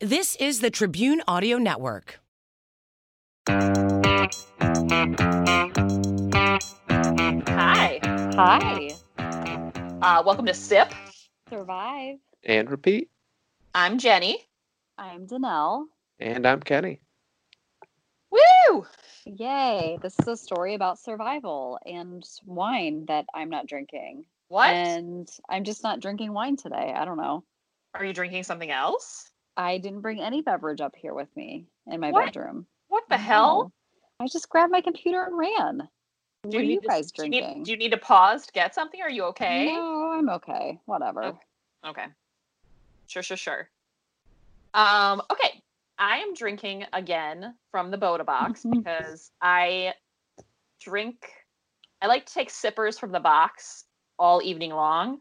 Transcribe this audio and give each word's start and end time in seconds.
This 0.00 0.34
is 0.36 0.60
the 0.60 0.70
Tribune 0.70 1.20
Audio 1.28 1.58
Network. 1.58 2.20
Hi. 3.46 3.60
Hi. 8.34 8.94
Uh, 10.00 10.22
welcome 10.24 10.46
to 10.46 10.54
SIP. 10.54 10.94
Survive. 11.50 12.16
And 12.44 12.70
repeat. 12.70 13.10
I'm 13.74 13.98
Jenny. 13.98 14.38
I'm 14.96 15.26
Danelle. 15.26 15.84
And 16.18 16.46
I'm 16.46 16.60
Kenny. 16.60 17.02
Woo! 18.30 18.86
Yay. 19.26 19.98
This 20.00 20.18
is 20.18 20.28
a 20.28 20.36
story 20.38 20.74
about 20.74 20.98
survival 20.98 21.78
and 21.84 22.24
wine 22.46 23.04
that 23.08 23.26
I'm 23.34 23.50
not 23.50 23.66
drinking. 23.66 24.24
What? 24.48 24.70
And 24.70 25.28
I'm 25.50 25.64
just 25.64 25.82
not 25.82 26.00
drinking 26.00 26.32
wine 26.32 26.56
today. 26.56 26.94
I 26.96 27.04
don't 27.04 27.18
know. 27.18 27.44
Are 27.92 28.02
you 28.02 28.14
drinking 28.14 28.44
something 28.44 28.70
else? 28.70 29.29
I 29.60 29.76
didn't 29.76 30.00
bring 30.00 30.20
any 30.22 30.40
beverage 30.40 30.80
up 30.80 30.96
here 30.96 31.12
with 31.12 31.28
me 31.36 31.66
in 31.86 32.00
my 32.00 32.10
What? 32.10 32.24
bedroom. 32.24 32.66
What 32.88 33.04
the 33.10 33.18
hell? 33.18 33.70
I 34.18 34.26
just 34.26 34.48
grabbed 34.48 34.72
my 34.72 34.80
computer 34.80 35.22
and 35.22 35.36
ran. 35.36 35.78
Do 35.78 36.48
what 36.48 36.54
are 36.56 36.60
you 36.62 36.68
need 36.68 36.82
to- 36.82 36.88
guys 36.88 37.12
do 37.12 37.24
you 37.24 37.28
need- 37.28 37.40
drinking? 37.40 37.62
do 37.64 37.70
you 37.72 37.76
need 37.76 37.90
to 37.90 37.98
pause 37.98 38.46
to 38.46 38.52
get 38.52 38.74
something? 38.74 39.02
Are 39.02 39.10
you 39.10 39.24
okay? 39.24 39.66
No, 39.74 40.12
I'm 40.12 40.30
okay. 40.30 40.80
Whatever. 40.86 41.24
Okay. 41.24 41.38
Okay. 41.84 42.06
Sure, 43.06 43.22
sure, 43.22 43.36
sure. 43.36 43.68
Um, 44.72 45.20
okay. 45.30 45.62
I 45.98 46.18
am 46.20 46.32
drinking 46.32 46.86
again 46.94 47.54
from 47.70 47.90
the 47.90 47.98
Bota 47.98 48.24
box 48.24 48.64
because 48.70 49.30
I 49.42 49.94
drink 50.80 51.30
I 52.00 52.06
like 52.06 52.24
to 52.24 52.32
take 52.32 52.48
sippers 52.48 52.98
from 52.98 53.12
the 53.12 53.20
box 53.20 53.84
all 54.18 54.40
evening 54.42 54.70
long. 54.70 55.20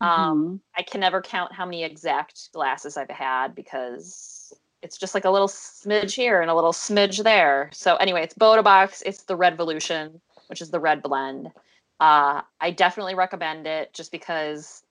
Um, 0.00 0.08
Mhm. 0.08 0.60
I 0.76 0.82
can 0.82 1.00
never 1.00 1.22
count 1.22 1.52
how 1.52 1.64
many 1.64 1.84
exact 1.84 2.52
glasses 2.52 2.96
I've 2.96 3.10
had 3.10 3.54
because 3.54 4.52
it's 4.82 4.98
just 4.98 5.14
like 5.14 5.24
a 5.24 5.30
little 5.30 5.48
smidge 5.48 6.14
here 6.14 6.42
and 6.42 6.50
a 6.50 6.54
little 6.54 6.72
smidge 6.72 7.22
there. 7.22 7.70
So 7.72 7.96
anyway, 7.96 8.22
it's 8.22 8.34
Bota 8.34 8.62
Box. 8.62 9.02
It's 9.06 9.22
the 9.24 9.36
Red 9.36 9.54
Revolution, 9.54 10.20
which 10.48 10.60
is 10.60 10.70
the 10.70 10.80
red 10.80 11.02
blend. 11.02 11.50
Uh, 11.98 12.42
I 12.60 12.70
definitely 12.70 13.14
recommend 13.14 13.66
it 13.66 13.94
just 13.94 14.12
because 14.12 14.82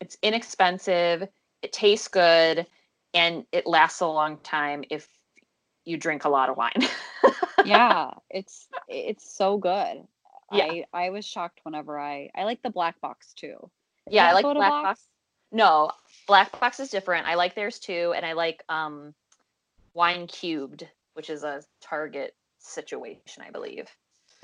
it's 0.00 0.18
inexpensive, 0.22 1.26
it 1.62 1.72
tastes 1.72 2.08
good, 2.08 2.66
and 3.14 3.46
it 3.52 3.66
lasts 3.66 4.00
a 4.00 4.06
long 4.06 4.38
time 4.38 4.84
if 4.90 5.08
you 5.84 5.96
drink 5.96 6.24
a 6.24 6.28
lot 6.28 6.50
of 6.50 6.56
wine. 6.56 6.86
yeah, 7.64 8.10
it's 8.30 8.68
it's 8.88 9.34
so 9.34 9.56
good. 9.56 10.06
Yeah. 10.52 10.64
I 10.64 10.84
I 10.92 11.10
was 11.10 11.24
shocked 11.24 11.60
whenever 11.62 11.98
I 11.98 12.30
I 12.34 12.44
like 12.44 12.62
the 12.62 12.70
black 12.70 13.00
box 13.00 13.32
too. 13.34 13.70
Is 14.06 14.14
yeah, 14.14 14.28
I 14.28 14.32
like 14.32 14.44
Black 14.44 14.56
Box. 14.56 15.06
No, 15.52 15.90
Black 16.26 16.58
Box 16.60 16.80
is 16.80 16.90
different. 16.90 17.26
I 17.26 17.34
like 17.34 17.54
theirs 17.54 17.78
too, 17.78 18.12
and 18.16 18.24
I 18.24 18.32
like 18.32 18.62
um, 18.68 19.14
Wine 19.94 20.26
Cubed, 20.26 20.86
which 21.14 21.30
is 21.30 21.42
a 21.42 21.62
Target 21.80 22.34
situation, 22.58 23.42
I 23.46 23.50
believe. 23.50 23.88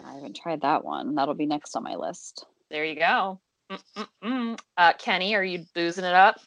I 0.04 0.14
haven't 0.14 0.36
tried 0.36 0.62
that 0.62 0.84
one. 0.84 1.14
That'll 1.14 1.34
be 1.34 1.46
next 1.46 1.76
on 1.76 1.82
my 1.82 1.94
list. 1.94 2.44
There 2.70 2.84
you 2.84 2.96
go. 2.96 3.40
Mm-mm-mm. 3.70 4.58
Uh, 4.76 4.92
Kenny, 4.98 5.34
are 5.34 5.44
you 5.44 5.64
boozing 5.74 6.04
it 6.04 6.14
up? 6.14 6.40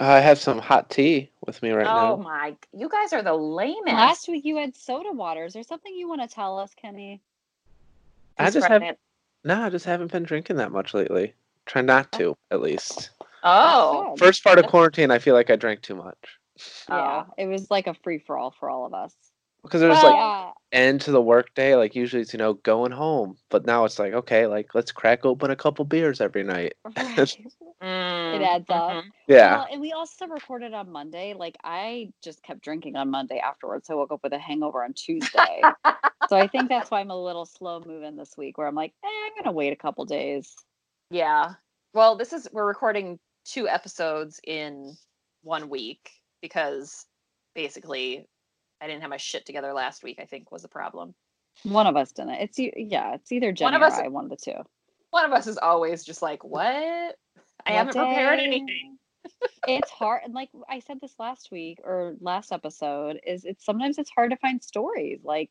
I 0.00 0.20
have 0.20 0.38
some 0.38 0.58
hot 0.58 0.90
tea 0.90 1.30
with 1.44 1.60
me 1.62 1.70
right 1.70 1.86
oh 1.86 1.92
now. 1.92 2.12
Oh 2.12 2.16
my! 2.18 2.54
You 2.72 2.88
guys 2.88 3.12
are 3.12 3.22
the 3.22 3.34
lamest. 3.34 3.86
Last 3.86 4.28
week 4.28 4.44
you 4.44 4.56
had 4.56 4.76
soda 4.76 5.10
water. 5.10 5.44
Is 5.44 5.54
there 5.54 5.64
something 5.64 5.92
you 5.92 6.08
want 6.08 6.20
to 6.22 6.28
tell 6.28 6.58
us, 6.58 6.72
Kenny? 6.80 7.20
I 8.38 8.50
just 8.50 8.68
running 8.68 8.82
have 8.82 8.92
it? 8.92 9.00
no, 9.44 9.60
I 9.60 9.70
just 9.70 9.84
haven't 9.84 10.12
been 10.12 10.22
drinking 10.22 10.56
that 10.56 10.70
much 10.70 10.94
lately. 10.94 11.34
Try 11.68 11.82
not 11.82 12.10
to, 12.12 12.36
at 12.50 12.60
least. 12.60 13.10
Oh, 13.44 14.14
First 14.18 14.42
part 14.42 14.58
of 14.58 14.66
quarantine, 14.66 15.10
I 15.10 15.18
feel 15.18 15.34
like 15.34 15.50
I 15.50 15.56
drank 15.56 15.82
too 15.82 15.94
much 15.94 16.16
Yeah, 16.88 17.24
it 17.36 17.46
was 17.46 17.70
like 17.70 17.86
a 17.86 17.94
free 17.94 18.18
for 18.18 18.36
all 18.36 18.50
for 18.50 18.68
all 18.68 18.84
of 18.84 18.94
us. 18.94 19.14
because 19.62 19.80
there's 19.80 20.02
Well- 20.02 20.04
like 20.04 20.14
yeah, 20.14 20.52
end 20.72 21.00
to 21.02 21.12
the 21.12 21.22
workday. 21.22 21.76
Like 21.76 21.94
usually 21.94 22.22
it's 22.22 22.32
you 22.32 22.38
know 22.38 22.54
going 22.54 22.90
home, 22.92 23.36
but 23.50 23.64
now 23.66 23.84
it's 23.84 23.98
like 23.98 24.12
okay, 24.12 24.46
like 24.46 24.74
let's 24.74 24.90
crack 24.92 25.24
open 25.24 25.50
a 25.50 25.56
couple 25.56 25.84
beers 25.84 26.20
every 26.20 26.42
night. 26.42 26.74
right. 26.96 27.36
Mm, 27.80 28.34
it 28.34 28.42
adds 28.42 28.68
up. 28.70 28.96
mhm. 28.96 29.02
Yeah, 29.28 29.58
Well, 29.58 29.66
and 29.70 29.80
we 29.80 29.92
also 29.92 30.26
recorded 30.26 30.74
on 30.74 30.90
Monday. 30.90 31.34
Like 31.34 31.56
I 31.62 32.12
just 32.24 32.42
kept 32.42 32.60
drinking 32.60 32.96
on 32.96 33.08
Monday 33.08 33.38
afterwards. 33.38 33.86
So 33.86 33.94
I 33.94 33.96
woke 33.98 34.10
up 34.10 34.20
with 34.24 34.32
a 34.32 34.38
hangover 34.38 34.82
on 34.82 34.94
Tuesday. 34.94 35.62
so 36.28 36.36
I 36.36 36.48
think 36.48 36.68
that's 36.68 36.90
why 36.90 36.98
I'm 36.98 37.12
a 37.12 37.16
little 37.16 37.46
slow 37.46 37.80
moving 37.86 38.16
this 38.16 38.36
week, 38.36 38.58
where 38.58 38.66
I'm 38.66 38.74
like, 38.74 38.94
eh, 39.04 39.06
I'm 39.08 39.32
gonna 39.44 39.54
wait 39.54 39.72
a 39.72 39.76
couple 39.76 40.04
days. 40.06 40.56
Yeah. 41.10 41.54
Well, 41.94 42.16
this 42.16 42.32
is 42.32 42.48
we're 42.52 42.66
recording 42.66 43.18
two 43.44 43.68
episodes 43.68 44.40
in 44.44 44.96
one 45.42 45.68
week 45.68 46.10
because 46.42 47.06
basically 47.54 48.28
I 48.80 48.86
didn't 48.86 49.00
have 49.02 49.10
my 49.10 49.16
shit 49.16 49.46
together 49.46 49.72
last 49.72 50.02
week. 50.02 50.18
I 50.20 50.24
think 50.24 50.52
was 50.52 50.62
the 50.62 50.68
problem. 50.68 51.14
One 51.64 51.86
of 51.86 51.96
us 51.96 52.12
didn't. 52.12 52.34
It's 52.34 52.58
yeah, 52.58 53.14
it's 53.14 53.32
either 53.32 53.52
Jenny 53.52 53.76
of 53.76 53.82
or 53.82 53.86
us- 53.86 53.98
I, 53.98 54.08
one 54.08 54.24
of 54.24 54.30
the 54.30 54.36
two. 54.36 54.58
One 55.10 55.24
of 55.24 55.32
us 55.32 55.46
is 55.46 55.56
always 55.56 56.04
just 56.04 56.20
like, 56.20 56.44
"What? 56.44 56.62
I 56.62 57.14
What 57.64 57.72
haven't 57.72 57.94
prepared 57.94 58.38
anything." 58.38 58.98
it's 59.66 59.90
hard 59.90 60.22
and 60.24 60.32
like 60.32 60.48
i 60.68 60.78
said 60.78 60.98
this 61.00 61.14
last 61.18 61.50
week 61.50 61.78
or 61.84 62.14
last 62.20 62.52
episode 62.52 63.20
is 63.26 63.44
it's 63.44 63.64
sometimes 63.64 63.98
it's 63.98 64.10
hard 64.10 64.30
to 64.30 64.36
find 64.38 64.62
stories 64.62 65.20
like 65.24 65.50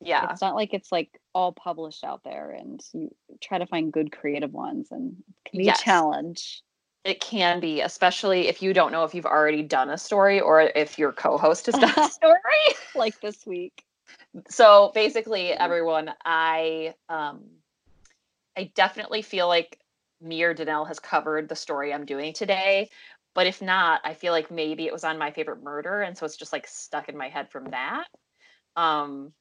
Yeah. 0.00 0.30
it's 0.30 0.40
not 0.40 0.54
like 0.54 0.74
it's 0.74 0.92
like 0.92 1.10
all 1.34 1.52
published 1.52 2.04
out 2.04 2.22
there 2.24 2.50
and 2.50 2.80
you 2.92 3.14
try 3.42 3.58
to 3.58 3.66
find 3.66 3.92
good 3.92 4.12
creative 4.12 4.52
ones 4.52 4.88
and 4.90 5.16
it 5.28 5.50
can 5.50 5.58
be 5.58 5.66
Yes. 5.66 5.80
a 5.80 5.84
challenge 5.84 6.62
It 7.04 7.20
can 7.20 7.60
be, 7.60 7.80
especially 7.80 8.48
if 8.48 8.62
you 8.62 8.72
don't 8.72 8.92
know 8.92 9.04
if 9.04 9.14
you've 9.14 9.26
already 9.26 9.62
done 9.62 9.90
a 9.90 9.98
story 9.98 10.40
or 10.40 10.60
if 10.60 10.98
your 10.98 11.12
co-host 11.12 11.66
has 11.66 11.74
done 11.76 11.92
a 11.96 12.04
story. 12.10 12.36
like 12.94 13.20
this 13.20 13.46
week 13.46 13.84
so 14.48 14.90
basically, 14.94 15.52
everyone, 15.52 16.10
I 16.24 16.94
um, 17.08 17.44
I 18.56 18.70
definitely 18.74 19.22
feel 19.22 19.48
like 19.48 19.78
me 20.20 20.42
or 20.42 20.54
Danelle 20.54 20.86
has 20.88 20.98
covered 20.98 21.48
the 21.48 21.56
story 21.56 21.92
I'm 21.92 22.04
doing 22.04 22.32
today. 22.32 22.90
But 23.34 23.46
if 23.46 23.62
not, 23.62 24.00
I 24.04 24.14
feel 24.14 24.32
like 24.32 24.50
maybe 24.50 24.86
it 24.86 24.92
was 24.92 25.04
on 25.04 25.18
my 25.18 25.30
favorite 25.30 25.62
murder, 25.62 26.02
and 26.02 26.16
so 26.16 26.26
it's 26.26 26.36
just 26.36 26.52
like 26.52 26.66
stuck 26.66 27.08
in 27.08 27.16
my 27.16 27.28
head 27.28 27.50
from 27.50 27.70
that. 27.70 28.06
Um, 28.76 29.32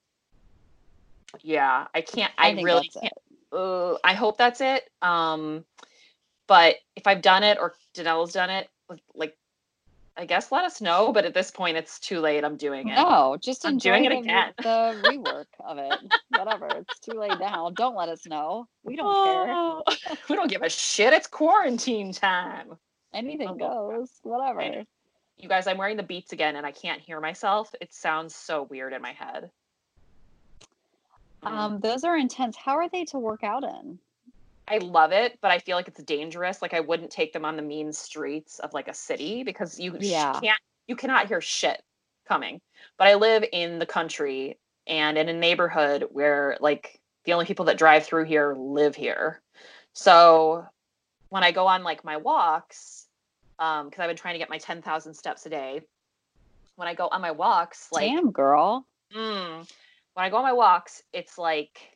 yeah, 1.41 1.87
I 1.93 2.01
can't. 2.01 2.31
I, 2.37 2.51
I 2.51 2.61
really 2.61 2.89
can't. 2.89 3.13
Uh, 3.51 3.95
I 4.03 4.13
hope 4.13 4.37
that's 4.37 4.61
it. 4.61 4.89
Um, 5.01 5.65
but 6.47 6.75
if 6.95 7.07
I've 7.07 7.21
done 7.21 7.43
it 7.43 7.57
or 7.59 7.73
Danelle's 7.95 8.33
done 8.33 8.49
it, 8.49 8.69
like, 9.15 9.37
I 10.15 10.25
guess 10.25 10.51
let 10.51 10.63
us 10.65 10.81
know. 10.81 11.11
But 11.13 11.25
at 11.25 11.33
this 11.33 11.51
point, 11.51 11.77
it's 11.77 11.99
too 11.99 12.19
late. 12.19 12.43
I'm 12.43 12.57
doing 12.57 12.87
it. 12.87 12.95
no 12.95 13.37
just 13.39 13.65
I'm 13.65 13.73
enjoy 13.73 13.91
doing 13.91 14.05
it 14.05 14.09
the, 14.09 14.17
again. 14.19 14.53
the 14.57 15.01
rework 15.09 15.45
of 15.59 15.77
it 15.77 15.99
whatever 16.29 16.67
it's 16.67 16.99
too 16.99 17.19
late 17.19 17.39
now 17.39 17.69
don't 17.69 17.95
let 17.95 18.09
us 18.09 18.25
know 18.25 18.67
we 18.83 18.95
don't 18.95 19.05
care 19.13 19.53
Oh, 19.53 19.83
we 20.29 20.35
don't 20.35 20.49
give 20.49 20.61
a 20.63 20.69
shit. 20.69 21.13
It's 21.13 21.27
quarantine 21.27 22.11
time. 22.13 22.77
anything 23.13 23.49
Oh, 23.49 23.55
goes 23.55 24.09
whatever 24.23 24.83
You 25.37 25.47
guys, 25.49 25.67
I'm 25.67 25.77
wearing 25.77 25.97
the 25.97 26.03
beats 26.03 26.33
again 26.33 26.55
and 26.55 26.65
I 26.65 26.71
can't 26.71 27.01
hear 27.01 27.19
myself. 27.21 27.73
It 27.79 27.93
sounds 27.93 28.33
so 28.33 28.63
weird 28.63 28.93
in 28.93 29.01
my 29.01 29.11
head. 29.13 29.51
Mm. 31.45 31.47
um 31.51 31.79
those 31.79 32.03
are 32.03 32.17
intense 32.17 32.55
how 32.55 32.75
are 32.75 32.89
they 32.89 33.05
to 33.05 33.19
work 33.19 33.43
out 33.43 33.63
in 33.63 33.99
I 34.69 34.79
love 34.79 35.13
it, 35.13 35.39
but 35.41 35.49
I 35.49 35.59
feel 35.59 35.77
like 35.77 35.87
it's 35.87 36.03
dangerous. 36.03 36.61
Like 36.61 36.73
I 36.73 36.81
wouldn't 36.81 37.09
take 37.09 37.31
them 37.31 37.45
on 37.45 37.55
the 37.55 37.61
mean 37.61 37.93
streets 37.93 38.59
of 38.59 38.73
like 38.73 38.89
a 38.89 38.93
city 38.93 39.43
because 39.43 39.79
you 39.79 39.95
Yeah. 39.99 40.39
can't 40.41 40.59
you 40.87 40.95
cannot 40.95 41.27
hear 41.27 41.39
shit 41.39 41.81
coming. 42.27 42.59
But 42.97 43.07
I 43.07 43.15
live 43.15 43.45
in 43.53 43.79
the 43.79 43.85
country 43.85 44.59
and 44.85 45.17
in 45.17 45.29
a 45.29 45.33
neighborhood 45.33 46.07
where 46.11 46.57
like 46.59 46.99
the 47.23 47.33
only 47.33 47.45
people 47.45 47.65
that 47.65 47.77
drive 47.77 48.05
through 48.05 48.25
here 48.25 48.55
live 48.57 48.95
here. 48.95 49.41
So 49.93 50.65
when 51.29 51.43
I 51.43 51.51
go 51.51 51.67
on 51.67 51.83
like 51.83 52.03
my 52.03 52.17
walks, 52.17 53.07
um, 53.59 53.87
because 53.89 54.01
I've 54.01 54.09
been 54.09 54.17
trying 54.17 54.33
to 54.35 54.39
get 54.39 54.49
my 54.49 54.57
10,000 54.57 55.13
steps 55.13 55.45
a 55.45 55.49
day. 55.49 55.81
When 56.75 56.87
I 56.87 56.93
go 56.93 57.07
on 57.07 57.21
my 57.21 57.31
walks, 57.31 57.89
like 57.91 58.03
damn 58.03 58.31
girl 58.31 58.85
Mm. 59.15 59.69
When 60.17 60.25
I 60.25 60.31
go 60.31 60.37
on 60.37 60.43
my 60.43 60.53
walks, 60.53 61.03
it's 61.13 61.37
like 61.37 61.95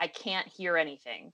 I 0.00 0.08
can't 0.08 0.48
hear 0.48 0.76
anything. 0.76 1.32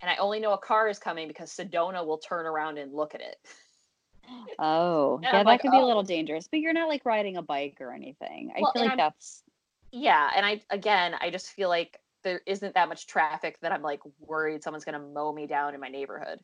And 0.00 0.08
I 0.08 0.14
only 0.16 0.38
know 0.38 0.52
a 0.52 0.58
car 0.58 0.88
is 0.88 1.00
coming 1.00 1.26
because 1.26 1.50
Sedona 1.50 2.06
will 2.06 2.18
turn 2.18 2.46
around 2.46 2.78
and 2.78 2.94
look 2.94 3.16
at 3.16 3.20
it. 3.20 3.36
Oh, 4.60 5.16
And 5.16 5.24
yeah, 5.24 5.30
I'm 5.40 5.44
that 5.44 5.46
like, 5.46 5.60
could 5.60 5.72
be 5.72 5.78
a 5.78 5.80
"Oh." 5.80 5.86
little 5.88 6.04
dangerous, 6.04 6.46
but 6.46 6.60
you're 6.60 6.72
not 6.72 6.88
like 6.88 7.04
riding 7.04 7.36
a 7.36 7.42
bike 7.42 7.78
or 7.80 7.92
anything. 7.92 8.52
I 8.54 8.60
Well, 8.60 8.72
feel 8.72 8.82
like 8.82 8.90
I'm- 8.90 8.98
that's 8.98 9.42
Yeah, 9.90 10.30
and 10.36 10.46
I 10.46 10.60
again, 10.70 11.16
I 11.20 11.30
just 11.30 11.48
feel 11.50 11.68
like 11.68 12.00
there 12.22 12.42
isn't 12.46 12.74
that 12.74 12.88
much 12.88 13.08
traffic 13.08 13.58
that 13.62 13.72
I'm 13.72 13.82
like 13.82 14.00
worried 14.20 14.62
someone's 14.62 14.84
gonna 14.84 15.00
mow 15.00 15.32
me 15.32 15.48
down 15.48 15.74
in 15.74 15.80
my 15.80 15.88
neighborhood. 15.88 16.40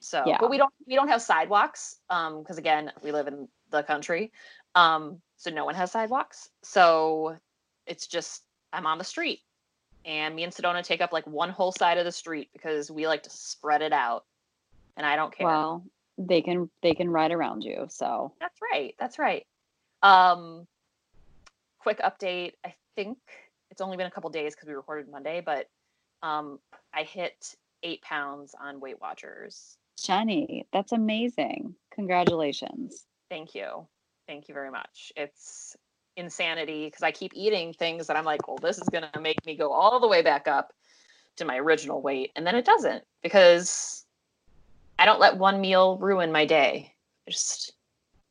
So, 0.00 0.22
Yeah. 0.26 0.36
but 0.38 0.50
we 0.50 0.58
don't 0.58 0.72
we 0.86 0.94
don't 0.96 1.08
have 1.08 1.22
sidewalks 1.22 1.96
um 2.10 2.42
because 2.42 2.58
again, 2.58 2.92
we 3.02 3.10
live 3.10 3.26
in 3.26 3.48
the 3.70 3.82
country. 3.82 4.32
Um 4.74 5.22
so 5.38 5.50
no 5.50 5.64
one 5.64 5.74
has 5.76 5.92
sidewalks. 5.92 6.50
So 6.62 7.38
it's 7.86 8.06
just 8.06 8.45
I'm 8.76 8.86
on 8.86 8.98
the 8.98 9.04
street. 9.04 9.40
And 10.04 10.36
me 10.36 10.44
and 10.44 10.52
Sedona 10.52 10.84
take 10.84 11.00
up 11.00 11.12
like 11.12 11.26
one 11.26 11.50
whole 11.50 11.72
side 11.72 11.98
of 11.98 12.04
the 12.04 12.12
street 12.12 12.50
because 12.52 12.90
we 12.90 13.08
like 13.08 13.24
to 13.24 13.30
spread 13.30 13.82
it 13.82 13.92
out. 13.92 14.24
And 14.96 15.04
I 15.04 15.16
don't 15.16 15.34
care. 15.36 15.46
well, 15.46 15.82
they 16.16 16.40
can 16.40 16.70
they 16.82 16.94
can 16.94 17.10
ride 17.10 17.32
around 17.32 17.64
you. 17.64 17.86
So 17.88 18.32
That's 18.38 18.58
right. 18.72 18.94
That's 18.98 19.18
right. 19.18 19.46
Um, 20.02 20.66
quick 21.80 22.00
update. 22.00 22.52
I 22.64 22.74
think 22.94 23.18
it's 23.70 23.80
only 23.80 23.96
been 23.96 24.06
a 24.06 24.10
couple 24.10 24.30
days 24.30 24.54
because 24.54 24.68
we 24.68 24.74
recorded 24.74 25.10
Monday, 25.10 25.42
but 25.44 25.68
um, 26.22 26.60
I 26.94 27.02
hit 27.02 27.56
eight 27.82 28.02
pounds 28.02 28.54
on 28.60 28.80
Weight 28.80 29.00
Watchers. 29.00 29.76
Jenny, 30.02 30.66
that's 30.72 30.92
amazing. 30.92 31.74
Congratulations. 31.90 33.06
Thank 33.28 33.54
you. 33.54 33.86
Thank 34.26 34.48
you 34.48 34.54
very 34.54 34.70
much. 34.70 35.12
It's 35.16 35.76
insanity 36.16 36.86
because 36.86 37.02
I 37.02 37.10
keep 37.10 37.32
eating 37.34 37.72
things 37.72 38.06
that 38.06 38.16
I'm 38.16 38.24
like, 38.24 38.48
well, 38.48 38.58
this 38.58 38.78
is 38.78 38.88
going 38.88 39.04
to 39.12 39.20
make 39.20 39.44
me 39.46 39.56
go 39.56 39.70
all 39.70 40.00
the 40.00 40.08
way 40.08 40.22
back 40.22 40.48
up 40.48 40.72
to 41.36 41.44
my 41.44 41.58
original 41.58 42.00
weight. 42.02 42.32
And 42.36 42.46
then 42.46 42.54
it 42.54 42.64
doesn't 42.64 43.04
because 43.22 44.04
I 44.98 45.04
don't 45.04 45.20
let 45.20 45.36
one 45.36 45.60
meal 45.60 45.98
ruin 45.98 46.32
my 46.32 46.46
day. 46.46 46.94
I 47.28 47.30
just 47.30 47.72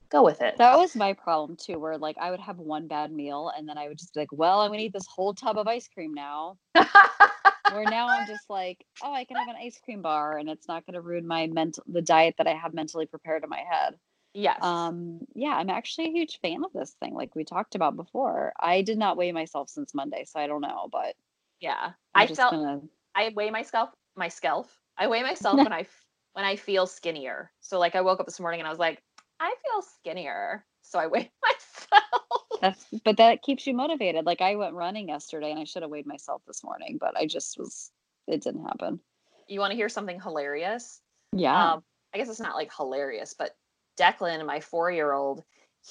go 0.09 0.23
with 0.23 0.41
it. 0.41 0.57
That 0.57 0.77
was 0.77 0.95
my 0.95 1.13
problem 1.13 1.57
too, 1.57 1.77
where 1.79 1.97
like 1.97 2.17
I 2.17 2.31
would 2.31 2.39
have 2.39 2.57
one 2.57 2.87
bad 2.87 3.11
meal 3.11 3.51
and 3.55 3.67
then 3.67 3.77
I 3.77 3.87
would 3.87 3.97
just 3.97 4.13
be 4.13 4.21
like, 4.21 4.31
well, 4.31 4.61
I'm 4.61 4.71
gonna 4.71 4.83
eat 4.83 4.93
this 4.93 5.07
whole 5.07 5.33
tub 5.33 5.57
of 5.57 5.67
ice 5.67 5.87
cream 5.87 6.13
now. 6.13 6.57
where 6.73 7.83
now 7.83 8.07
I'm 8.07 8.27
just 8.27 8.49
like, 8.49 8.85
oh, 9.03 9.13
I 9.13 9.25
can 9.25 9.37
have 9.37 9.47
an 9.47 9.55
ice 9.61 9.79
cream 9.83 10.01
bar 10.01 10.37
and 10.37 10.49
it's 10.49 10.67
not 10.67 10.85
gonna 10.85 11.01
ruin 11.01 11.27
my 11.27 11.47
mental 11.47 11.83
the 11.87 12.01
diet 12.01 12.35
that 12.37 12.47
I 12.47 12.53
have 12.53 12.73
mentally 12.73 13.05
prepared 13.05 13.43
in 13.43 13.49
my 13.49 13.63
head. 13.69 13.95
Yes. 14.35 14.61
Um, 14.61 15.21
yeah, 15.33 15.55
I'm 15.55 15.69
actually 15.69 16.07
a 16.07 16.11
huge 16.11 16.39
fan 16.41 16.63
of 16.63 16.73
this 16.73 16.95
thing, 16.99 17.13
like 17.13 17.35
we 17.35 17.43
talked 17.43 17.73
about 17.75 17.95
before. 17.95 18.53
I 18.59 18.81
did 18.81 18.97
not 18.97 19.17
weigh 19.17 19.31
myself 19.31 19.69
since 19.69 19.93
Monday, 19.95 20.25
so 20.25 20.39
I 20.39 20.47
don't 20.47 20.61
know, 20.61 20.89
but 20.91 21.15
yeah. 21.61 21.91
I'm 22.13 22.23
I 22.23 22.27
felt 22.27 22.51
gonna 22.51 22.81
I 23.15 23.31
weigh 23.35 23.49
myself 23.49 23.89
my 24.15 24.27
scalp. 24.27 24.69
I 24.97 25.07
weigh 25.07 25.23
myself 25.31 25.55
when 25.57 25.73
I 25.73 25.87
when 26.33 26.45
I 26.45 26.57
feel 26.57 26.85
skinnier. 26.85 27.51
So 27.61 27.79
like 27.79 27.95
I 27.95 28.01
woke 28.01 28.19
up 28.19 28.25
this 28.25 28.39
morning 28.39 28.59
and 28.59 28.67
I 28.67 28.69
was 28.69 28.79
like, 28.79 29.01
I 29.39 29.55
feel 29.63 29.81
skinnier. 29.81 30.65
So 30.81 30.99
I 30.99 31.07
weigh 31.07 31.31
myself. 31.41 32.41
that's 32.61 32.85
but 33.03 33.17
that 33.17 33.41
keeps 33.41 33.65
you 33.65 33.73
motivated. 33.73 34.25
Like 34.25 34.41
I 34.41 34.55
went 34.55 34.73
running 34.73 35.09
yesterday 35.09 35.51
and 35.51 35.59
I 35.59 35.63
should 35.63 35.81
have 35.81 35.91
weighed 35.91 36.05
myself 36.05 36.41
this 36.45 36.63
morning, 36.63 36.97
but 36.99 37.17
I 37.17 37.25
just 37.25 37.57
was 37.57 37.91
it 38.27 38.43
didn't 38.43 38.65
happen. 38.65 38.99
you 39.47 39.59
want 39.59 39.71
to 39.71 39.77
hear 39.77 39.89
something 39.89 40.19
hilarious? 40.19 40.99
Yeah. 41.31 41.73
Um, 41.73 41.83
I 42.13 42.17
guess 42.17 42.29
it's 42.29 42.39
not 42.39 42.55
like 42.55 42.71
hilarious, 42.75 43.33
but 43.37 43.55
Declan, 43.97 44.45
my 44.45 44.59
four 44.59 44.91
year 44.91 45.13
old, 45.13 45.43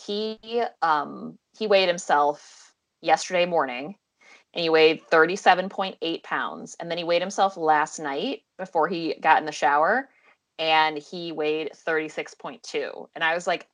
he 0.07 0.39
um 0.83 1.39
he 1.59 1.67
weighed 1.67 1.89
himself 1.89 2.75
yesterday 3.01 3.47
morning 3.47 3.97
and 4.55 4.63
he 4.63 4.69
weighed 4.69 5.03
37.8 5.11 6.23
pounds. 6.23 6.77
And 6.79 6.91
then 6.91 6.99
he 6.99 7.05
weighed 7.05 7.23
himself 7.23 7.57
last 7.57 7.99
night 7.99 8.43
before 8.57 8.89
he 8.89 9.15
got 9.21 9.39
in 9.39 9.47
the 9.47 9.53
shower 9.53 10.09
and 10.59 10.97
he 10.97 11.33
weighed 11.33 11.71
36.2. 11.87 13.09
And 13.15 13.25
I 13.25 13.35
was 13.35 13.47
like, 13.47 13.67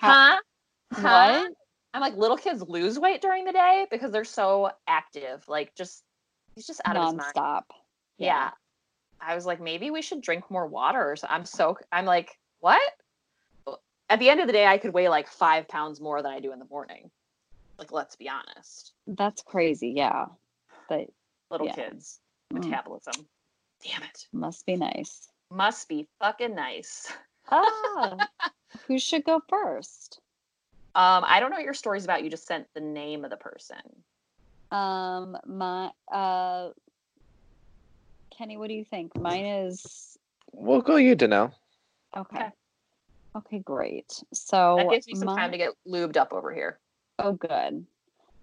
How- 0.00 0.12
huh? 0.12 0.36
Huh? 0.94 1.00
what? 1.02 1.52
I'm 1.94 2.00
like, 2.00 2.16
little 2.16 2.36
kids 2.38 2.62
lose 2.62 2.98
weight 2.98 3.20
during 3.20 3.44
the 3.44 3.52
day 3.52 3.86
because 3.90 4.12
they're 4.12 4.24
so 4.24 4.70
active. 4.86 5.44
Like, 5.46 5.74
just, 5.74 6.02
he's 6.54 6.66
just 6.66 6.80
out 6.84 6.96
of 6.96 7.04
his 7.04 7.14
mind. 7.14 7.34
Nonstop. 7.34 7.62
Yeah. 8.18 8.50
I 9.24 9.34
was 9.34 9.46
like, 9.46 9.60
maybe 9.60 9.90
we 9.90 10.02
should 10.02 10.20
drink 10.20 10.50
more 10.50 10.66
water. 10.66 11.14
So. 11.16 11.26
I'm 11.30 11.44
so, 11.44 11.78
I'm 11.92 12.04
like, 12.04 12.38
what? 12.60 12.80
At 14.10 14.18
the 14.18 14.28
end 14.28 14.40
of 14.40 14.46
the 14.46 14.52
day, 14.52 14.66
I 14.66 14.78
could 14.78 14.92
weigh 14.92 15.08
like 15.08 15.28
five 15.28 15.68
pounds 15.68 16.00
more 16.00 16.20
than 16.22 16.32
I 16.32 16.40
do 16.40 16.52
in 16.52 16.58
the 16.58 16.66
morning. 16.66 17.10
Like, 17.78 17.92
let's 17.92 18.16
be 18.16 18.28
honest. 18.28 18.92
That's 19.06 19.42
crazy. 19.42 19.92
Yeah. 19.96 20.26
But 20.88 21.08
Little 21.50 21.66
Yeah. 21.66 21.74
kids, 21.74 22.20
mm, 22.52 22.62
metabolism. 22.64 23.26
Damn 23.84 24.02
it. 24.02 24.26
must 24.32 24.64
be 24.66 24.76
nice. 24.76 25.28
Must 25.50 25.88
be 25.88 26.08
fucking 26.20 26.54
nice. 26.54 27.12
Ah, 27.50 28.28
who 28.86 28.98
should 28.98 29.24
go 29.24 29.42
first? 29.48 30.20
Um, 30.94 31.24
I 31.26 31.40
don't 31.40 31.50
know 31.50 31.56
what 31.56 31.64
your 31.64 31.74
story's 31.74 32.04
about. 32.04 32.22
You 32.22 32.30
just 32.30 32.46
sent 32.46 32.66
the 32.74 32.80
name 32.80 33.24
of 33.24 33.30
the 33.30 33.36
person. 33.36 33.80
Um, 34.70 35.36
my 35.46 35.90
uh, 36.10 36.70
Kenny, 38.36 38.56
what 38.56 38.68
do 38.68 38.74
you 38.74 38.84
think? 38.84 39.16
Mine 39.18 39.44
is 39.44 40.18
We'll 40.52 40.80
go 40.82 40.96
you, 40.96 41.16
Danelle. 41.16 41.52
okay. 42.16 42.36
Okay. 42.36 42.48
Okay, 43.34 43.58
great. 43.60 44.22
So 44.34 44.76
That 44.78 44.90
gives 44.90 45.06
me 45.06 45.14
some 45.14 45.26
my- 45.26 45.36
time 45.38 45.52
to 45.52 45.56
get 45.58 45.70
lubed 45.88 46.16
up 46.18 46.32
over 46.32 46.52
here. 46.52 46.78
Oh, 47.18 47.32
good. 47.32 47.86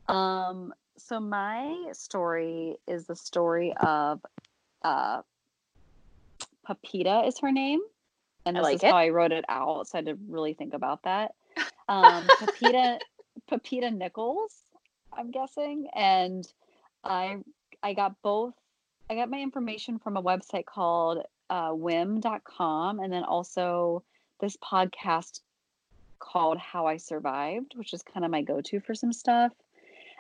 Um, 0.08 0.74
so 0.98 1.20
my 1.20 1.90
story 1.94 2.78
is 2.88 3.06
the 3.06 3.16
story 3.16 3.74
of 3.80 4.20
uh, 4.84 5.22
Papita 6.68 7.28
is 7.28 7.38
her 7.40 7.52
name, 7.52 7.82
and 8.46 8.58
I 8.58 8.62
this 8.62 8.66
like 8.66 8.76
is 8.76 8.84
it. 8.84 8.90
how 8.92 8.98
I 8.98 9.10
wrote 9.10 9.32
it 9.32 9.46
out. 9.50 9.88
So 9.88 9.98
I 9.98 10.00
had 10.00 10.06
to 10.08 10.18
really 10.28 10.54
think 10.54 10.74
about 10.74 11.04
that. 11.04 11.34
Um, 11.90 12.28
Papita, 12.40 13.00
Papita 13.52 13.92
Nichols, 13.92 14.54
I'm 15.12 15.32
guessing, 15.32 15.88
and 15.96 16.48
I 17.04 17.38
I 17.82 17.94
got 17.96 18.22
both. 18.22 18.54
I 19.10 19.16
got 19.16 19.30
my 19.30 19.40
information 19.40 19.98
from 19.98 20.18
a 20.18 20.24
website 20.24 20.66
called 20.66 21.24
uh, 21.50 21.72
whim.com 21.72 23.00
and 23.00 23.12
then 23.12 23.24
also 23.24 24.04
this 24.40 24.56
podcast 24.58 25.42
called 26.20 26.58
How 26.60 26.86
I 26.86 26.98
Survived, 26.98 27.74
which 27.76 27.94
is 27.94 28.04
kind 28.04 28.24
of 28.24 28.32
my 28.32 28.42
go 28.42 28.62
to 28.62 28.80
for 28.80 28.94
some 28.94 29.12
stuff. 29.12 29.52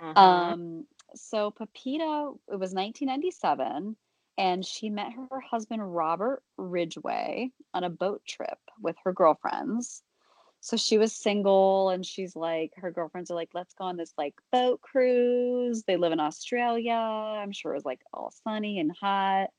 Mhm. 0.01 0.17
Um, 0.17 0.87
so 1.13 1.51
Pepita, 1.51 2.35
it 2.47 2.55
was 2.59 2.73
1997, 2.73 3.95
and 4.37 4.65
she 4.65 4.89
met 4.89 5.11
her 5.13 5.39
husband 5.39 5.95
Robert 5.95 6.41
Ridgway 6.57 7.51
on 7.73 7.83
a 7.83 7.89
boat 7.89 8.23
trip 8.25 8.57
with 8.81 8.95
her 9.03 9.13
girlfriends. 9.13 10.03
So 10.61 10.75
she 10.77 10.97
was 10.97 11.13
single, 11.13 11.89
and 11.89 12.05
she's 12.05 12.35
like, 12.35 12.73
her 12.75 12.91
girlfriends 12.91 13.31
are 13.31 13.35
like, 13.35 13.51
let's 13.53 13.73
go 13.73 13.85
on 13.85 13.95
this 13.97 14.13
like 14.17 14.35
boat 14.51 14.81
cruise. 14.81 15.83
They 15.83 15.95
live 15.97 16.11
in 16.11 16.19
Australia. 16.19 16.93
I'm 16.93 17.51
sure 17.51 17.71
it 17.71 17.75
was 17.75 17.85
like 17.85 18.01
all 18.13 18.33
sunny 18.43 18.79
and 18.79 18.91
hot. 18.91 19.51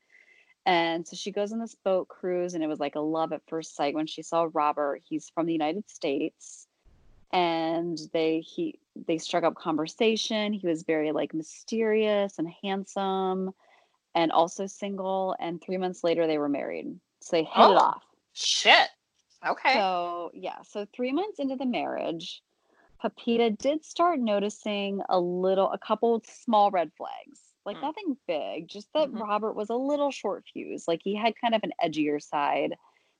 And 0.65 1.07
so 1.07 1.15
she 1.15 1.31
goes 1.31 1.51
on 1.51 1.59
this 1.59 1.75
boat 1.83 2.07
cruise, 2.07 2.53
and 2.53 2.63
it 2.63 2.67
was 2.67 2.79
like 2.79 2.95
a 2.95 2.99
love 2.99 3.33
at 3.33 3.41
first 3.47 3.75
sight 3.75 3.95
when 3.95 4.05
she 4.05 4.21
saw 4.21 4.47
Robert. 4.53 5.01
He's 5.03 5.29
from 5.33 5.47
the 5.47 5.53
United 5.53 5.89
States 5.89 6.67
and 7.33 7.97
they 8.11 8.39
he 8.41 8.77
they 9.07 9.17
struck 9.17 9.43
up 9.45 9.55
conversation 9.55 10.51
he 10.51 10.67
was 10.67 10.83
very 10.83 11.11
like 11.13 11.33
mysterious 11.33 12.37
and 12.39 12.47
handsome 12.61 13.51
and 14.15 14.31
also 14.33 14.65
single 14.67 15.33
and 15.39 15.61
three 15.61 15.77
months 15.77 16.03
later 16.03 16.27
they 16.27 16.37
were 16.37 16.49
married 16.49 16.87
so 17.21 17.37
they 17.37 17.43
hit 17.43 17.51
Oh. 17.55 17.71
it 17.71 17.77
off 17.77 18.03
Shit. 18.33 18.89
Okay. 19.45 19.83
so 19.83 20.31
yeah 20.33 20.61
so 20.63 20.85
three 20.93 21.11
months 21.11 21.39
into 21.39 21.55
the 21.55 21.65
marriage 21.65 22.41
Pepita 23.03 23.51
did 23.51 23.85
start 23.85 24.19
noticing 24.19 25.01
a 25.09 25.19
little 25.19 25.71
a 25.71 25.77
couple 25.79 26.21
small 26.25 26.71
red 26.71 26.91
flags 26.97 27.53
like 27.65 27.77
Mm. 27.77 27.83
nothing 27.83 28.17
big 28.27 28.67
just 28.69 28.89
that 28.93 29.09
Mhm. 29.13 29.21
robert 29.21 29.53
was 29.53 29.69
a 29.69 29.75
little 29.75 30.11
short 30.11 30.45
fused 30.53 30.87
like 30.87 31.01
he 31.03 31.15
had 31.15 31.33
kind 31.41 31.55
of 31.55 31.63
an 31.63 31.73
edgier 31.83 32.21
side 32.21 32.75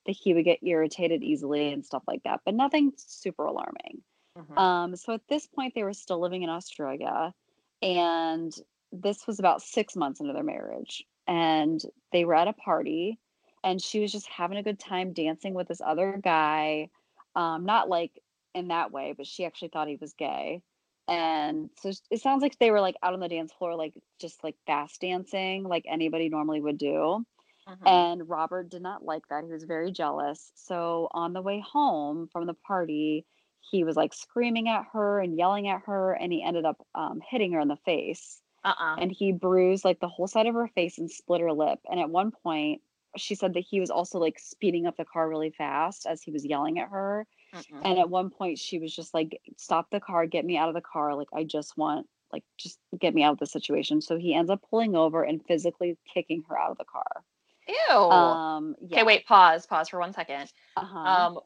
that 0.06 0.14
he 0.14 0.34
would 0.34 0.46
get 0.46 0.60
irritated 0.64 1.24
easily 1.24 1.72
and 1.72 1.86
stuff 1.86 2.04
like 2.08 2.24
that 2.24 2.42
but 2.46 2.56
nothing 2.56 2.94
super 2.98 3.46
alarming 3.46 4.04
Mhm. 4.36 4.58
um, 4.58 4.96
so 4.96 5.14
at 5.14 5.28
this 5.30 5.48
point, 5.48 5.74
they 5.76 5.84
were 5.84 5.94
still 5.94 6.20
living 6.20 6.44
in 6.44 6.50
Australia, 6.50 7.34
and 7.82 8.54
this 8.92 9.26
was 9.26 9.40
about 9.40 9.62
six 9.62 9.96
months 9.96 10.20
into 10.20 10.34
their 10.34 10.44
marriage. 10.44 11.04
And 11.28 11.82
they 12.12 12.26
were 12.26 12.36
at 12.36 12.48
a 12.50 12.54
party, 12.54 13.20
and 13.64 13.82
she 13.82 14.00
was 14.00 14.12
just 14.12 14.28
having 14.28 14.58
a 14.58 14.64
good 14.64 14.80
time 14.80 15.14
dancing 15.14 15.54
with 15.54 15.68
this 15.68 15.82
other 15.82 16.20
guy. 16.24 16.90
Um, 17.36 17.66
not 17.66 17.90
like 17.90 18.12
in 18.54 18.68
that 18.70 18.92
way, 18.92 19.14
but 19.16 19.26
she 19.28 19.46
actually 19.46 19.70
thought 19.70 19.88
he 19.88 19.98
was 19.98 20.14
gay. 20.14 20.62
And 21.08 21.70
so 21.80 21.92
it 22.10 22.22
sounds 22.22 22.42
like 22.42 22.58
they 22.60 22.72
were 22.72 22.82
like 22.82 22.96
out 23.04 23.14
on 23.14 23.20
the 23.20 23.28
dance 23.30 23.52
floor, 23.54 23.76
like 23.76 23.94
just 24.20 24.44
like 24.44 24.56
fast 24.68 25.02
dancing, 25.02 25.64
like 25.64 25.86
anybody 25.88 26.30
normally 26.30 26.62
would 26.62 26.78
do. 26.78 27.26
Mhm. 27.68 27.86
And 27.86 28.30
Robert 28.30 28.70
did 28.70 28.82
not 28.82 29.04
like 29.04 29.28
that. 29.30 29.44
He 29.46 29.52
was 29.52 29.64
very 29.64 29.92
jealous. 29.92 30.52
So 30.56 31.08
on 31.12 31.34
the 31.34 31.42
way 31.42 31.60
home 31.60 32.28
from 32.32 32.46
the 32.48 32.54
party, 32.54 33.26
he 33.62 33.84
was 33.84 33.96
like 33.96 34.14
screaming 34.14 34.68
at 34.70 34.86
her 34.94 35.20
and 35.20 35.38
yelling 35.38 35.68
at 35.68 35.84
her, 35.86 36.14
and 36.14 36.32
he 36.32 36.44
ended 36.44 36.66
up 36.66 36.86
um, 36.96 37.22
hitting 37.30 37.52
her 37.54 37.60
in 37.60 37.68
the 37.68 37.78
face. 37.78 38.42
uh-uh. 38.64 38.96
And 38.98 39.12
he 39.12 39.32
bruised 39.32 39.86
like 39.86 40.00
the 40.00 40.08
whole 40.10 40.28
side 40.28 40.48
of 40.48 40.56
her 40.56 40.68
face 40.68 40.98
and 40.98 41.10
split 41.10 41.42
her 41.42 41.54
lip. 41.54 41.80
And 41.90 42.00
at 42.00 42.10
one 42.10 42.32
point, 42.32 42.82
she 43.18 43.36
said 43.36 43.54
that 43.54 43.66
he 43.70 43.80
was 43.80 43.90
also 43.90 44.20
like 44.20 44.40
speeding 44.40 44.86
up 44.88 44.98
the 44.98 45.06
car 45.06 45.30
really 45.30 45.52
fast 45.52 46.06
as 46.06 46.22
he 46.22 46.32
was 46.32 46.46
yelling 46.46 46.80
at 46.80 46.90
her. 46.90 47.28
Mm-mm. 47.54 47.82
And 47.84 48.00
at 48.00 48.10
one 48.10 48.30
point, 48.30 48.58
she 48.60 48.80
was 48.80 48.96
just 48.96 49.14
like, 49.14 49.40
"Stop 49.58 49.90
the 49.92 50.00
car! 50.00 50.26
Get 50.26 50.46
me 50.46 50.58
out 50.58 50.70
of 50.70 50.76
the 50.76 50.82
car! 50.82 51.16
Like 51.16 51.30
I 51.34 51.44
just 51.44 51.78
want." 51.78 52.08
Like, 52.34 52.46
just 52.58 52.80
get 52.98 53.14
me 53.14 53.24
out 53.24 53.34
of 53.34 53.40
the 53.40 53.46
situation. 53.46 54.00
So 54.00 54.18
he 54.18 54.34
ends 54.34 54.50
up 54.50 54.62
pulling 54.70 54.96
over 54.96 55.22
and 55.22 55.46
physically 55.46 55.98
kicking 56.14 56.44
her 56.48 56.58
out 56.58 56.72
of 56.72 56.78
the 56.78 56.86
car. 56.86 57.26
Ew. 57.68 57.94
Um, 57.94 58.76
yeah. 58.80 59.00
Okay, 59.00 59.04
wait, 59.04 59.26
pause, 59.26 59.66
pause 59.66 59.90
for 59.90 60.00
one 60.00 60.14
second. 60.14 60.50
Uh-huh. 60.78 60.98
Um, 60.98 61.40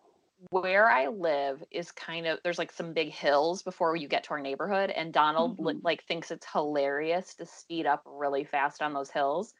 where 0.51 0.87
I 0.87 1.07
live 1.07 1.63
is 1.71 1.91
kind 1.91 2.27
of 2.27 2.39
there's 2.43 2.59
like 2.59 2.71
some 2.71 2.93
big 2.93 3.09
hills 3.09 3.63
before 3.63 3.95
you 3.95 4.07
get 4.07 4.25
to 4.25 4.31
our 4.31 4.39
neighborhood, 4.39 4.91
and 4.91 5.11
Donald 5.11 5.57
Mhm. 5.57 5.79
like 5.83 6.03
thinks 6.03 6.29
it's 6.29 6.45
hilarious 6.51 7.33
to 7.35 7.47
speed 7.47 7.87
up 7.87 8.03
really 8.05 8.43
fast 8.43 8.83
on 8.83 8.93
those 8.93 9.09
hills. 9.09 9.55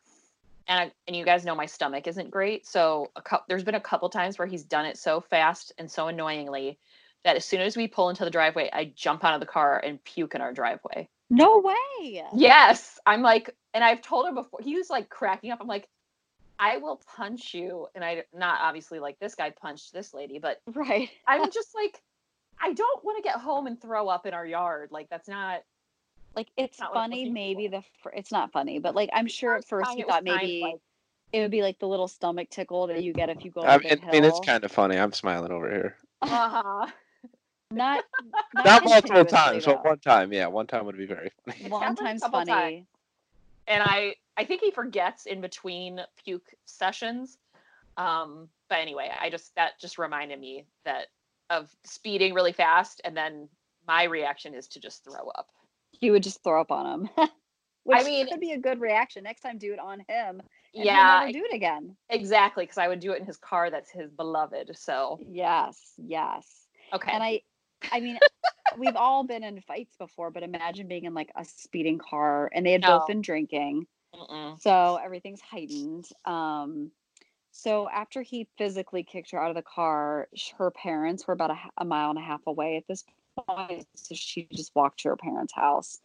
And 0.67 0.79
I, 0.79 0.91
and 1.07 1.15
you 1.15 1.23
guys 1.23 1.45
know 1.45 1.53
my 1.53 1.67
stomach 1.67 2.07
isn't 2.07 2.31
great, 2.31 2.65
so 2.65 3.11
a 3.15 3.21
cou- 3.21 3.43
there's 3.47 3.63
been 3.63 3.75
a 3.75 3.79
couple 3.79 4.09
times 4.09 4.39
where 4.39 4.47
he's 4.47 4.63
done 4.63 4.85
it 4.85 4.97
so 4.97 5.21
fast 5.21 5.71
and 5.77 5.89
so 5.89 6.07
annoyingly 6.07 6.79
that 7.23 7.35
as 7.35 7.45
soon 7.45 7.61
as 7.61 7.75
we 7.77 7.87
pull 7.87 8.09
into 8.09 8.23
the 8.23 8.31
driveway, 8.31 8.69
I 8.71 8.93
jump 8.95 9.23
out 9.23 9.33
of 9.33 9.39
the 9.39 9.45
car 9.45 9.79
and 9.83 10.03
puke 10.03 10.35
in 10.35 10.41
our 10.41 10.53
driveway. 10.53 11.07
No 11.29 11.59
way. 11.59 12.23
Yes. 12.33 12.99
I'm 13.05 13.21
like, 13.21 13.49
and 13.73 13.83
I've 13.83 14.01
told 14.01 14.27
him 14.27 14.35
before, 14.35 14.59
he 14.63 14.75
was 14.75 14.89
like 14.89 15.09
cracking 15.09 15.51
up. 15.51 15.59
I'm 15.59 15.67
like, 15.67 15.87
I 16.59 16.77
will 16.77 17.01
punch 17.15 17.53
you. 17.53 17.87
And 17.95 18.03
I, 18.03 18.23
not 18.33 18.59
obviously 18.61 18.99
like 18.99 19.19
this 19.19 19.35
guy 19.35 19.49
punched 19.49 19.91
this 19.91 20.13
lady, 20.13 20.39
but 20.39 20.61
Right. 20.67 21.09
I'm 21.27 21.51
just 21.51 21.75
like, 21.75 22.01
I 22.61 22.73
don't 22.73 23.03
want 23.03 23.17
to 23.17 23.23
get 23.23 23.35
home 23.35 23.67
and 23.67 23.81
throw 23.81 24.07
up 24.07 24.25
in 24.25 24.33
our 24.33 24.45
yard. 24.45 24.89
Like, 24.91 25.09
that's 25.09 25.27
not, 25.27 25.61
Like 26.35 26.47
it's 26.57 26.79
not 26.79 26.93
funny, 26.93 27.29
maybe 27.29 27.67
for. 27.67 27.77
the 27.77 27.83
fir- 28.03 28.13
it's 28.15 28.31
not 28.31 28.51
funny, 28.51 28.79
but 28.79 28.93
like 28.95 29.09
I'm 29.13 29.27
sure 29.27 29.55
at 29.55 29.65
first 29.65 29.89
fine, 29.89 29.97
he 29.97 30.03
thought 30.03 30.23
maybe 30.23 30.61
like- 30.63 30.81
it 31.31 31.41
would 31.41 31.51
be 31.51 31.61
like 31.61 31.79
the 31.79 31.87
little 31.87 32.07
stomach 32.07 32.49
tickle 32.49 32.87
that 32.87 33.03
you 33.03 33.13
get 33.13 33.29
if 33.29 33.43
you 33.43 33.51
go 33.51 33.61
I 33.61 33.77
mean, 33.77 33.87
a 33.91 34.07
I 34.07 34.11
mean, 34.11 34.23
it's 34.23 34.39
kind 34.39 34.63
of 34.63 34.71
funny. 34.71 34.97
I'm 34.97 35.13
smiling 35.13 35.51
over 35.51 35.69
here. 35.69 35.97
uh-huh. 36.21 36.87
not 37.71 38.03
not, 38.53 38.65
Not 38.65 38.83
multiple 38.83 39.25
continuously, 39.25 39.37
times, 39.37 39.65
but 39.65 39.83
one 39.85 39.99
time. 39.99 40.31
Yeah, 40.33 40.47
one 40.47 40.67
time 40.67 40.85
would 40.85 40.97
be 40.97 41.05
very 41.05 41.31
funny. 41.45 41.69
One 41.69 41.81
happened 41.81 41.99
a 41.99 42.03
time's 42.03 42.23
funny. 42.25 42.51
times. 42.51 42.85
and 43.67 43.83
I 43.83 44.15
I 44.37 44.43
think 44.45 44.61
he 44.61 44.71
forgets 44.71 45.25
in 45.25 45.41
between 45.41 46.01
puke 46.23 46.53
sessions. 46.65 47.37
Um, 47.97 48.49
but 48.69 48.79
anyway, 48.79 49.09
I 49.19 49.29
just 49.29 49.55
that 49.55 49.79
just 49.79 49.97
reminded 49.97 50.39
me 50.39 50.65
that 50.83 51.07
of 51.49 51.73
speeding 51.85 52.33
really 52.33 52.51
fast, 52.53 53.01
and 53.05 53.15
then 53.15 53.47
my 53.87 54.03
reaction 54.03 54.53
is 54.53 54.67
to 54.69 54.79
just 54.79 55.03
throw 55.03 55.29
up. 55.35 55.49
He 55.99 56.11
would 56.11 56.23
just 56.23 56.43
throw 56.43 56.61
up 56.61 56.71
on 56.71 56.85
him. 56.85 57.09
Which 57.83 58.03
mean- 58.05 58.27
could 58.27 58.39
be 58.39 58.51
a 58.51 58.59
good 58.59 58.81
reaction. 58.81 59.23
Next 59.23 59.41
time, 59.41 59.57
do 59.57 59.73
it 59.73 59.79
on 59.79 60.03
him. 60.07 60.41
Yeah, 60.73 61.31
do 61.31 61.45
it 61.49 61.55
again. 61.55 61.95
exactly, 62.09 62.63
because 62.65 62.77
I 62.77 62.87
would 62.89 62.99
do 62.99 63.11
it 63.13 63.19
in 63.21 63.25
his 63.25 63.37
car. 63.37 63.69
That's 63.71 63.89
his 63.89 64.11
beloved. 64.11 64.71
So 64.75 65.19
Yes, 65.25 65.79
yes. 65.97 66.45
okay, 66.91 67.11
And 67.13 67.23
I, 67.23 67.41
I 67.93 68.01
mean, 68.01 68.17
we've 68.77 68.95
all 68.97 69.23
been 69.23 69.43
in 69.43 69.61
fights 69.61 69.95
before, 69.97 70.31
but 70.31 70.43
imagine 70.43 70.87
being 70.89 71.05
in 71.05 71.13
like 71.13 71.31
a 71.37 71.45
speeding 71.45 71.97
car 71.97 72.49
and 72.53 72.65
they 72.65 72.73
had 72.73 72.81
both 72.81 73.07
been 73.07 73.21
drinking. 73.21 73.87
Mm-mm. 74.13 74.59
So 74.61 74.99
everything's 75.01 75.39
heightened. 75.41 76.09
Um, 76.25 76.91
so 77.51 77.87
after 77.87 78.21
he 78.21 78.49
physically 78.57 79.03
kicked 79.03 79.31
her 79.31 79.41
out 79.41 79.49
of 79.49 79.55
the 79.55 79.61
car, 79.61 80.27
her 80.57 80.71
parents 80.71 81.25
were 81.25 81.33
about 81.33 81.55
a 81.77 81.85
mile 81.85 82.09
and 82.09 82.19
a 82.19 82.21
half 82.21 82.41
away 82.47 82.75
at 82.75 82.83
this 82.87 83.05
So 83.95 84.15
she 84.15 84.47
just 84.51 84.75
walked 84.75 84.99
to 85.01 85.09
her 85.09 85.15
parents' 85.17 85.53
house. 85.53 86.01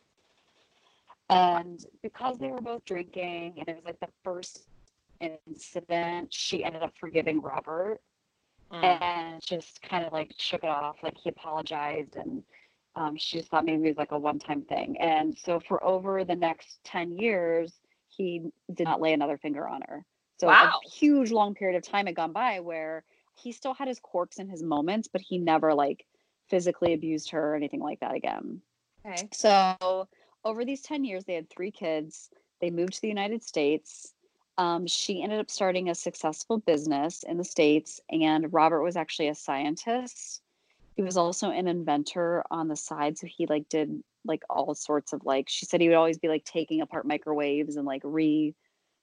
And 1.28 1.84
because 2.02 2.38
they 2.38 2.48
were 2.48 2.60
both 2.60 2.84
drinking, 2.84 3.54
and 3.58 3.68
it 3.68 3.76
was 3.76 3.84
like 3.84 4.00
the 4.00 4.08
first 4.24 4.66
incident, 5.20 6.32
she 6.32 6.64
ended 6.64 6.82
up 6.82 6.92
forgiving 6.98 7.40
Robert 7.40 8.00
Mm. 8.72 8.84
and 8.84 9.42
just 9.42 9.82
kind 9.82 10.04
of 10.04 10.12
like 10.12 10.32
shook 10.38 10.62
it 10.62 10.70
off. 10.70 11.02
Like 11.02 11.16
he 11.18 11.28
apologized, 11.28 12.14
and 12.16 12.44
um, 12.94 13.16
she 13.16 13.38
just 13.38 13.50
thought 13.50 13.64
maybe 13.64 13.84
it 13.84 13.88
was 13.88 13.96
like 13.96 14.12
a 14.12 14.18
one-time 14.18 14.62
thing. 14.62 14.96
And 15.00 15.36
so 15.36 15.58
for 15.58 15.82
over 15.82 16.24
the 16.24 16.36
next 16.36 16.78
ten 16.84 17.18
years, 17.18 17.80
he 18.08 18.52
did 18.72 18.84
not 18.84 19.00
lay 19.00 19.12
another 19.12 19.38
finger 19.38 19.66
on 19.68 19.82
her. 19.88 20.04
So 20.38 20.48
Wow. 20.48 20.70
a 20.84 20.88
huge 20.88 21.32
long 21.32 21.54
period 21.54 21.76
of 21.76 21.82
time 21.82 22.06
had 22.06 22.14
gone 22.14 22.32
by 22.32 22.60
where 22.60 23.04
he 23.34 23.52
still 23.52 23.74
had 23.74 23.88
his 23.88 23.98
quirks 23.98 24.38
and 24.38 24.50
his 24.50 24.62
moments, 24.62 25.08
but 25.08 25.20
he 25.20 25.38
never 25.38 25.74
like 25.74 26.06
physically 26.50 26.92
abused 26.92 27.30
her 27.30 27.52
or 27.52 27.56
anything 27.56 27.80
like 27.80 28.00
that 28.00 28.14
again. 28.14 28.60
Okay. 29.06 29.28
So 29.32 30.08
over 30.44 30.64
these 30.64 30.82
10 30.82 31.04
years, 31.04 31.24
they 31.24 31.34
had 31.34 31.48
three 31.48 31.70
kids. 31.70 32.30
They 32.60 32.70
moved 32.70 32.94
to 32.94 33.00
the 33.00 33.08
United 33.08 33.42
States. 33.42 34.12
Um, 34.58 34.86
she 34.86 35.22
ended 35.22 35.40
up 35.40 35.50
starting 35.50 35.88
a 35.88 35.94
successful 35.94 36.58
business 36.58 37.22
in 37.22 37.38
the 37.38 37.44
States, 37.44 38.00
and 38.10 38.52
Robert 38.52 38.82
was 38.82 38.96
actually 38.96 39.28
a 39.28 39.34
scientist. 39.34 40.42
He 40.96 41.02
was 41.02 41.16
also 41.16 41.50
an 41.50 41.66
inventor 41.66 42.44
on 42.50 42.68
the 42.68 42.76
side. 42.76 43.16
So 43.16 43.26
he 43.26 43.46
like 43.46 43.68
did 43.70 44.02
like 44.26 44.42
all 44.50 44.74
sorts 44.74 45.14
of 45.14 45.24
like, 45.24 45.48
she 45.48 45.64
said 45.64 45.80
he 45.80 45.88
would 45.88 45.96
always 45.96 46.18
be 46.18 46.28
like 46.28 46.44
taking 46.44 46.82
apart 46.82 47.06
microwaves 47.06 47.76
and 47.76 47.86
like 47.86 48.02
re. 48.04 48.54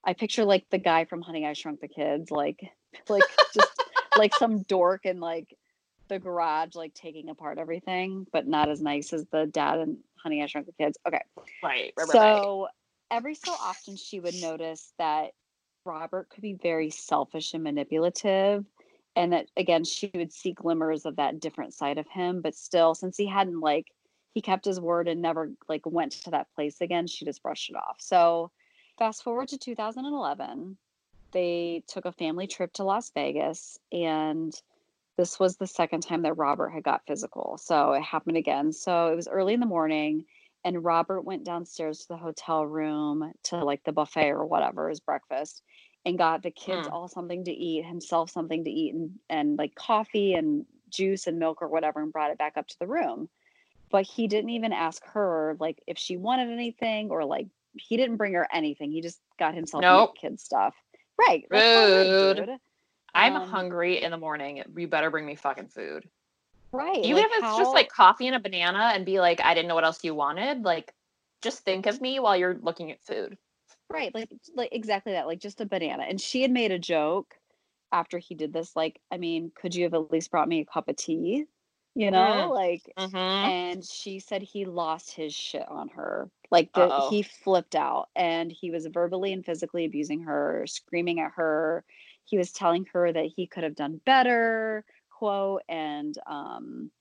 I 0.05 0.13
picture 0.13 0.45
like 0.45 0.65
the 0.69 0.77
guy 0.77 1.05
from 1.05 1.21
Honey 1.21 1.45
I 1.45 1.53
Shrunk 1.53 1.81
the 1.81 1.87
Kids, 1.87 2.29
like, 2.29 2.59
like 3.09 3.23
just 3.53 3.83
like 4.15 4.35
some 4.35 4.61
dork 4.63 5.05
and 5.05 5.19
like 5.19 5.57
the 6.07 6.19
garage, 6.19 6.75
like 6.75 6.93
taking 6.93 7.29
apart 7.29 7.57
everything, 7.57 8.27
but 8.31 8.47
not 8.47 8.69
as 8.69 8.81
nice 8.81 9.13
as 9.13 9.25
the 9.31 9.45
dad 9.45 9.79
and 9.79 9.97
Honey 10.15 10.43
I 10.43 10.47
Shrunk 10.47 10.67
the 10.67 10.73
Kids. 10.73 10.97
Okay. 11.07 11.21
Right. 11.37 11.47
Right. 11.63 11.93
right, 11.97 12.07
right. 12.07 12.11
So 12.11 12.67
every 13.11 13.35
so 13.35 13.51
often 13.51 13.95
she 13.95 14.19
would 14.19 14.35
notice 14.35 14.93
that 14.97 15.31
Robert 15.85 16.29
could 16.29 16.41
be 16.41 16.53
very 16.53 16.89
selfish 16.89 17.53
and 17.53 17.63
manipulative. 17.63 18.65
And 19.15 19.33
that 19.33 19.47
again, 19.57 19.83
she 19.83 20.11
would 20.13 20.31
see 20.31 20.51
glimmers 20.51 21.05
of 21.05 21.15
that 21.15 21.39
different 21.39 21.73
side 21.73 21.97
of 21.97 22.07
him. 22.07 22.41
But 22.41 22.55
still, 22.55 22.93
since 22.93 23.17
he 23.17 23.25
hadn't 23.25 23.59
like 23.59 23.87
he 24.33 24.41
kept 24.41 24.65
his 24.65 24.79
word 24.79 25.07
and 25.07 25.21
never 25.21 25.51
like 25.67 25.85
went 25.85 26.11
to 26.11 26.31
that 26.31 26.53
place 26.53 26.81
again, 26.81 27.07
she 27.07 27.25
just 27.25 27.41
brushed 27.41 27.71
it 27.71 27.75
off. 27.75 27.97
So 27.99 28.51
fast 28.99 29.23
forward 29.23 29.47
to 29.49 29.57
2011, 29.57 30.77
they 31.31 31.83
took 31.87 32.05
a 32.05 32.11
family 32.11 32.45
trip 32.45 32.73
to 32.73 32.83
Las 32.83 33.09
Vegas 33.15 33.79
and 33.91 34.53
this 35.17 35.39
was 35.39 35.57
the 35.57 35.67
second 35.67 36.01
time 36.01 36.21
that 36.21 36.37
Robert 36.37 36.69
had 36.69 36.83
got 36.83 37.05
physical. 37.07 37.57
So 37.61 37.93
it 37.93 38.03
happened 38.03 38.37
again. 38.37 38.71
So 38.71 39.07
it 39.07 39.15
was 39.15 39.27
early 39.27 39.53
in 39.53 39.59
the 39.59 39.65
morning 39.65 40.25
and 40.63 40.83
Robert 40.83 41.21
went 41.21 41.43
downstairs 41.43 41.99
to 41.99 42.07
the 42.09 42.17
hotel 42.17 42.65
room 42.65 43.31
to 43.45 43.63
like 43.63 43.83
the 43.83 43.91
buffet 43.91 44.31
or 44.31 44.45
whatever 44.45 44.89
his 44.89 44.99
breakfast 44.99 45.63
and 46.05 46.17
got 46.17 46.43
the 46.43 46.51
kids 46.51 46.87
Hmm. 46.87 46.93
all 46.93 47.07
something 47.07 47.43
to 47.45 47.51
eat, 47.51 47.85
himself 47.85 48.29
something 48.29 48.63
to 48.63 48.69
eat 48.69 48.93
and 48.93 49.11
and 49.29 49.57
like 49.57 49.75
coffee 49.75 50.33
and 50.33 50.65
juice 50.89 51.27
and 51.27 51.39
milk 51.39 51.61
or 51.61 51.67
whatever 51.67 52.01
and 52.01 52.13
brought 52.13 52.31
it 52.31 52.37
back 52.37 52.57
up 52.57 52.67
to 52.67 52.79
the 52.79 52.87
room. 52.87 53.29
But 53.89 54.03
he 54.05 54.27
didn't 54.27 54.51
even 54.51 54.73
ask 54.73 55.03
her 55.13 55.55
like 55.59 55.81
if 55.87 55.97
she 55.97 56.17
wanted 56.17 56.49
anything 56.51 57.09
or 57.09 57.25
like 57.25 57.47
he 57.73 57.97
didn't 57.97 58.17
bring 58.17 58.33
her 58.33 58.47
anything. 58.53 58.91
He 58.91 59.01
just 59.01 59.19
got 59.39 59.55
himself 59.55 59.81
Nope. 59.81 60.15
kid 60.19 60.39
stuff. 60.39 60.75
Right. 61.17 61.45
Rude. 61.49 62.59
I'm 63.13 63.35
um, 63.35 63.49
hungry 63.49 64.03
in 64.03 64.11
the 64.11 64.17
morning. 64.17 64.63
You 64.75 64.87
better 64.87 65.09
bring 65.09 65.25
me 65.25 65.35
fucking 65.35 65.67
food. 65.69 66.07
Right. 66.71 66.99
Even 67.03 67.23
like, 67.23 67.25
if 67.25 67.31
it's 67.33 67.43
how- 67.43 67.57
just 67.57 67.73
like 67.73 67.89
coffee 67.89 68.27
and 68.27 68.35
a 68.35 68.39
banana 68.39 68.91
and 68.93 69.05
be 69.05 69.19
like, 69.19 69.41
I 69.41 69.53
didn't 69.53 69.67
know 69.67 69.75
what 69.75 69.85
else 69.85 70.03
you 70.03 70.13
wanted. 70.13 70.63
Like, 70.63 70.93
just 71.41 71.59
think 71.59 71.85
of 71.85 72.01
me 72.01 72.19
while 72.19 72.35
you're 72.35 72.57
looking 72.61 72.91
at 72.91 73.01
food. 73.03 73.37
Right, 73.89 74.13
like 74.13 74.29
like 74.53 74.69
exactly 74.73 75.13
that, 75.13 75.27
like 75.27 75.39
just 75.39 75.61
a 75.61 75.65
banana. 75.65 76.03
And 76.03 76.19
she 76.19 76.41
had 76.41 76.51
made 76.51 76.71
a 76.71 76.79
joke 76.79 77.35
after 77.91 78.17
he 78.17 78.35
did 78.35 78.51
this, 78.51 78.75
like, 78.75 78.99
I 79.11 79.17
mean, 79.17 79.51
could 79.55 79.73
you 79.73 79.83
have 79.85 79.93
at 79.93 80.11
least 80.11 80.29
brought 80.29 80.49
me 80.49 80.59
a 80.59 80.65
cup 80.65 80.89
of 80.89 80.97
tea? 80.97 81.45
You 81.95 82.11
know, 82.11 82.49
Mm. 82.51 82.53
like 82.53 82.83
Mm-hmm. 82.97 83.15
and 83.15 83.83
she 83.85 84.19
said 84.19 84.41
he 84.41 84.65
lost 84.65 85.11
his 85.13 85.33
shit 85.33 85.67
on 85.67 85.87
her. 85.89 86.29
Like 86.51 86.71
the, 86.73 87.07
he 87.09 87.23
flipped 87.23 87.75
out 87.75 88.09
and 88.15 88.51
he 88.51 88.71
was 88.71 88.85
verbally 88.87 89.31
and 89.33 89.45
physically 89.45 89.85
abusing 89.85 90.21
her, 90.23 90.65
screaming 90.67 91.19
at 91.21 91.31
her. 91.35 91.83
He 92.27 92.37
was 92.39 92.53
telling 92.53 92.85
her 92.93 93.13
that 93.13 93.27
he 93.35 93.47
could 93.47 93.63
have 93.65 93.75
done 93.75 94.01
better, 94.05 94.85
quote, 95.11 95.63
and 95.69 96.17
um 96.27 96.91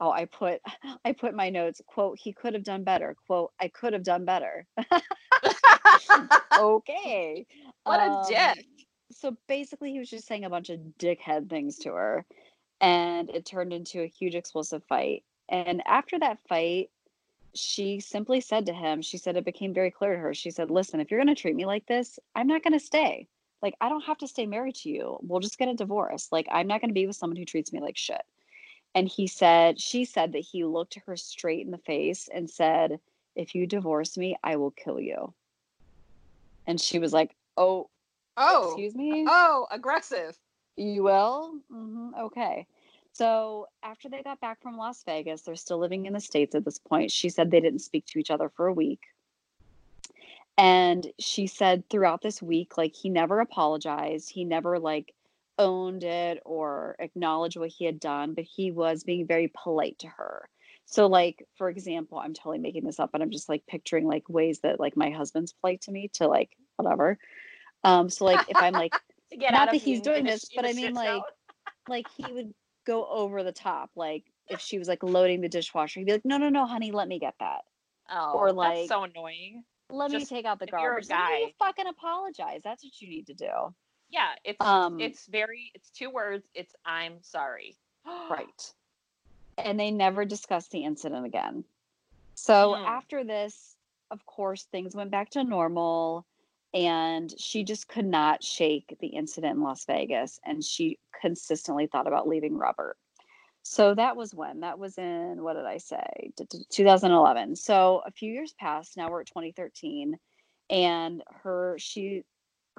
oh, 0.00 0.10
I 0.12 0.26
put 0.26 0.60
I 1.04 1.12
put 1.12 1.34
my 1.34 1.50
notes, 1.50 1.82
quote, 1.86 2.18
he 2.20 2.32
could 2.32 2.54
have 2.54 2.64
done 2.64 2.84
better, 2.84 3.16
quote, 3.26 3.52
I 3.60 3.68
could 3.68 3.94
have 3.94 4.04
done 4.04 4.26
better. 4.26 4.66
okay. 6.56 7.46
what 7.84 8.00
a 8.00 8.10
Um, 8.10 8.26
dick. 8.28 8.66
So 9.12 9.36
basically, 9.48 9.92
he 9.92 9.98
was 10.00 10.10
just 10.10 10.26
saying 10.26 10.44
a 10.44 10.50
bunch 10.50 10.70
of 10.70 10.80
dickhead 10.98 11.48
things 11.50 11.78
to 11.80 11.92
her, 11.94 12.26
and 12.80 13.30
it 13.30 13.46
turned 13.46 13.72
into 13.72 14.02
a 14.02 14.06
huge 14.08 14.34
explosive 14.36 14.84
fight. 14.84 15.24
And 15.48 15.82
after 15.86 16.18
that 16.20 16.40
fight, 16.48 16.90
she 17.54 18.00
simply 18.00 18.40
said 18.40 18.66
to 18.66 18.72
him, 18.74 19.02
she 19.02 19.18
said 19.18 19.36
it 19.36 19.44
became 19.44 19.74
very 19.74 19.90
clear 19.90 20.14
to 20.14 20.20
her. 20.20 20.34
She 20.34 20.50
said, 20.50 20.70
Listen, 20.70 21.00
if 21.00 21.10
you're 21.10 21.20
going 21.22 21.34
to 21.34 21.40
treat 21.40 21.56
me 21.56 21.66
like 21.66 21.86
this, 21.86 22.18
I'm 22.36 22.48
not 22.48 22.62
going 22.62 22.74
to 22.78 22.84
stay. 22.84 23.28
Like, 23.62 23.74
I 23.80 23.88
don't 23.88 24.04
have 24.04 24.18
to 24.18 24.28
stay 24.28 24.46
married 24.46 24.76
to 24.76 24.88
you. 24.88 25.18
We'll 25.22 25.40
just 25.40 25.58
get 25.58 25.68
a 25.68 25.74
divorce. 25.74 26.28
Like, 26.32 26.46
I'm 26.50 26.66
not 26.66 26.80
going 26.80 26.88
to 26.90 26.94
be 26.94 27.06
with 27.06 27.16
someone 27.16 27.36
who 27.36 27.44
treats 27.44 27.72
me 27.72 27.80
like 27.80 27.96
shit. 27.96 28.22
And 28.94 29.06
he 29.06 29.26
said, 29.26 29.80
she 29.80 30.04
said 30.04 30.32
that 30.32 30.40
he 30.40 30.64
looked 30.64 30.98
her 31.06 31.16
straight 31.16 31.64
in 31.64 31.70
the 31.70 31.78
face 31.78 32.28
and 32.32 32.50
said, 32.50 32.98
If 33.36 33.54
you 33.54 33.66
divorce 33.66 34.16
me, 34.16 34.36
I 34.42 34.56
will 34.56 34.72
kill 34.72 34.98
you. 34.98 35.34
And 36.66 36.80
she 36.80 36.98
was 36.98 37.12
like, 37.12 37.36
Oh, 37.56 37.88
Oh. 38.36 38.66
excuse 38.66 38.94
me? 38.94 39.26
Oh, 39.28 39.66
aggressive. 39.70 40.36
You 40.76 41.02
will? 41.02 41.60
hmm 41.70 42.10
Okay. 42.18 42.66
So 43.12 43.66
after 43.82 44.08
they 44.08 44.22
got 44.22 44.40
back 44.40 44.62
from 44.62 44.76
Las 44.76 45.02
Vegas, 45.04 45.42
they're 45.42 45.56
still 45.56 45.78
living 45.78 46.06
in 46.06 46.12
the 46.12 46.20
States 46.20 46.54
at 46.54 46.64
this 46.64 46.78
point. 46.78 47.10
She 47.10 47.28
said 47.28 47.50
they 47.50 47.60
didn't 47.60 47.80
speak 47.80 48.06
to 48.06 48.18
each 48.18 48.30
other 48.30 48.48
for 48.48 48.66
a 48.66 48.72
week. 48.72 49.00
And 50.60 51.10
she 51.18 51.46
said 51.46 51.88
throughout 51.88 52.20
this 52.20 52.42
week, 52.42 52.76
like 52.76 52.94
he 52.94 53.08
never 53.08 53.40
apologized. 53.40 54.30
He 54.30 54.44
never 54.44 54.78
like 54.78 55.14
owned 55.58 56.04
it 56.04 56.42
or 56.44 56.96
acknowledged 56.98 57.56
what 57.56 57.70
he 57.70 57.86
had 57.86 57.98
done, 57.98 58.34
but 58.34 58.44
he 58.44 58.70
was 58.70 59.02
being 59.02 59.26
very 59.26 59.50
polite 59.54 59.98
to 60.00 60.08
her. 60.08 60.50
So 60.84 61.06
like, 61.06 61.46
for 61.56 61.70
example, 61.70 62.18
I'm 62.18 62.34
totally 62.34 62.58
making 62.58 62.84
this 62.84 63.00
up, 63.00 63.10
but 63.10 63.22
I'm 63.22 63.30
just 63.30 63.48
like 63.48 63.66
picturing 63.66 64.06
like 64.06 64.28
ways 64.28 64.60
that 64.60 64.78
like 64.78 64.98
my 64.98 65.08
husband's 65.08 65.54
polite 65.54 65.80
to 65.82 65.92
me 65.92 66.10
to 66.14 66.28
like 66.28 66.50
whatever. 66.76 67.16
Um, 67.82 68.10
so 68.10 68.26
like 68.26 68.46
if 68.50 68.58
I'm 68.58 68.74
like 68.74 68.92
Not 69.50 69.70
that 69.70 69.80
he's 69.80 70.02
doing 70.02 70.24
this, 70.24 70.44
but 70.54 70.66
i 70.66 70.74
mean, 70.74 70.92
like, 70.92 71.22
like 71.88 72.06
he 72.18 72.30
would 72.32 72.52
go 72.84 73.06
over 73.06 73.42
the 73.44 73.52
top 73.52 73.90
like 73.94 74.24
if 74.50 74.60
she 74.60 74.78
was 74.78 74.88
like 74.88 75.02
loading 75.02 75.40
the 75.40 75.48
dishwasher, 75.48 76.00
he'd 76.00 76.06
be 76.06 76.12
like, 76.12 76.24
"No, 76.24 76.36
no, 76.36 76.50
no, 76.50 76.66
honey, 76.66 76.90
let 76.90 77.08
me 77.08 77.18
get 77.18 77.34
that. 77.40 77.60
Oh, 78.10 78.32
Or, 78.34 78.46
that's 78.48 78.56
like, 78.56 78.88
so 78.88 79.04
annoying. 79.04 79.62
Let 79.92 80.10
me 80.10 80.24
take 80.24 80.44
out 80.44 80.58
the 80.58 80.66
if 80.66 80.72
you're 80.72 80.98
a 80.98 81.02
garbage." 81.02 81.08
Then 81.08 81.40
you 81.40 81.50
fucking 81.58 81.86
apologize. 81.86 82.60
That's 82.62 82.84
what 82.84 83.00
you 83.00 83.08
need 83.08 83.26
to 83.26 83.34
do. 83.34 83.74
Yeah, 84.10 84.34
it's 84.44 84.60
Um, 84.60 85.00
it's 85.00 85.26
very 85.26 85.70
it's 85.74 85.90
two 85.90 86.10
words. 86.10 86.46
It's 86.54 86.74
I'm 86.84 87.22
sorry. 87.22 87.76
Right. 88.30 88.74
And 89.58 89.78
they 89.78 89.90
never 89.90 90.24
discussed 90.24 90.70
the 90.70 90.84
incident 90.84 91.26
again. 91.26 91.64
So 92.34 92.74
Hmm. 92.74 92.84
after 92.84 93.24
this, 93.24 93.76
of 94.10 94.24
course, 94.26 94.64
things 94.64 94.94
went 94.94 95.10
back 95.10 95.30
to 95.30 95.44
normal. 95.44 96.26
And 96.72 97.34
she 97.38 97.64
just 97.64 97.88
could 97.88 98.06
not 98.06 98.44
shake 98.44 98.96
the 99.00 99.08
incident 99.08 99.56
in 99.56 99.62
Las 99.62 99.84
Vegas. 99.84 100.38
And 100.44 100.64
she 100.64 100.98
consistently 101.20 101.88
thought 101.88 102.06
about 102.06 102.28
leaving 102.28 102.56
Robert. 102.56 102.96
So 103.70 103.94
that 103.94 104.16
was 104.16 104.34
when? 104.34 104.58
That 104.60 104.80
was 104.80 104.98
in, 104.98 105.44
what 105.44 105.54
did 105.54 105.64
I 105.64 105.78
say? 105.78 106.32
D- 106.36 106.44
d- 106.50 106.64
2011. 106.70 107.54
So 107.54 108.02
a 108.04 108.10
few 108.10 108.32
years 108.32 108.52
passed. 108.58 108.96
Now 108.96 109.08
we're 109.08 109.20
at 109.20 109.28
2013. 109.28 110.18
And 110.70 111.22
her, 111.44 111.76
she, 111.78 112.24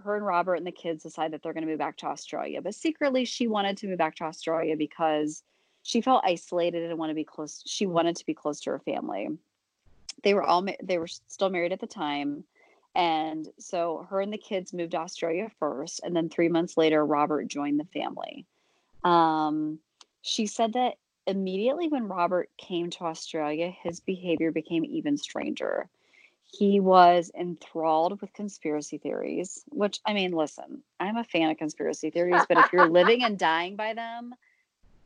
her 0.03 0.17
and 0.17 0.25
Robert 0.25 0.55
and 0.55 0.67
the 0.67 0.71
kids 0.74 1.03
decide 1.03 1.31
that 1.31 1.41
they're 1.41 1.53
going 1.53 1.63
to 1.63 1.69
move 1.69 1.79
back 1.79 1.95
to 2.00 2.07
Australia. 2.07 2.62
But 2.62 2.75
secretly, 2.75 3.24
she 3.24 3.48
wanted 3.48 3.77
to 3.77 3.88
move 3.88 4.00
back 4.00 4.17
to 4.17 4.25
Australia 4.25 4.75
because 4.75 5.43
she 5.81 6.01
felt 6.01 6.25
isolated 6.25 6.89
and 6.89 7.00
wanted 7.00 7.13
to 7.13 7.15
be 7.15 7.24
close. 7.24 7.63
She 7.65 7.86
wanted 7.86 8.17
to 8.17 8.25
be 8.25 8.33
close 8.33 8.60
to 8.60 8.71
her 8.71 8.79
family. 8.79 9.29
They 10.24 10.33
were 10.33 10.43
all 10.43 10.67
they 10.83 10.98
were 10.98 11.07
still 11.07 11.50
married 11.50 11.71
at 11.71 11.79
the 11.79 11.88
time, 11.88 12.43
and 12.95 13.48
so 13.57 14.05
her 14.10 14.19
and 14.19 14.33
the 14.33 14.38
kids 14.38 14.74
moved 14.74 14.91
to 14.91 14.98
Australia 14.98 15.50
first, 15.57 16.01
and 16.03 16.13
then 16.13 16.27
three 16.27 16.50
months 16.50 16.75
later, 16.75 17.05
Robert 17.05 17.48
joined 17.48 17.79
the 17.79 17.86
family. 17.86 18.45
Um, 19.05 19.79
she 20.22 20.46
said 20.46 20.74
that 20.74 20.96
immediately 21.28 21.88
when 21.88 22.08
Robert 22.08 22.50
came 22.58 22.90
to 22.92 23.04
Australia, 23.04 23.74
his 23.84 24.00
behavior 24.00 24.51
became 24.51 24.86
even 24.86 25.18
stranger 25.18 25.90
he 26.51 26.80
was 26.80 27.32
enthralled 27.38 28.20
with 28.20 28.34
conspiracy 28.34 28.98
theories, 28.98 29.63
which 29.70 30.00
I 30.06 30.13
mean, 30.13 30.32
listen, 30.32 30.84
I'm 31.00 31.18
a 31.18 31.24
fan 31.24 31.50
of 31.50 31.58
conspiracy 31.58 32.10
theories, 32.10 32.44
but 32.48 32.58
if 32.58 32.74
you're 32.74 32.90
living 32.90 33.24
and 33.24 33.40
dying 33.40 33.75
by 33.75 33.94
them, 33.94 34.36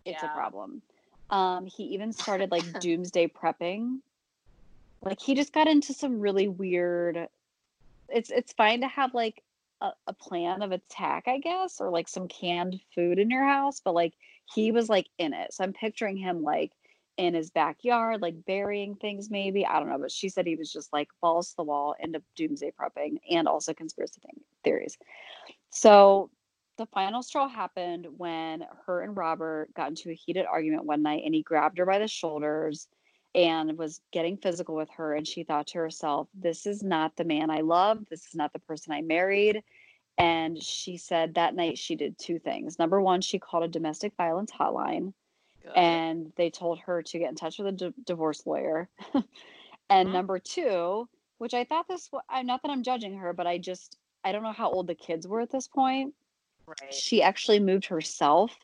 it's 0.05 0.23
a 0.23 0.27
problem. 0.27 0.81
Um, 1.29 1.65
he 1.65 1.83
even 1.83 2.13
started 2.13 2.51
like 2.51 2.79
doomsday 2.79 3.27
prepping. 3.27 3.99
Like 5.03 5.21
he 5.21 5.35
just 5.35 5.53
got 5.53 5.67
into 5.67 5.93
some 5.93 6.19
really 6.19 6.47
weird 6.47 7.27
it's 8.09 8.31
it's 8.31 8.53
fine 8.53 8.81
to 8.81 8.87
have 8.87 9.13
like 9.13 9.43
a, 9.81 9.91
a 10.07 10.13
plan 10.13 10.63
of 10.63 10.71
attack, 10.71 11.25
I 11.27 11.37
guess, 11.37 11.79
or 11.79 11.91
like 11.91 12.07
some 12.07 12.27
canned 12.27 12.79
food 12.95 13.19
in 13.19 13.29
your 13.29 13.43
house, 13.43 13.81
but 13.83 13.93
like 13.93 14.13
he 14.53 14.71
was 14.71 14.89
like 14.89 15.07
in 15.17 15.33
it. 15.33 15.53
So 15.53 15.63
I'm 15.63 15.73
picturing 15.73 16.17
him 16.17 16.43
like 16.43 16.71
in 17.17 17.33
his 17.33 17.49
backyard, 17.49 18.21
like 18.21 18.45
burying 18.45 18.95
things, 18.95 19.29
maybe. 19.29 19.65
I 19.65 19.79
don't 19.79 19.89
know. 19.89 19.99
But 19.99 20.11
she 20.11 20.29
said 20.29 20.45
he 20.45 20.55
was 20.55 20.71
just 20.71 20.91
like 20.91 21.07
balls 21.21 21.49
to 21.49 21.55
the 21.57 21.63
wall 21.63 21.95
end 21.99 22.15
into 22.15 22.25
doomsday 22.35 22.73
prepping 22.79 23.17
and 23.29 23.47
also 23.47 23.73
conspiracy 23.73 24.21
theories. 24.63 24.97
So 25.69 26.29
the 26.77 26.85
final 26.87 27.23
straw 27.23 27.47
happened 27.47 28.07
when 28.17 28.65
her 28.85 29.01
and 29.01 29.15
Robert 29.15 29.73
got 29.73 29.89
into 29.89 30.09
a 30.09 30.13
heated 30.15 30.45
argument 30.45 30.85
one 30.85 31.01
night 31.01 31.23
and 31.25 31.33
he 31.33 31.41
grabbed 31.41 31.77
her 31.77 31.85
by 31.85 31.99
the 31.99 32.07
shoulders 32.07 32.87
and 33.33 33.77
was 33.77 34.01
getting 34.11 34.37
physical 34.37 34.75
with 34.75 34.89
her. 34.97 35.13
And 35.13 35.27
she 35.27 35.43
thought 35.43 35.67
to 35.67 35.77
herself, 35.77 36.27
This 36.33 36.65
is 36.65 36.83
not 36.83 37.15
the 37.15 37.23
man 37.23 37.49
I 37.49 37.61
love. 37.61 38.05
This 38.09 38.25
is 38.27 38.35
not 38.35 38.53
the 38.53 38.59
person 38.59 38.93
I 38.93 39.01
married. 39.01 39.63
And 40.17 40.61
she 40.61 40.97
said 40.97 41.33
that 41.33 41.55
night 41.55 41.77
she 41.77 41.95
did 41.95 42.17
two 42.17 42.39
things. 42.39 42.79
Number 42.79 43.01
one, 43.01 43.21
she 43.21 43.37
called 43.39 43.63
a 43.63 43.67
domestic 43.67 44.13
violence 44.15 44.51
hotline 44.51 45.13
and 45.75 46.31
they 46.37 46.49
told 46.49 46.79
her 46.79 47.01
to 47.03 47.19
get 47.19 47.29
in 47.29 47.35
touch 47.35 47.57
with 47.57 47.67
a 47.67 47.71
d- 47.71 47.93
divorce 48.05 48.45
lawyer. 48.45 48.89
and 49.89 50.09
Mhm. 50.09 50.13
number 50.13 50.39
two, 50.39 51.09
which 51.37 51.53
I 51.53 51.65
thought 51.65 51.87
this, 51.87 52.09
wa- 52.11 52.21
I'm 52.29 52.45
not 52.45 52.61
that 52.61 52.71
I'm 52.71 52.83
judging 52.83 53.17
her, 53.17 53.33
but 53.33 53.47
I 53.47 53.57
just, 53.57 53.97
I 54.23 54.31
don't 54.31 54.43
know 54.43 54.53
how 54.53 54.71
old 54.71 54.87
the 54.87 54.95
kids 54.95 55.27
were 55.27 55.41
at 55.41 55.49
this 55.51 55.67
point. 55.67 56.13
right. 56.65 56.93
She 56.93 57.21
actually 57.21 57.59
moved 57.59 57.85
herself 57.87 58.57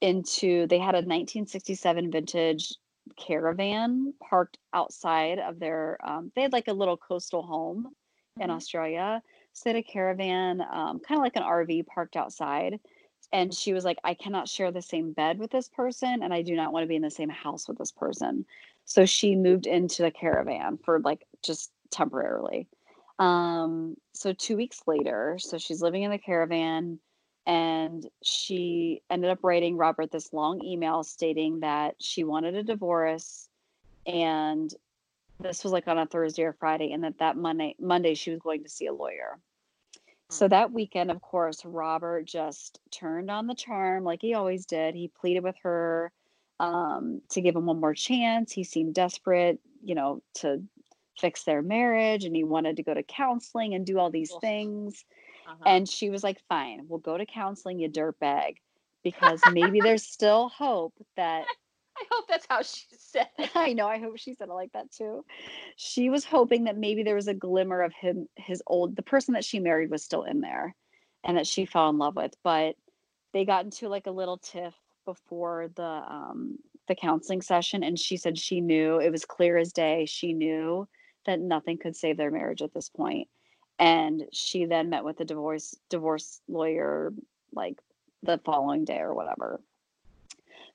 into, 0.00 0.66
they 0.68 0.78
had 0.78 0.94
a 0.94 0.98
1967 1.02 2.10
vintage 2.10 2.74
caravan 3.16 4.14
parked 4.20 4.58
outside 4.72 5.38
of 5.38 5.58
their, 5.58 5.98
um, 6.04 6.30
they 6.34 6.42
had 6.42 6.52
like 6.52 6.68
a 6.68 6.72
little 6.72 6.96
coastal 6.96 7.42
home 7.42 7.94
in 8.40 8.50
Mhm. 8.50 8.54
Australia. 8.54 9.22
Had 9.64 9.76
a 9.76 9.82
caravan, 9.82 10.60
um, 10.60 11.00
kind 11.00 11.18
of 11.18 11.22
like 11.22 11.36
an 11.36 11.42
RV 11.42 11.86
parked 11.86 12.16
outside. 12.16 12.78
And 13.32 13.52
she 13.52 13.72
was 13.72 13.84
like, 13.84 13.98
I 14.04 14.14
cannot 14.14 14.48
share 14.48 14.70
the 14.70 14.82
same 14.82 15.12
bed 15.12 15.38
with 15.38 15.50
this 15.50 15.68
person, 15.68 16.22
and 16.22 16.32
I 16.32 16.42
do 16.42 16.54
not 16.54 16.72
want 16.72 16.84
to 16.84 16.88
be 16.88 16.94
in 16.94 17.02
the 17.02 17.10
same 17.10 17.28
house 17.28 17.66
with 17.66 17.78
this 17.78 17.90
person. 17.90 18.46
So 18.84 19.04
she 19.04 19.34
moved 19.34 19.66
into 19.66 20.02
the 20.02 20.12
caravan 20.12 20.78
for 20.84 21.00
like 21.00 21.26
just 21.42 21.72
temporarily. 21.90 22.68
Um, 23.18 23.96
so 24.12 24.32
two 24.32 24.56
weeks 24.56 24.82
later, 24.86 25.38
so 25.40 25.58
she's 25.58 25.82
living 25.82 26.02
in 26.02 26.12
the 26.12 26.18
caravan, 26.18 27.00
and 27.46 28.08
she 28.22 29.02
ended 29.10 29.30
up 29.30 29.40
writing 29.42 29.76
Robert 29.76 30.12
this 30.12 30.32
long 30.32 30.62
email 30.64 31.02
stating 31.02 31.60
that 31.60 31.96
she 31.98 32.22
wanted 32.22 32.54
a 32.54 32.62
divorce 32.62 33.48
and 34.06 34.72
this 35.40 35.64
was 35.64 35.72
like 35.72 35.88
on 35.88 35.98
a 35.98 36.06
Thursday 36.06 36.42
or 36.42 36.52
Friday, 36.52 36.92
and 36.92 37.04
that 37.04 37.18
that 37.18 37.36
Monday 37.36 37.76
Monday 37.80 38.14
she 38.14 38.30
was 38.30 38.40
going 38.40 38.62
to 38.62 38.68
see 38.68 38.86
a 38.86 38.92
lawyer. 38.92 39.38
So 40.28 40.48
that 40.48 40.72
weekend, 40.72 41.10
of 41.10 41.20
course, 41.20 41.64
Robert 41.64 42.24
just 42.24 42.80
turned 42.90 43.30
on 43.30 43.46
the 43.46 43.54
charm 43.54 44.02
like 44.02 44.20
he 44.20 44.34
always 44.34 44.66
did. 44.66 44.96
He 44.96 45.08
pleaded 45.08 45.44
with 45.44 45.54
her 45.62 46.10
um, 46.58 47.20
to 47.30 47.40
give 47.40 47.54
him 47.54 47.66
one 47.66 47.78
more 47.78 47.94
chance. 47.94 48.50
He 48.50 48.64
seemed 48.64 48.94
desperate, 48.94 49.60
you 49.84 49.94
know, 49.94 50.22
to 50.36 50.62
fix 51.18 51.44
their 51.44 51.62
marriage, 51.62 52.24
and 52.24 52.34
he 52.34 52.42
wanted 52.42 52.76
to 52.76 52.82
go 52.82 52.92
to 52.92 53.04
counseling 53.04 53.74
and 53.74 53.86
do 53.86 53.98
all 53.98 54.10
these 54.10 54.32
things. 54.40 55.04
Uh-huh. 55.46 55.64
And 55.64 55.88
she 55.88 56.10
was 56.10 56.24
like, 56.24 56.40
"Fine, 56.48 56.86
we'll 56.88 56.98
go 56.98 57.16
to 57.16 57.24
counseling, 57.24 57.78
you 57.78 57.88
dirtbag, 57.88 58.56
because 59.04 59.40
maybe 59.52 59.80
there's 59.80 60.02
still 60.02 60.48
hope 60.48 60.94
that 61.16 61.44
I 61.98 62.04
hope 62.10 62.26
that's 62.28 62.46
how 62.48 62.62
she 62.62 62.84
said 62.98 63.28
it. 63.38 63.50
I 63.54 63.72
know. 63.72 63.86
I 63.86 63.98
hope 63.98 64.18
she 64.18 64.34
said 64.34 64.48
it 64.48 64.54
like 64.54 64.72
that 64.72 64.90
too. 64.92 65.24
She 65.76 66.10
was 66.10 66.24
hoping 66.24 66.64
that 66.64 66.76
maybe 66.76 67.02
there 67.02 67.14
was 67.14 67.28
a 67.28 67.34
glimmer 67.34 67.82
of 67.82 67.92
him, 67.92 68.28
his 68.36 68.62
old, 68.66 68.96
the 68.96 69.02
person 69.02 69.34
that 69.34 69.44
she 69.44 69.58
married 69.58 69.90
was 69.90 70.02
still 70.02 70.22
in 70.22 70.40
there 70.40 70.74
and 71.24 71.36
that 71.36 71.46
she 71.46 71.64
fell 71.64 71.88
in 71.88 71.98
love 71.98 72.16
with. 72.16 72.34
But 72.42 72.76
they 73.32 73.44
got 73.44 73.64
into 73.64 73.88
like 73.88 74.06
a 74.06 74.12
little 74.12 74.38
tiff 74.38 74.74
before 75.04 75.70
the, 75.74 75.82
um, 75.82 76.58
the 76.88 76.94
counseling 76.94 77.42
session. 77.42 77.82
And 77.82 77.98
she 77.98 78.16
said 78.16 78.38
she 78.38 78.60
knew 78.60 78.98
it 78.98 79.10
was 79.10 79.24
clear 79.24 79.56
as 79.56 79.72
day. 79.72 80.06
She 80.06 80.32
knew 80.32 80.88
that 81.26 81.40
nothing 81.40 81.78
could 81.78 81.96
save 81.96 82.16
their 82.16 82.30
marriage 82.30 82.62
at 82.62 82.72
this 82.72 82.88
point. 82.88 83.28
And 83.78 84.24
she 84.32 84.64
then 84.64 84.90
met 84.90 85.04
with 85.04 85.18
the 85.18 85.24
divorce, 85.24 85.76
divorce 85.90 86.40
lawyer 86.48 87.12
like 87.52 87.78
the 88.22 88.38
following 88.44 88.84
day 88.84 88.98
or 88.98 89.14
whatever. 89.14 89.60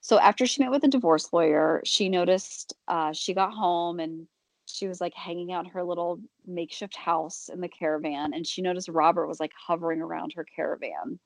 So 0.02 0.20
after 0.20 0.46
she 0.46 0.62
met 0.64 0.72
with 0.72 0.84
a 0.84 0.88
divorce 0.88 1.32
lawyer, 1.32 1.82
she 1.86 2.10
noticed 2.10 2.74
uh, 2.88 3.14
she 3.14 3.34
got 3.34 3.54
home 3.54 4.00
and 4.00 4.28
she 4.66 4.88
was 4.88 5.00
like 5.00 5.14
hanging 5.14 5.52
out 5.52 5.66
in 5.66 5.72
her 5.72 5.84
little 5.84 6.20
makeshift 6.46 6.96
house 6.96 7.50
in 7.50 7.62
the 7.62 7.68
caravan, 7.68 8.34
and 8.34 8.46
she 8.46 8.62
noticed 8.62 8.90
Robert 8.90 9.28
was 9.28 9.40
like 9.40 9.52
hovering 9.56 10.02
around 10.02 10.34
her 10.34 10.44
caravan, 10.44 11.20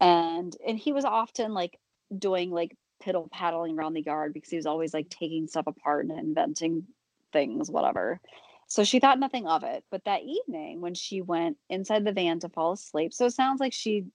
and 0.00 0.56
and 0.66 0.78
he 0.78 0.92
was 0.92 1.04
often 1.04 1.54
like 1.54 1.78
doing 2.16 2.50
like 2.50 2.76
piddle 3.02 3.30
paddling 3.30 3.78
around 3.78 3.94
the 3.94 4.02
yard 4.02 4.32
because 4.32 4.50
he 4.50 4.56
was 4.56 4.66
always 4.66 4.92
like 4.92 5.08
taking 5.08 5.46
stuff 5.46 5.66
apart 5.66 6.06
and 6.06 6.18
inventing 6.18 6.86
things, 7.32 7.70
whatever. 7.70 8.20
So 8.66 8.84
she 8.84 9.00
thought 9.00 9.18
nothing 9.18 9.46
of 9.46 9.62
it. 9.64 9.84
But 9.90 10.04
that 10.04 10.22
evening, 10.22 10.80
when 10.80 10.94
she 10.94 11.22
went 11.22 11.58
inside 11.68 12.04
the 12.04 12.12
van 12.12 12.40
to 12.40 12.48
fall 12.48 12.72
asleep, 12.72 13.12
so 13.12 13.26
it 13.26 13.32
sounds 13.32 13.60
like 13.60 13.72
she 13.72 14.06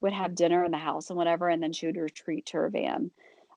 would 0.00 0.12
have 0.12 0.34
dinner 0.34 0.64
in 0.64 0.70
the 0.70 0.78
house 0.78 1.10
and 1.10 1.16
whatever, 1.16 1.48
and 1.48 1.62
then 1.62 1.72
she 1.72 1.86
would 1.86 1.96
retreat 1.96 2.46
to 2.46 2.58
her 2.58 2.68
van. 2.68 3.10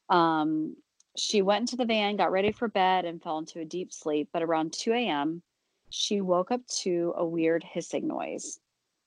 Um, 0.10 0.76
she 1.18 1.41
went 1.41 1.62
into 1.62 1.76
the 1.78 1.86
van, 1.86 2.18
got 2.18 2.32
ready 2.32 2.52
for 2.52 2.68
bed, 2.68 3.06
and 3.06 3.22
fell 3.22 3.38
into 3.38 3.60
a 3.60 3.65
deep 3.65 3.94
sleep. 3.94 4.30
But 4.34 4.44
around 4.44 4.74
2 4.74 4.91
a.m., 4.94 5.41
she 5.89 6.22
woke 6.22 6.52
up 6.52 6.65
to 6.68 7.13
a 7.15 7.26
weird 7.26 7.63
hissing 7.63 8.08
noise 8.08 8.60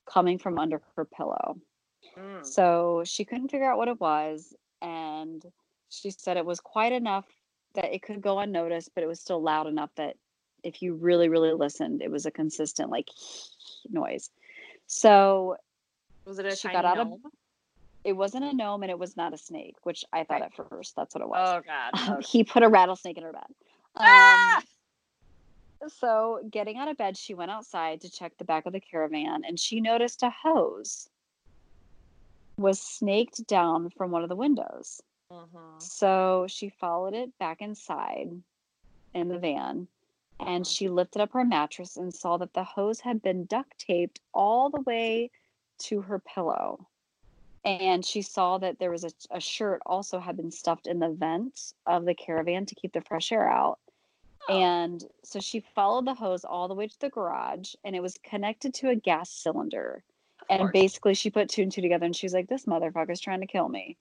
coming 0.07 0.39
from 0.39 0.59
under 0.59 0.81
her 0.97 1.05
pillow. 1.05 1.59
Mm. 2.17 2.45
So 2.47 3.03
she 3.05 3.25
couldn't 3.25 3.51
figure 3.51 3.71
out 3.71 3.77
what 3.79 3.89
it 3.89 4.01
was. 4.01 4.55
And 4.81 5.45
she 5.91 6.11
said 6.11 6.37
it 6.37 6.47
was 6.47 6.61
quite 6.61 6.93
enough 6.93 7.27
that 7.75 7.93
it 7.93 8.03
could 8.03 8.23
go 8.23 8.39
unnoticed, 8.39 8.93
but 8.95 9.05
it 9.05 9.07
was 9.07 9.21
still 9.21 9.43
loud 9.43 9.67
enough 9.67 9.91
that 9.97 10.17
if 10.65 10.81
you 10.83 10.95
really, 10.95 11.29
really 11.29 11.53
listened, 11.53 12.01
it 12.03 12.11
was 12.11 12.27
a 12.27 12.31
consistent 12.31 12.91
like 12.91 13.09
noise. 13.91 14.31
So 14.87 15.57
Was 16.25 16.39
it 16.39 16.47
a 16.47 16.57
she 16.57 16.69
got 16.69 16.85
out 16.85 16.99
of- 16.99 17.09
gnome? 17.09 17.23
It 18.05 18.13
wasn't 18.13 18.45
a 18.45 18.53
gnome 18.55 18.83
and 18.83 18.91
it 18.91 18.99
was 18.99 19.17
not 19.17 19.33
a 19.35 19.39
snake, 19.39 19.77
which 19.83 20.05
I 20.13 20.25
thought 20.25 20.41
Right. 20.41 20.51
at 20.59 20.69
first 20.71 20.95
that's 20.97 21.15
what 21.15 21.23
it 21.23 21.29
was. 21.29 21.49
Oh 21.49 21.63
God. 21.67 22.09
Um, 22.17 22.21
he 22.23 22.45
put 22.45 22.63
a 22.63 22.69
rattlesnake 22.69 23.17
in 23.19 23.25
her 23.25 23.33
bed. 23.33 23.43
Um, 23.97 24.07
Ah! 24.07 24.63
So, 25.87 26.41
getting 26.51 26.77
out 26.77 26.89
of 26.89 26.97
bed, 26.97 27.17
she 27.17 27.35
went 27.35 27.53
outside 27.53 28.01
to 28.01 28.11
check 28.11 28.37
the 28.37 28.45
back 28.45 28.67
of 28.67 28.73
the 28.73 28.81
caravan 28.81 29.43
and 29.47 29.59
she 29.61 29.81
noticed 29.81 30.23
a 30.25 30.31
hose 30.43 31.09
was 32.59 32.81
snaked 32.81 33.47
down 33.47 33.89
from 33.91 34.11
one 34.11 34.23
of 34.25 34.29
the 34.29 34.35
windows. 34.37 35.01
Mhm. 35.31 35.81
So 35.81 36.47
she 36.49 36.69
followed 36.71 37.15
it 37.15 37.37
back 37.39 37.61
inside 37.61 38.43
in 39.15 39.29
the 39.29 39.39
van 39.39 39.87
and 40.41 40.65
Mhm. 40.65 40.69
she 40.77 40.89
lifted 40.89 41.21
up 41.23 41.33
her 41.33 41.45
mattress 41.45 41.97
and 41.97 42.13
saw 42.13 42.37
that 42.39 42.55
the 42.55 42.65
hose 42.65 43.01
had 43.01 43.23
been 43.23 43.45
duct 43.47 43.79
taped 43.79 44.21
all 44.35 44.71
the 44.71 44.81
way 44.81 45.31
to 45.79 46.01
her 46.03 46.19
pillow. 46.19 46.89
And 47.65 48.05
she 48.05 48.23
saw 48.23 48.59
that 48.59 48.79
there 48.79 48.91
was 48.91 49.05
a, 49.05 49.11
a 49.31 49.41
shirt 49.41 49.83
also 49.85 50.21
had 50.21 50.37
been 50.37 50.51
stuffed 50.51 50.87
in 50.87 51.01
the 51.01 51.11
vent 51.11 51.75
of 51.87 52.05
the 52.05 52.15
caravan 52.15 52.67
to 52.67 52.75
keep 52.75 52.93
the 52.93 53.01
fresh 53.03 53.33
air 53.33 53.49
out. 53.51 53.79
Oh. 54.49 54.59
And 54.59 55.05
so 55.25 55.41
she 55.41 55.61
followed 55.75 56.07
the 56.07 56.15
hose 56.15 56.45
all 56.45 56.69
the 56.69 56.75
way 56.75 56.87
to 56.87 57.01
the 57.01 57.11
garage 57.11 57.75
and 57.85 57.95
it 57.95 58.03
was 58.03 58.17
connected 58.25 58.73
to 58.75 58.91
a 58.91 58.97
gas 58.97 59.31
cylinder. 59.31 60.03
And 60.49 60.73
basically 60.73 61.15
she 61.15 61.31
put 61.31 61.49
two 61.51 61.63
and 61.63 61.73
two 61.73 61.83
together 61.83 62.07
and 62.07 62.17
she 62.17 62.25
was 62.25 62.33
like, 62.33 62.49
This 62.49 62.65
motherfucker's 62.65 63.21
trying 63.21 63.41
to 63.41 63.47
kill 63.47 63.69
me 63.69 63.99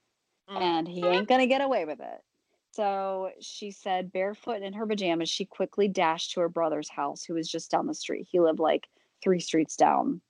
Mm. 0.49 0.61
and 0.61 0.87
he 0.87 1.05
ain't 1.05 1.27
gonna 1.27 1.47
get 1.47 1.61
away 1.61 1.85
with 1.85 1.99
it. 1.99 2.23
So 2.71 3.31
she 3.41 3.71
said, 3.71 4.11
barefoot 4.11 4.61
in 4.61 4.73
her 4.73 4.85
pajamas, 4.85 5.29
she 5.29 5.45
quickly 5.45 5.87
dashed 5.87 6.31
to 6.33 6.41
her 6.41 6.49
brother's 6.49 6.89
house, 6.89 7.23
who 7.23 7.33
was 7.33 7.49
just 7.49 7.71
down 7.71 7.87
the 7.87 7.93
street. 7.93 8.27
He 8.29 8.39
lived 8.39 8.59
like 8.59 8.87
three 9.23 9.39
streets 9.39 9.75
down. 9.75 10.21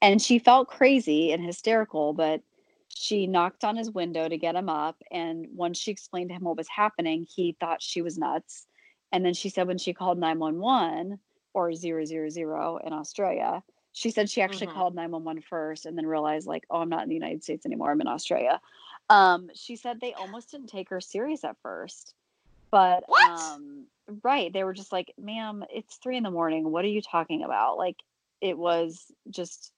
And 0.00 0.22
she 0.22 0.38
felt 0.38 0.68
crazy 0.68 1.32
and 1.32 1.44
hysterical, 1.44 2.12
but 2.12 2.42
she 2.88 3.26
knocked 3.26 3.64
on 3.64 3.76
his 3.76 3.90
window 3.90 4.28
to 4.28 4.38
get 4.38 4.54
him 4.54 4.68
up. 4.68 5.02
And 5.10 5.46
once 5.54 5.78
she 5.78 5.90
explained 5.90 6.30
to 6.30 6.36
him 6.36 6.44
what 6.44 6.56
was 6.56 6.68
happening, 6.68 7.26
he 7.28 7.56
thought 7.58 7.82
she 7.82 8.02
was 8.02 8.18
nuts. 8.18 8.66
And 9.12 9.24
then 9.24 9.34
she 9.34 9.48
said, 9.48 9.66
when 9.66 9.78
she 9.78 9.92
called 9.94 10.18
911 10.18 11.18
or 11.54 11.72
000 11.72 12.80
in 12.84 12.92
Australia, 12.92 13.62
she 13.92 14.10
said 14.10 14.30
she 14.30 14.42
actually 14.42 14.68
Mhm. 14.68 14.74
called 14.74 14.94
911 14.94 15.42
first 15.42 15.86
and 15.86 15.96
then 15.98 16.06
realized, 16.06 16.46
like, 16.46 16.64
oh, 16.70 16.80
I'm 16.80 16.88
not 16.88 17.02
in 17.02 17.08
the 17.08 17.14
United 17.14 17.42
States 17.42 17.66
anymore. 17.66 17.90
I'm 17.90 18.00
in 18.00 18.06
Australia. 18.06 18.60
Um, 19.08 19.50
she 19.54 19.76
said 19.76 20.00
they 20.00 20.12
almost 20.14 20.50
didn't 20.50 20.68
take 20.68 20.90
her 20.90 21.00
serious 21.00 21.42
at 21.44 21.56
first. 21.62 22.14
But 22.70 23.04
um 23.10 23.86
right, 24.22 24.52
they 24.52 24.62
were 24.64 24.74
just 24.74 24.92
like, 24.92 25.12
ma'am, 25.18 25.64
it's 25.70 25.96
three 25.96 26.16
in 26.16 26.22
the 26.22 26.30
morning. 26.30 26.70
What 26.70 26.84
are 26.84 26.88
you 26.88 27.02
talking 27.02 27.42
about? 27.42 27.78
Like 27.78 27.96
it 28.40 28.56
was 28.58 29.10
just 29.30 29.72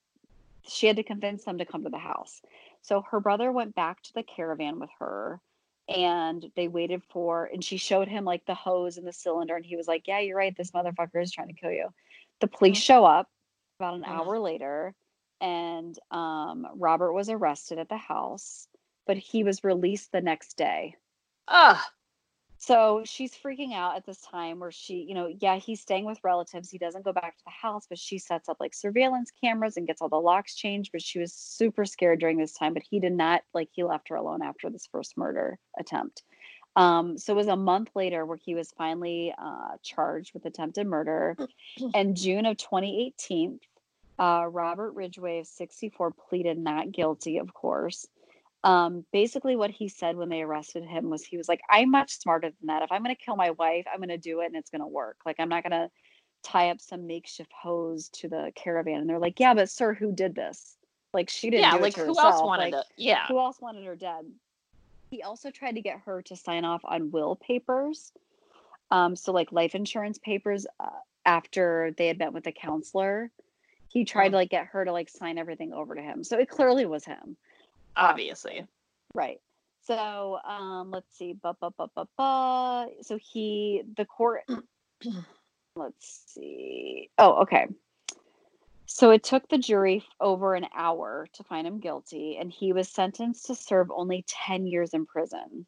she 0.70 0.86
had 0.86 0.96
to 0.96 1.02
convince 1.02 1.44
them 1.44 1.58
to 1.58 1.64
come 1.66 1.84
to 1.84 1.90
the 1.90 1.98
house. 1.98 2.42
So 2.82 3.02
her 3.10 3.20
brother 3.20 3.52
went 3.52 3.74
back 3.74 4.02
to 4.02 4.12
the 4.14 4.22
caravan 4.22 4.78
with 4.80 4.90
her 4.98 5.40
and 5.88 6.50
they 6.56 6.68
waited 6.68 7.02
for 7.10 7.46
and 7.46 7.64
she 7.64 7.76
showed 7.76 8.08
him 8.08 8.24
like 8.24 8.46
the 8.46 8.54
hose 8.54 8.96
and 8.96 9.06
the 9.06 9.12
cylinder 9.12 9.56
and 9.56 9.64
he 9.66 9.76
was 9.76 9.88
like, 9.88 10.06
"Yeah, 10.06 10.20
you're 10.20 10.36
right. 10.36 10.56
This 10.56 10.70
motherfucker 10.72 11.22
is 11.22 11.32
trying 11.32 11.48
to 11.48 11.54
kill 11.54 11.72
you." 11.72 11.88
The 12.40 12.46
police 12.48 12.78
Mhm. 12.78 12.82
show 12.82 13.04
up 13.04 13.28
about 13.78 13.94
an 13.94 14.02
Mhm. 14.02 14.08
hour 14.08 14.38
later 14.38 14.94
and 15.40 15.98
um 16.10 16.66
Robert 16.76 17.12
was 17.12 17.28
arrested 17.30 17.78
at 17.78 17.88
the 17.88 17.96
house, 17.96 18.68
but 19.06 19.16
he 19.16 19.42
was 19.44 19.64
released 19.64 20.12
the 20.12 20.20
next 20.20 20.54
day. 20.56 20.96
Ugh. 21.48 21.78
So 22.62 23.00
she's 23.06 23.34
freaking 23.34 23.72
out 23.72 23.96
at 23.96 24.04
this 24.04 24.20
time 24.20 24.60
where 24.60 24.70
she, 24.70 25.06
you 25.08 25.14
know, 25.14 25.34
yeah, 25.40 25.56
he's 25.56 25.80
staying 25.80 26.04
with 26.04 26.18
relatives. 26.22 26.70
He 26.70 26.76
doesn't 26.76 27.06
go 27.06 27.12
back 27.12 27.38
to 27.38 27.44
the 27.46 27.50
house, 27.50 27.86
but 27.88 27.98
she 27.98 28.18
sets 28.18 28.50
up 28.50 28.58
like 28.60 28.74
surveillance 28.74 29.32
cameras 29.42 29.78
and 29.78 29.86
gets 29.86 30.02
all 30.02 30.10
the 30.10 30.20
locks 30.20 30.54
changed. 30.54 30.92
But 30.92 31.00
she 31.00 31.18
was 31.18 31.32
super 31.32 31.86
scared 31.86 32.20
during 32.20 32.36
this 32.36 32.52
time. 32.52 32.74
But 32.74 32.82
he 32.82 33.00
did 33.00 33.14
not, 33.14 33.44
like, 33.54 33.70
he 33.72 33.82
left 33.82 34.10
her 34.10 34.16
alone 34.16 34.42
after 34.42 34.68
this 34.68 34.86
first 34.92 35.16
murder 35.16 35.58
attempt. 35.78 36.22
Um, 36.76 37.16
so 37.16 37.32
it 37.32 37.36
was 37.36 37.46
a 37.46 37.56
month 37.56 37.92
later 37.94 38.26
where 38.26 38.36
he 38.36 38.54
was 38.54 38.74
finally 38.76 39.34
uh, 39.38 39.78
charged 39.82 40.34
with 40.34 40.44
attempted 40.44 40.86
murder. 40.86 41.38
In 41.94 42.14
June 42.14 42.44
of 42.44 42.58
2018, 42.58 43.58
uh, 44.18 44.44
Robert 44.46 44.92
Ridgway 44.92 45.38
of 45.38 45.46
64 45.46 46.10
pleaded 46.28 46.58
not 46.58 46.92
guilty, 46.92 47.38
of 47.38 47.54
course 47.54 48.06
um 48.64 49.04
basically 49.12 49.56
what 49.56 49.70
he 49.70 49.88
said 49.88 50.16
when 50.16 50.28
they 50.28 50.42
arrested 50.42 50.84
him 50.84 51.08
was 51.08 51.24
he 51.24 51.36
was 51.38 51.48
like 51.48 51.60
i'm 51.70 51.90
much 51.90 52.18
smarter 52.18 52.48
than 52.48 52.66
that 52.66 52.82
if 52.82 52.92
i'm 52.92 53.02
going 53.02 53.14
to 53.14 53.24
kill 53.24 53.36
my 53.36 53.50
wife 53.52 53.86
i'm 53.92 53.98
going 54.00 54.08
to 54.08 54.18
do 54.18 54.40
it 54.40 54.46
and 54.46 54.56
it's 54.56 54.70
going 54.70 54.82
to 54.82 54.86
work 54.86 55.16
like 55.24 55.36
i'm 55.38 55.48
not 55.48 55.62
going 55.62 55.70
to 55.72 55.90
tie 56.42 56.70
up 56.70 56.80
some 56.80 57.06
makeshift 57.06 57.52
hose 57.62 58.08
to 58.10 58.28
the 58.28 58.52
caravan 58.54 59.00
and 59.00 59.08
they're 59.08 59.18
like 59.18 59.40
yeah 59.40 59.54
but 59.54 59.70
sir 59.70 59.94
who 59.94 60.12
did 60.12 60.34
this 60.34 60.76
like 61.14 61.28
she 61.30 61.50
didn't 61.50 61.62
Yeah, 61.62 61.70
do 61.72 61.78
it 61.78 61.82
like 61.82 61.94
who 61.96 62.06
herself. 62.08 62.18
else 62.18 62.42
wanted 62.44 62.72
like, 62.72 62.74
it? 62.74 62.86
Yeah. 62.96 63.26
who 63.28 63.38
else 63.38 63.60
wanted 63.60 63.84
her 63.84 63.96
dead 63.96 64.24
he 65.10 65.22
also 65.22 65.50
tried 65.50 65.74
to 65.76 65.80
get 65.82 66.00
her 66.04 66.22
to 66.22 66.36
sign 66.36 66.64
off 66.64 66.82
on 66.84 67.10
will 67.10 67.36
papers 67.36 68.12
um 68.90 69.16
so 69.16 69.32
like 69.32 69.52
life 69.52 69.74
insurance 69.74 70.18
papers 70.18 70.66
uh, 70.78 70.88
after 71.24 71.92
they 71.96 72.06
had 72.06 72.18
met 72.18 72.32
with 72.32 72.44
the 72.44 72.52
counselor 72.52 73.30
he 73.88 74.04
tried 74.04 74.28
Mm. 74.28 74.30
to 74.32 74.36
like 74.36 74.50
get 74.50 74.66
her 74.66 74.84
to 74.84 74.92
like 74.92 75.08
sign 75.08 75.36
everything 75.38 75.72
over 75.72 75.94
to 75.94 76.00
him 76.02 76.24
so 76.24 76.38
it 76.38 76.48
clearly 76.48 76.86
was 76.86 77.04
him 77.04 77.36
Obviously. 77.96 78.66
Right. 79.14 79.40
So 79.82 80.38
um 80.46 80.90
let's 80.90 81.16
see. 81.16 81.34
Ba, 81.34 81.56
ba, 81.60 81.70
ba, 81.76 81.88
ba, 81.94 82.06
ba. 82.16 82.86
So 83.02 83.18
he 83.20 83.82
the 83.96 84.04
court 84.04 84.42
let's 85.76 86.24
see. 86.28 87.10
Oh, 87.18 87.42
okay. 87.42 87.66
So 88.86 89.10
it 89.10 89.22
took 89.22 89.48
the 89.48 89.58
jury 89.58 90.04
over 90.20 90.54
an 90.54 90.66
hour 90.74 91.28
to 91.34 91.44
find 91.44 91.64
him 91.64 91.78
guilty, 91.78 92.36
and 92.40 92.50
he 92.52 92.72
was 92.72 92.88
sentenced 92.88 93.46
to 93.46 93.54
serve 93.54 93.88
only 93.94 94.24
10 94.26 94.66
years 94.66 94.94
in 94.94 95.06
prison. 95.06 95.64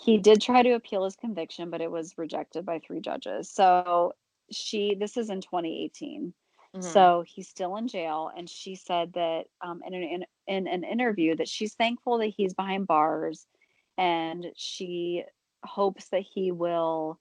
He 0.00 0.18
did 0.18 0.40
try 0.40 0.62
to 0.62 0.74
appeal 0.74 1.04
his 1.04 1.16
conviction, 1.16 1.68
but 1.68 1.80
it 1.80 1.90
was 1.90 2.16
rejected 2.16 2.64
by 2.64 2.78
three 2.78 3.00
judges. 3.00 3.50
So 3.50 4.12
she, 4.52 4.94
this 4.94 5.16
is 5.16 5.30
in 5.30 5.40
2018. 5.40 6.32
Mhm. 6.74 6.82
So 6.82 7.24
he's 7.26 7.48
still 7.48 7.76
in 7.76 7.88
jail, 7.88 8.30
and 8.36 8.48
she 8.48 8.76
said 8.76 9.12
that 9.14 9.46
um, 9.60 9.82
in, 9.84 9.92
an, 9.94 10.02
in 10.04 10.24
in 10.46 10.66
an 10.66 10.84
interview 10.84 11.36
that 11.36 11.48
she's 11.48 11.74
thankful 11.74 12.18
that 12.18 12.34
he's 12.36 12.54
behind 12.54 12.86
bars, 12.86 13.46
and 13.98 14.46
she 14.56 15.24
hopes 15.64 16.08
that 16.10 16.22
he 16.22 16.52
will 16.52 17.18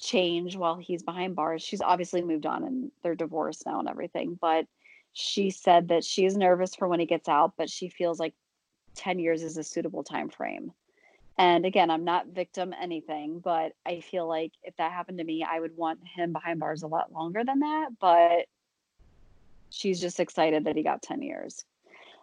change 0.00 0.56
while 0.56 0.76
he's 0.76 1.02
behind 1.02 1.34
bars. 1.34 1.62
She's 1.62 1.80
obviously 1.80 2.22
moved 2.22 2.46
on, 2.46 2.64
and 2.64 2.90
they're 3.02 3.14
divorced 3.14 3.64
now 3.66 3.80
and 3.80 3.88
everything. 3.88 4.38
But 4.40 4.66
she 5.12 5.50
said 5.50 5.88
that 5.88 6.04
she 6.04 6.24
is 6.24 6.36
nervous 6.36 6.74
for 6.74 6.88
when 6.88 7.00
he 7.00 7.06
gets 7.06 7.28
out, 7.28 7.54
but 7.56 7.70
she 7.70 7.88
feels 7.88 8.20
like 8.20 8.34
ten 8.94 9.18
years 9.18 9.42
is 9.42 9.56
a 9.56 9.64
suitable 9.64 10.04
time 10.04 10.28
frame. 10.28 10.72
And 11.38 11.64
again, 11.64 11.88
I'm 11.88 12.04
not 12.04 12.26
victim 12.28 12.74
anything, 12.80 13.38
but 13.38 13.72
I 13.86 14.00
feel 14.00 14.26
like 14.26 14.52
if 14.64 14.76
that 14.76 14.90
happened 14.90 15.18
to 15.18 15.24
me, 15.24 15.46
I 15.48 15.60
would 15.60 15.76
want 15.76 16.00
him 16.04 16.32
behind 16.32 16.58
bars 16.58 16.82
a 16.82 16.88
lot 16.88 17.12
longer 17.12 17.44
than 17.44 17.60
that. 17.60 17.90
But 18.00 18.46
she's 19.70 20.00
just 20.00 20.18
excited 20.18 20.64
that 20.64 20.76
he 20.76 20.82
got 20.82 21.02
10 21.02 21.22
years. 21.22 21.64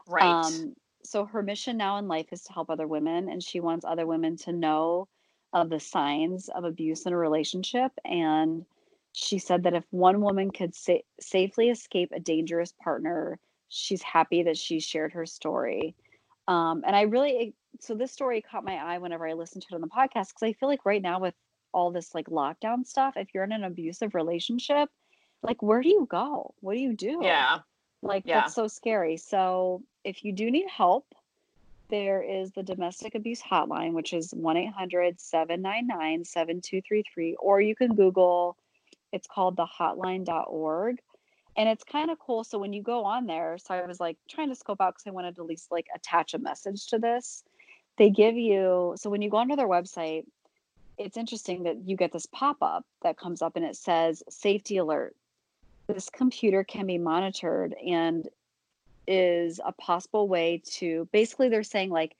Right. 0.07 0.45
Um, 0.45 0.75
so 1.03 1.25
her 1.25 1.43
mission 1.43 1.77
now 1.77 1.97
in 1.97 2.07
life 2.07 2.27
is 2.31 2.43
to 2.43 2.53
help 2.53 2.69
other 2.69 2.87
women, 2.87 3.29
and 3.29 3.43
she 3.43 3.59
wants 3.59 3.85
other 3.85 4.05
women 4.05 4.37
to 4.37 4.51
know 4.51 5.07
of 5.53 5.69
the 5.69 5.79
signs 5.79 6.49
of 6.49 6.63
abuse 6.63 7.05
in 7.05 7.13
a 7.13 7.17
relationship. 7.17 7.91
And 8.03 8.65
she 9.13 9.39
said 9.39 9.63
that 9.63 9.73
if 9.73 9.85
one 9.91 10.21
woman 10.21 10.51
could 10.51 10.75
sa- 10.75 10.97
safely 11.19 11.69
escape 11.69 12.11
a 12.11 12.19
dangerous 12.19 12.73
partner, 12.83 13.39
she's 13.69 14.01
happy 14.01 14.43
that 14.43 14.57
she 14.57 14.79
shared 14.79 15.13
her 15.13 15.25
story. 15.25 15.95
Um, 16.47 16.83
and 16.85 16.95
I 16.95 17.03
really, 17.03 17.55
so 17.79 17.95
this 17.95 18.11
story 18.11 18.41
caught 18.41 18.65
my 18.65 18.75
eye 18.75 18.97
whenever 18.97 19.27
I 19.27 19.33
listened 19.33 19.63
to 19.63 19.67
it 19.71 19.75
on 19.75 19.81
the 19.81 19.87
podcast 19.87 20.29
because 20.29 20.43
I 20.43 20.53
feel 20.53 20.69
like 20.69 20.85
right 20.85 21.01
now 21.01 21.19
with 21.19 21.33
all 21.73 21.91
this 21.91 22.13
like 22.13 22.27
lockdown 22.27 22.85
stuff, 22.85 23.13
if 23.15 23.29
you're 23.33 23.43
in 23.43 23.51
an 23.51 23.63
abusive 23.63 24.15
relationship, 24.15 24.89
like 25.41 25.61
where 25.63 25.81
do 25.81 25.89
you 25.89 26.07
go? 26.09 26.53
What 26.59 26.73
do 26.73 26.79
you 26.79 26.93
do? 26.93 27.19
yeah. 27.21 27.59
Like 28.01 28.23
Yeah. 28.25 28.41
that's 28.41 28.55
so 28.55 28.67
scary. 28.67 29.17
So 29.17 29.83
if 30.03 30.23
you 30.23 30.33
do 30.33 30.51
need 30.51 30.67
help, 30.69 31.05
there 31.89 32.21
is 32.21 32.51
the 32.51 32.63
domestic 32.63 33.15
abuse 33.15 33.41
hotline, 33.41 33.93
which 33.93 34.13
is 34.13 34.33
1 34.33 34.57
800 34.57 35.19
799 35.19 36.25
7233, 36.25 37.35
or 37.35 37.61
you 37.61 37.75
can 37.75 37.95
Google 37.95 38.57
it's 39.15 39.27
called 39.27 39.55
the 39.55 39.65
hotline.org. 39.65 40.99
And 41.57 41.69
it's 41.69 41.85
kind 41.85 42.11
of 42.11 42.19
cool. 42.19 42.43
So 42.43 42.59
when 42.59 42.73
you 42.73 42.83
go 42.83 43.05
on 43.05 43.27
there, 43.27 43.57
so 43.57 43.73
I 43.73 43.85
was 43.85 43.99
like 43.99 44.17
trying 44.29 44.49
to 44.49 44.55
scope 44.55 44.81
out 44.81 44.95
because 44.95 45.07
I 45.07 45.11
wanted 45.11 45.35
to 45.35 45.41
at 45.41 45.47
least 45.47 45.71
like 45.71 45.87
attach 45.95 46.33
a 46.33 46.37
message 46.37 46.87
to 46.87 46.99
this. 46.99 47.43
They 47.97 48.09
give 48.09 48.35
you, 48.35 48.95
so 48.97 49.09
when 49.09 49.21
you 49.21 49.29
go 49.29 49.37
onto 49.37 49.55
their 49.55 49.69
website, 49.69 50.25
it's 50.97 51.15
interesting 51.15 51.63
that 51.63 51.77
you 51.87 51.95
get 51.95 52.11
this 52.11 52.25
pop 52.25 52.57
up 52.61 52.85
that 53.03 53.17
comes 53.17 53.41
up 53.41 53.55
and 53.55 53.63
it 53.63 53.77
says 53.77 54.21
safety 54.29 54.77
alert. 54.77 55.15
This 55.87 56.09
computer 56.09 56.63
can 56.63 56.87
be 56.87 56.97
monitored 56.97 57.73
and 57.73 58.27
is 59.07 59.59
a 59.63 59.71
possible 59.71 60.27
way 60.27 60.63
to 60.73 61.07
basically, 61.11 61.49
they're 61.49 61.63
saying 61.63 61.91
like 61.91 62.15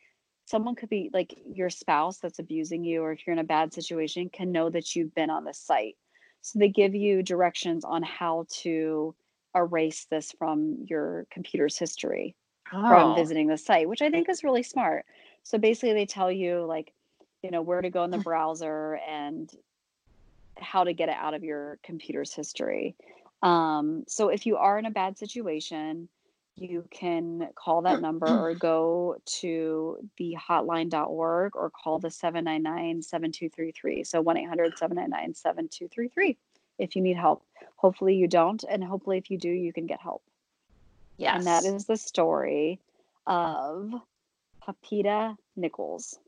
someone 0.46 0.76
could 0.76 0.90
be 0.90 1.10
like 1.14 1.36
your 1.46 1.70
spouse 1.70 2.20
that's 2.20 2.40
abusing 2.40 2.84
you, 2.84 3.02
or 3.02 3.12
if 3.12 3.26
you're 3.26 3.34
in 3.34 3.40
a 3.40 3.44
bad 3.44 3.74
situation, 3.74 4.30
can 4.30 4.52
know 4.52 4.70
that 4.70 4.96
you've 4.96 5.16
been 5.16 5.30
on 5.30 5.44
this 5.44 5.60
site. 5.60 5.96
So 6.42 6.60
they 6.60 6.70
give 6.70 6.94
you 6.94 7.24
directions 7.24 7.84
on 7.84 8.04
how 8.04 8.46
to 8.62 9.16
erase 9.56 10.06
this 10.12 10.32
from 10.38 10.86
your 10.88 11.26
computer's 11.32 11.78
history 11.78 12.36
from 12.88 13.10
Oh. 13.10 13.16
visiting 13.16 13.48
the 13.48 13.58
site, 13.58 13.90
which 13.90 14.02
I 14.02 14.12
think 14.12 14.30
is 14.30 14.44
really 14.44 14.64
smart. 14.64 15.06
So 15.44 15.58
basically, 15.58 15.94
they 15.94 16.06
tell 16.06 16.32
you 16.32 16.66
like, 16.66 16.94
you 17.42 17.52
know, 17.52 17.62
where 17.62 17.82
to 17.82 17.90
go 17.90 18.04
in 18.04 18.12
the 18.12 18.18
browser 18.24 19.00
and 19.08 19.50
how 20.58 20.84
to 20.84 20.94
get 20.94 21.10
it 21.10 21.16
out 21.16 21.34
of 21.34 21.44
your 21.44 21.80
computer's 21.84 22.34
history. 22.34 22.96
Um, 23.42 24.04
so 24.08 24.30
if 24.30 24.46
you 24.46 24.58
are 24.58 24.80
in 24.80 24.86
a 24.86 24.92
bad 24.92 25.18
situation, 25.18 26.10
you 26.56 26.86
can 26.90 27.50
call 27.56 27.82
that 27.84 28.02
number 28.02 28.28
or 28.28 28.54
go 28.56 29.18
to 29.26 29.98
the 30.18 30.36
hotline.org 30.50 31.56
or 31.56 31.70
call 31.70 32.00
the 32.00 32.10
799 32.10 33.02
7233. 33.02 34.04
So 34.04 34.22
1 34.22 34.38
800 34.38 34.78
799 34.78 35.34
7233 35.34 36.38
if 36.78 36.96
you 36.96 37.02
need 37.02 37.18
help. 37.18 37.44
Hopefully 37.78 38.16
you 38.16 38.28
don't. 38.28 38.64
And 38.68 38.84
hopefully, 38.84 39.18
if 39.18 39.30
you 39.30 39.38
do, 39.38 39.50
you 39.50 39.74
can 39.74 39.86
get 39.86 40.00
help. 40.02 40.24
Yes. 41.18 41.38
And 41.38 41.48
that 41.48 41.66
is 41.66 41.86
the 41.86 41.98
story 41.98 42.80
of 43.26 43.94
Papita 44.68 45.38
Nichols. 45.56 46.20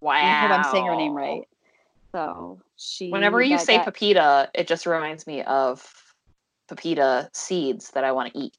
wow. 0.00 0.12
I 0.12 0.40
hope 0.40 0.50
I'm 0.50 0.72
saying 0.72 0.86
her 0.86 0.96
name 0.96 1.14
right. 1.14 1.42
So 2.12 2.60
she. 2.76 3.10
Whenever 3.10 3.42
you 3.42 3.58
say 3.58 3.78
got- 3.78 3.86
pepita, 3.86 4.50
it 4.54 4.66
just 4.66 4.86
reminds 4.86 5.26
me 5.26 5.42
of 5.42 5.82
pepita 6.68 7.30
seeds 7.32 7.90
that 7.90 8.04
I 8.04 8.12
want 8.12 8.32
to 8.32 8.38
eat. 8.38 8.56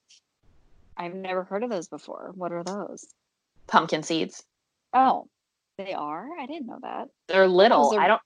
I've 0.97 1.15
never 1.15 1.43
heard 1.43 1.63
of 1.63 1.69
those 1.69 1.87
before. 1.87 2.31
What 2.35 2.51
are 2.51 2.63
those? 2.63 3.05
Pumpkin 3.67 4.03
seeds. 4.03 4.43
Oh, 4.93 5.27
they 5.77 5.93
are. 5.93 6.27
I 6.39 6.45
didn't 6.45 6.67
know 6.67 6.79
that. 6.81 7.07
They're 7.27 7.47
little. 7.47 7.93
Are- 7.95 7.99
I 7.99 8.07
don't 8.07 8.21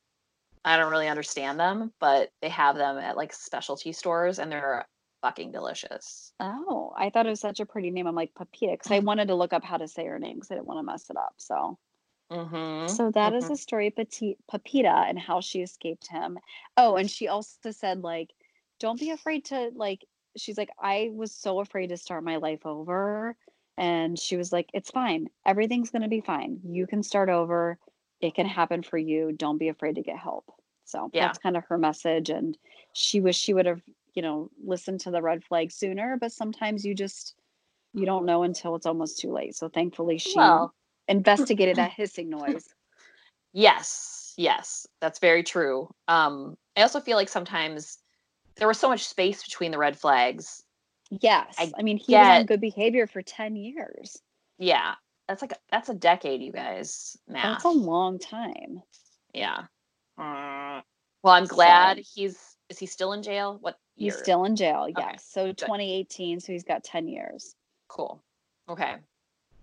I 0.66 0.76
don't 0.76 0.92
really 0.92 1.08
understand 1.08 1.60
them, 1.60 1.94
but 2.02 2.30
they 2.42 2.50
have 2.50 2.76
them 2.76 2.98
at 2.98 3.16
like 3.16 3.32
specialty 3.34 3.94
stores 3.94 4.38
and 4.40 4.52
they're 4.52 4.86
fucking 5.22 5.52
delicious. 5.54 6.34
Oh, 6.42 6.92
I 6.98 7.10
thought 7.10 7.26
it 7.26 7.30
was 7.30 7.40
such 7.40 7.62
a 7.62 7.66
pretty 7.66 7.90
name. 7.90 8.06
I'm 8.06 8.16
like 8.16 8.34
Papita 8.34 8.74
because 8.74 8.92
I 8.92 9.00
wanted 9.00 9.30
to 9.30 9.36
look 9.36 9.54
up 9.54 9.64
how 9.64 9.78
to 9.78 9.88
say 9.88 10.06
her 10.06 10.20
name 10.20 10.36
because 10.36 10.52
I 10.52 10.56
didn't 10.56 10.68
want 10.68 10.80
to 10.80 10.84
mess 10.84 11.10
it 11.10 11.16
up. 11.16 11.36
So, 11.38 11.78
Mm-hmm. 12.32 12.88
so 12.88 13.12
that 13.12 13.34
is 13.34 13.46
mhm. 13.46 13.50
the 13.50 13.58
story 13.58 13.88
of 13.88 13.94
Papita 13.96 15.10
and 15.10 15.20
how 15.20 15.42
she 15.42 15.62
escaped 15.62 16.08
him. 16.08 16.40
Oh, 16.78 16.96
and 16.96 17.10
she 17.10 17.28
also 17.28 17.72
said 17.72 18.02
like, 18.04 18.32
don't 18.80 19.00
be 19.00 19.12
afraid 19.12 19.46
to 19.46 19.72
like. 19.76 20.06
She's 20.38 20.58
like, 20.58 20.70
I 20.80 21.10
was 21.14 21.34
so 21.34 21.60
afraid 21.60 21.88
to 21.88 21.98
start 21.98 22.24
my 22.24 22.38
life 22.38 22.66
over, 22.66 23.36
and 23.78 24.18
she 24.20 24.38
was 24.38 24.52
like, 24.54 24.70
it's 24.74 24.92
fine. 24.92 25.30
Everything's 25.46 25.90
gonna 25.90 26.08
be 26.10 26.22
fine. 26.22 26.60
You 26.64 26.88
can 26.88 27.04
start 27.04 27.30
over. 27.30 27.80
It 28.22 28.36
can 28.36 28.48
happen 28.48 28.84
for 28.84 28.98
you. 28.98 29.32
Don't 29.32 29.58
be 29.58 29.70
afraid 29.70 29.96
to 29.96 30.04
get 30.04 30.18
help. 30.18 30.46
So 30.86 31.12
Yeah. 31.12 31.28
that's 31.28 31.38
kind 31.40 31.58
of 31.58 31.66
her 31.66 31.78
message. 31.78 32.30
And 32.30 32.58
she 32.94 33.20
wish 33.22 33.38
she 33.38 33.54
would 33.54 33.66
have, 33.66 33.82
you 34.14 34.22
know, 34.22 34.50
listened 34.64 35.02
to 35.02 35.12
the 35.12 35.22
red 35.22 35.44
flag 35.44 35.72
sooner. 35.72 36.18
But 36.20 36.32
sometimes 36.32 36.86
you 36.86 36.96
just 36.96 37.36
you 37.94 38.06
don't 38.06 38.26
know 38.26 38.44
until 38.44 38.76
it's 38.76 38.86
almost 38.86 39.20
too 39.20 39.32
late. 39.32 39.56
So 39.56 39.70
thankfully 39.70 40.18
she 40.18 40.36
Well, 40.36 40.74
investigated 41.08 41.78
that 41.78 41.92
hissing 41.92 42.30
noise. 42.30 42.68
yes, 43.54 44.34
yes, 44.38 44.88
that's 45.02 45.20
very 45.20 45.44
true. 45.44 45.90
Um, 46.08 46.58
I 46.76 46.82
also 46.82 47.00
feel 47.00 47.18
like 47.18 47.30
sometimes 47.30 47.98
there 48.58 48.68
was 48.68 48.80
so 48.80 48.90
much 48.90 49.06
space 49.06 49.44
between 49.44 49.72
the 49.72 49.78
red 49.78 49.98
flags. 49.98 50.64
Yes. 51.10 51.56
I 51.58 51.72
I, 51.78 51.84
mean, 51.84 51.98
he 51.98 52.14
was 52.14 52.28
on 52.28 52.46
good 52.46 52.62
behavior 52.62 53.08
for 53.08 53.22
10 53.22 53.56
years. 53.56 54.22
Yeah, 54.58 54.96
that's 55.28 55.42
like 55.42 55.54
that's 55.72 55.90
a 55.90 55.94
decade, 55.94 56.42
you 56.42 56.52
guys. 56.52 57.18
Math. 57.28 57.44
That's 57.44 57.66
a 57.66 57.70
long 57.70 58.20
time. 58.20 58.82
Yeah. 59.34 59.64
Uh, 60.18 60.82
well, 61.24 61.34
I'm 61.34 61.46
glad 61.46 62.00
he's. 62.00 62.38
Is 62.70 62.80
he 62.80 62.86
still 62.86 63.14
in 63.14 63.24
jail? 63.24 63.58
What 63.62 63.78
year? 63.96 64.12
He's 64.12 64.20
still 64.20 64.44
in 64.44 64.56
jail. 64.56 64.88
Okay, 64.90 64.94
Yes. 65.12 65.26
So 65.30 65.48
2018. 65.54 66.42
So 66.42 66.52
he's 66.52 66.64
got 66.64 66.84
10 66.84 67.08
years. 67.08 67.56
cool. 67.88 68.22
Okay. 68.68 68.96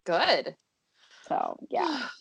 Good. 0.05 0.55
So 1.29 1.59
yeah. 1.71 2.09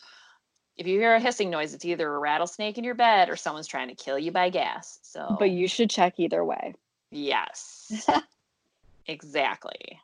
If 0.76 0.88
you 0.88 0.98
hear 0.98 1.14
a 1.14 1.20
hissing 1.20 1.50
noise, 1.50 1.72
it's 1.72 1.84
either 1.84 2.12
a 2.12 2.18
rattlesnake 2.18 2.78
in 2.78 2.82
your 2.82 2.96
bed 2.96 3.30
or 3.30 3.36
someone's 3.36 3.68
trying 3.68 3.86
to 3.90 3.94
kill 3.94 4.18
you 4.18 4.32
by 4.32 4.50
gas. 4.50 4.98
So, 5.02 5.36
But 5.38 5.50
you 5.50 5.68
should 5.68 5.88
check 5.88 6.14
either 6.18 6.44
way. 6.44 6.74
yes, 7.12 8.10
exactly. 9.06 10.00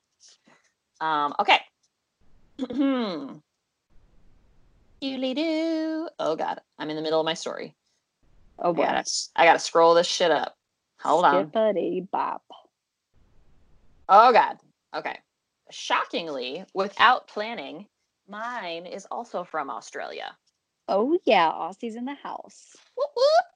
Um. 1.00 1.34
Okay. 1.40 1.58
Doodly 2.60 3.42
doo. 5.34 6.08
Oh 6.20 6.36
God, 6.36 6.60
I'm 6.78 6.88
in 6.88 6.94
the 6.94 7.02
middle 7.02 7.18
of 7.18 7.24
my 7.26 7.34
story. 7.34 7.74
Oh 8.56 8.70
I 8.70 8.72
boy. 8.72 8.82
gotta, 8.84 9.10
I 9.34 9.44
gotta 9.46 9.58
scroll 9.58 9.94
this 9.94 10.06
shit 10.06 10.30
up. 10.30 10.54
Hold 11.00 11.24
on. 11.24 11.48
Skippity 11.50 12.06
bop. 12.12 12.42
Oh 14.08 14.32
God. 14.32 14.56
Okay. 14.94 15.18
Shockingly, 15.72 16.64
without 16.74 17.26
planning, 17.26 17.86
mine 18.30 18.86
is 18.86 19.06
also 19.10 19.44
from 19.44 19.68
Australia. 19.68 20.36
Oh 20.88 21.18
yeah, 21.24 21.50
Aussie's 21.50 21.96
in 21.96 22.04
the 22.04 22.14
house. 22.14 22.76
Whoop, 22.96 23.10
whoop. 23.14 23.46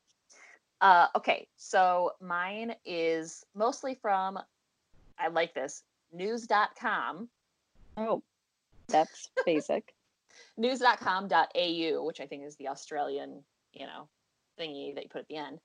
Uh, 0.80 1.06
okay, 1.16 1.48
so 1.56 2.12
mine 2.20 2.74
is 2.84 3.44
mostly 3.54 3.94
from, 3.94 4.38
I 5.18 5.28
like 5.28 5.54
this, 5.54 5.82
news.com, 6.12 7.28
Oh, 7.96 8.22
that's 8.88 9.30
basic. 9.46 9.94
news.com.au, 10.56 12.04
which 12.04 12.20
I 12.20 12.26
think 12.26 12.44
is 12.44 12.56
the 12.56 12.68
Australian, 12.68 13.42
you 13.72 13.86
know, 13.86 14.08
thingy 14.58 14.94
that 14.94 15.04
you 15.04 15.10
put 15.10 15.22
at 15.22 15.28
the 15.28 15.36
end. 15.36 15.60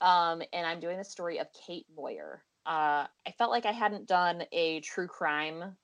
Um, 0.00 0.42
and 0.52 0.66
I'm 0.66 0.80
doing 0.80 0.98
the 0.98 1.04
story 1.04 1.38
of 1.38 1.48
Kate 1.66 1.86
Moir. 1.96 2.42
Uh, 2.66 3.06
I 3.26 3.30
felt 3.36 3.50
like 3.50 3.66
I 3.66 3.72
hadn't 3.72 4.06
done 4.06 4.44
a 4.52 4.80
true 4.80 5.06
crime 5.06 5.76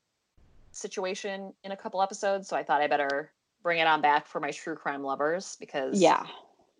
situation 0.76 1.52
in 1.64 1.72
a 1.72 1.76
couple 1.76 2.02
episodes, 2.02 2.48
so 2.48 2.56
I 2.56 2.62
thought 2.62 2.80
I 2.80 2.86
better 2.86 3.32
bring 3.62 3.78
it 3.78 3.86
on 3.86 4.00
back 4.00 4.26
for 4.26 4.40
my 4.40 4.50
true 4.50 4.76
crime 4.76 5.02
lovers 5.02 5.56
because 5.58 6.00
Yeah, 6.00 6.24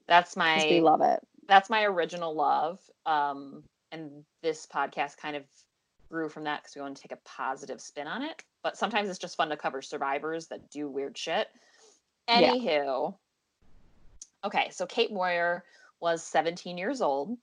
that's 0.07 0.37
my 0.37 0.67
we 0.71 0.81
love 0.81 1.01
it. 1.01 1.21
that's 1.49 1.71
my 1.71 1.85
original 1.85 2.35
love. 2.35 2.79
Um, 3.07 3.63
and 3.93 4.25
this 4.43 4.67
podcast 4.67 5.17
kind 5.17 5.37
of 5.37 5.45
grew 6.11 6.29
from 6.29 6.45
that 6.45 6.63
because 6.63 6.75
we 6.77 6.83
want 6.83 6.97
to 6.97 7.03
take 7.03 7.13
a 7.13 7.21
positive 7.25 7.81
spin 7.81 8.07
on 8.07 8.23
it. 8.23 8.43
But 8.63 8.77
sometimes 8.77 9.09
it's 9.09 9.19
just 9.19 9.37
fun 9.37 9.49
to 9.49 9.57
cover 9.57 9.83
survivors 9.83 10.47
that 10.49 10.71
do 10.71 10.89
weird 10.89 11.17
shit. 11.17 11.49
Yeah. 12.29 12.53
Anywho, 12.53 13.15
okay, 14.45 14.69
so 14.71 14.87
Kate 14.87 15.13
Moir 15.13 15.65
was 16.01 16.23
17 16.23 16.77
years 16.77 17.01
old, 17.01 17.37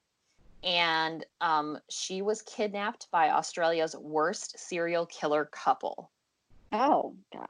and 0.64 1.26
um, 1.42 1.78
she 1.90 2.22
was 2.22 2.42
kidnapped 2.42 3.08
by 3.12 3.30
Australia's 3.30 3.96
worst 3.96 4.60
serial 4.60 5.06
killer 5.06 5.46
couple. 5.46 6.12
Oh 6.74 7.16
God, 7.32 7.46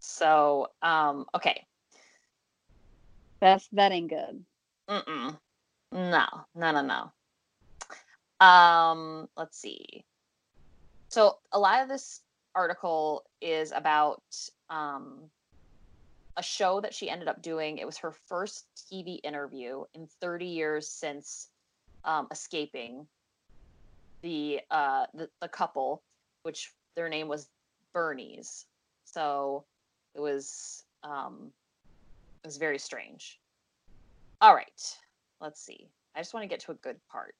So, 0.00 0.68
um, 0.82 1.26
okay, 1.34 1.66
that's 3.40 3.68
that 3.72 3.92
ain't 3.92 4.10
good. 4.10 4.44
Mm-mm. 4.90 5.38
No, 5.92 6.26
no, 6.54 6.72
no, 6.72 6.82
no. 8.40 8.46
Um, 8.46 9.28
let's 9.36 9.58
see. 9.58 10.04
So 11.10 11.38
a 11.52 11.58
lot 11.58 11.82
of 11.82 11.88
this 11.88 12.22
article 12.54 13.24
is 13.40 13.72
about 13.72 14.22
um 14.70 15.30
a 16.36 16.42
show 16.42 16.80
that 16.80 16.94
she 16.94 17.08
ended 17.08 17.28
up 17.28 17.42
doing. 17.42 17.78
It 17.78 17.86
was 17.86 17.98
her 17.98 18.12
first 18.28 18.66
TV 18.92 19.20
interview 19.22 19.84
in 19.94 20.08
30 20.20 20.46
years 20.46 20.88
since 20.88 21.48
um, 22.04 22.26
escaping 22.32 23.06
the 24.22 24.60
uh 24.70 25.06
the, 25.14 25.30
the 25.40 25.48
couple, 25.48 26.02
which 26.42 26.72
their 26.96 27.08
name 27.08 27.28
was 27.28 27.48
Birnie's. 27.94 28.66
So 29.04 29.64
it 30.14 30.20
was 30.20 30.84
um 31.02 31.52
it 32.42 32.48
was 32.48 32.58
very 32.58 32.78
strange. 32.78 33.40
All 34.40 34.54
right. 34.54 34.96
Let's 35.40 35.64
see. 35.64 35.88
I 36.14 36.20
just 36.20 36.34
want 36.34 36.44
to 36.44 36.48
get 36.48 36.60
to 36.60 36.72
a 36.72 36.76
good 36.76 36.96
part. 37.10 37.34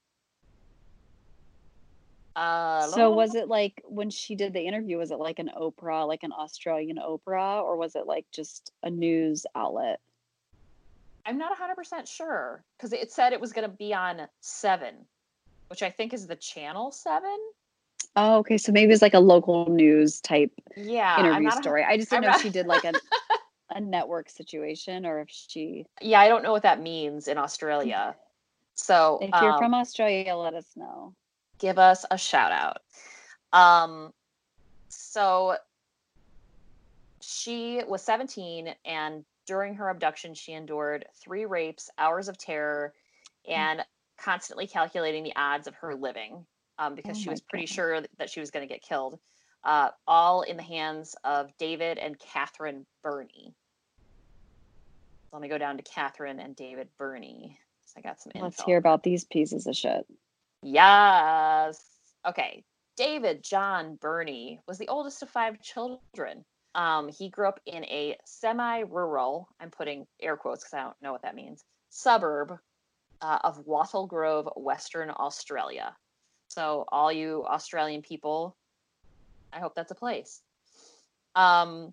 Uh, 2.37 2.89
So 2.89 3.11
was 3.11 3.35
it 3.35 3.49
like 3.49 3.83
when 3.85 4.11
she 4.11 4.35
did 4.35 4.53
the 4.53 4.67
interview? 4.67 4.99
Was 4.99 5.11
it 5.11 5.19
like 5.19 5.39
an 5.39 5.51
Oprah, 5.57 6.07
like 6.07 6.23
an 6.23 6.33
Australian 6.33 6.97
Oprah, 6.97 7.63
or 7.63 7.77
was 7.77 7.95
it 7.95 8.07
like 8.07 8.27
just 8.33 8.73
a 8.83 8.91
news 8.91 9.47
outlet? 9.55 10.01
I'm 11.27 11.39
not 11.39 11.57
100% 11.57 12.09
sure 12.09 12.65
because 12.77 12.93
it 12.93 13.13
said 13.13 13.33
it 13.33 13.41
was 13.41 13.53
going 13.53 13.69
to 13.69 13.77
be 13.77 13.95
on 13.95 14.29
7, 14.41 14.95
which 15.69 15.83
I 15.83 15.91
think 15.91 16.13
is 16.13 16.27
the 16.27 16.37
channel 16.37 16.91
7. 16.91 17.31
Oh, 18.17 18.39
okay. 18.39 18.59
So 18.59 18.73
maybe 18.73 18.93
it's 18.93 19.03
like 19.03 19.15
a 19.15 19.21
local 19.21 19.67
news 19.71 20.21
type 20.21 20.53
Yeah. 20.77 21.19
Interview 21.21 21.51
story. 21.51 21.85
I 21.85 21.97
just 21.97 22.11
didn't 22.11 22.19
I'm 22.19 22.23
know 22.23 22.29
not- 22.29 22.37
if 22.37 22.43
she 22.43 22.51
did 22.51 22.67
like 22.67 22.85
a 22.85 22.93
a 23.71 23.81
network 23.81 24.29
situation 24.29 25.07
or 25.07 25.21
if 25.21 25.29
she. 25.31 25.87
yeah, 26.01 26.21
I 26.21 26.29
don't 26.29 26.43
know 26.43 26.53
what 26.53 26.63
that 26.63 26.81
means 26.83 27.29
in 27.29 27.39
Australia. 27.39 28.15
So 28.75 29.19
If 29.23 29.31
you're 29.41 29.53
um, 29.53 29.59
from 29.59 29.75
Australia, 29.75 30.35
let 30.37 30.55
us 30.55 30.67
know. 30.77 31.15
give 31.59 31.79
us 31.79 32.05
a 32.11 32.19
shout 32.19 32.53
out. 32.53 32.79
Um, 33.53 34.13
so 34.89 35.57
she 37.21 37.83
was 37.89 38.03
17, 38.03 38.75
and 38.85 39.25
during 39.47 39.75
her 39.75 39.89
abduction, 39.89 40.35
she 40.35 40.53
endured 40.53 41.07
three 41.15 41.47
rapes, 41.47 41.91
hours 41.99 42.29
of 42.29 42.37
terror, 42.39 42.93
and 43.49 43.85
constantly 44.19 44.67
calculating 44.67 45.23
the 45.25 45.35
odds 45.37 45.67
of 45.67 45.75
her 45.77 45.95
living 45.95 46.45
um, 46.79 46.95
because 46.95 47.17
Oh 47.17 47.21
she 47.21 47.31
was 47.31 47.41
pretty 47.41 47.67
God. 47.67 47.75
sure 47.75 48.01
that 48.19 48.31
she 48.31 48.41
was 48.41 48.51
going 48.51 48.67
to 48.67 48.73
get 48.73 48.83
killed. 48.83 49.19
Uh, 49.65 49.91
all 50.07 50.43
in 50.43 50.57
the 50.57 50.63
hands 50.63 51.17
of 51.25 51.51
David 51.59 51.99
and 51.99 52.19
Catherine 52.19 52.85
Birnie. 53.03 53.55
Let 55.33 55.41
me 55.41 55.49
go 55.49 55.59
down 55.59 55.77
to 55.79 55.83
Catherine 55.83 56.39
and 56.39 56.55
David 56.55 56.89
Birnie. 56.99 57.59
So 57.87 57.95
I 57.99 58.03
got 58.03 58.21
some 58.21 58.33
info. 58.35 58.45
Let's 58.45 58.63
hear 58.63 58.77
about 58.77 59.03
these 59.03 59.25
pieces 59.25 59.67
of 59.67 59.75
shit. 59.75 60.07
Yes. 60.63 61.83
Okay. 62.27 62.63
David 62.97 63.43
John 63.43 63.97
Birnie 63.97 64.61
was 64.69 64.79
the 64.79 64.89
oldest 64.89 65.23
of 65.23 65.31
five 65.31 65.61
children. 65.61 66.45
Um, 66.75 67.09
he 67.09 67.29
grew 67.29 67.49
up 67.49 67.61
in 67.67 67.85
a 67.85 68.17
semi-rural, 68.25 69.49
I'm 69.61 69.71
putting 69.71 70.07
air 70.21 70.37
quotes 70.37 70.65
because 70.65 70.75
I 70.75 70.83
don't 70.83 71.03
know 71.03 71.13
what 71.13 71.23
that 71.23 71.35
means, 71.35 71.65
suburb 71.91 72.59
uh, 73.21 73.39
of 73.45 73.65
Wattle 73.67 74.07
Grove, 74.07 74.49
Western 74.57 75.11
Australia. 75.11 75.95
So 76.55 76.85
all 76.89 77.13
you 77.13 77.45
Australian 77.47 78.03
people, 78.03 78.57
I 79.53 79.59
hope 79.59 79.75
that's 79.75 79.91
a 79.91 79.97
place. 79.97 80.41
Um, 81.35 81.93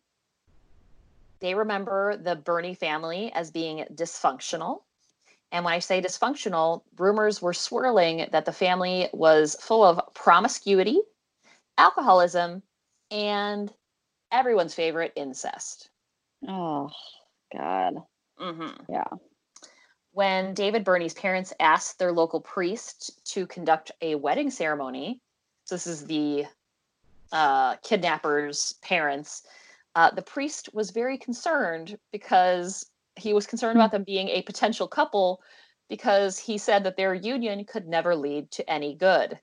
they 1.40 1.56
remember 1.56 2.16
the 2.18 2.36
Birnie 2.36 2.76
family 2.76 3.32
as 3.34 3.50
being 3.50 3.86
dysfunctional. 3.96 4.84
And 5.52 5.66
when 5.66 5.74
I 5.74 5.80
say 5.80 6.00
dysfunctional, 6.00 6.84
rumors 6.98 7.42
were 7.42 7.54
swirling 7.54 8.28
that 8.32 8.46
the 8.46 8.52
family 8.52 9.10
was 9.14 9.58
full 9.60 9.84
of 9.84 10.00
promiscuity, 10.14 11.02
alcoholism, 11.80 12.62
and 13.10 13.74
everyone's 14.32 14.76
favorite 14.76 15.12
incest. 15.16 15.90
Oh, 16.48 16.92
God. 17.52 17.96
Mm-hmm. 18.40 18.84
Yeah. 18.90 19.04
When 20.14 20.54
David 20.54 20.84
Birnie's 20.84 21.14
parents 21.14 21.54
asked 21.60 21.98
their 21.98 22.12
local 22.12 22.42
priest 22.42 23.22
to 23.34 23.48
conduct 23.48 23.92
a 24.02 24.16
wedding 24.16 24.50
ceremony, 24.50 25.22
so 25.66 25.76
this 25.76 25.88
is 25.88 26.06
the 26.06 26.46
uh, 27.32 27.78
kidnappers' 27.78 28.74
parents, 28.82 29.44
uh, 29.96 30.12
the 30.12 30.22
priest 30.22 30.70
was 30.74 30.92
very 30.92 31.18
concerned 31.18 31.98
because 32.12 32.86
he 33.16 33.34
was 33.34 33.48
concerned 33.48 33.78
about 33.78 33.92
them 33.92 34.04
being 34.04 34.28
a 34.30 34.42
potential 34.42 34.88
couple 34.88 35.42
because 35.90 36.38
he 36.38 36.58
said 36.58 36.84
that 36.84 36.98
their 36.98 37.14
union 37.14 37.64
could 37.66 37.88
never 37.88 38.16
lead 38.16 38.50
to 38.52 38.70
any 38.70 38.96
good. 38.96 39.40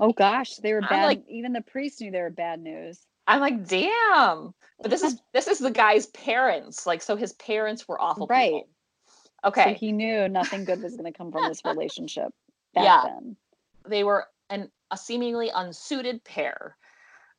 Oh, 0.00 0.12
gosh. 0.12 0.56
They 0.56 0.72
were 0.72 0.82
I'm 0.82 0.88
bad. 0.88 1.04
like- 1.06 1.24
Even 1.28 1.52
the 1.52 1.60
priest 1.60 2.00
knew 2.00 2.10
they 2.10 2.20
were 2.20 2.30
bad 2.30 2.60
news. 2.60 3.00
I'm 3.26 3.40
like, 3.40 3.66
damn. 3.66 4.54
But 4.80 4.90
this 4.90 5.02
is 5.02 5.16
this 5.32 5.46
is 5.48 5.58
the 5.58 5.70
guy's 5.70 6.06
parents. 6.06 6.86
Like, 6.86 7.02
so 7.02 7.16
his 7.16 7.32
parents 7.34 7.88
were 7.88 8.00
awful 8.00 8.26
Right. 8.26 8.46
people. 8.52 8.68
So 9.44 9.50
Okay. 9.50 9.74
he 9.74 9.92
knew 9.92 10.28
nothing 10.28 10.64
good 10.64 10.82
was 10.82 10.96
going 10.96 11.12
to 11.12 11.16
come 11.16 11.30
from 11.30 11.46
this 11.46 11.62
relationship 11.64 12.32
back 12.74 12.84
Yeah. 12.84 13.02
then. 13.02 13.36
they 13.88 14.04
were 14.04 14.26
an 14.50 14.70
a 14.90 14.96
seemingly 14.96 15.50
unsuited 15.54 16.22
pair. 16.24 16.76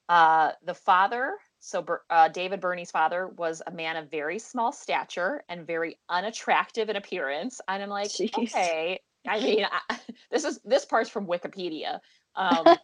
Uh, 0.08 0.52
the 0.64 0.74
father, 0.74 1.34
so 1.60 1.84
uh, 2.12 2.28
David 2.30 2.62
Birnie's 2.62 2.92
father, 2.92 3.28
was 3.28 3.62
a 3.66 3.72
man 3.72 3.98
of 3.98 4.12
very 4.12 4.38
small 4.38 4.72
stature 4.72 5.44
and 5.50 5.66
very 5.66 5.98
unattractive 6.10 6.90
in 6.90 6.96
appearance. 6.96 7.60
And 7.68 7.82
I'm 7.82 7.90
like, 7.90 8.12
Jeez. 8.12 8.36
okay. 8.38 9.00
I 9.28 9.40
mean, 9.40 9.66
I, 9.90 10.00
this 10.32 10.44
is 10.44 10.60
this 10.64 10.86
part's 10.86 11.10
from 11.10 11.28
Wikipedia. 11.28 12.00
Um, 12.36 12.78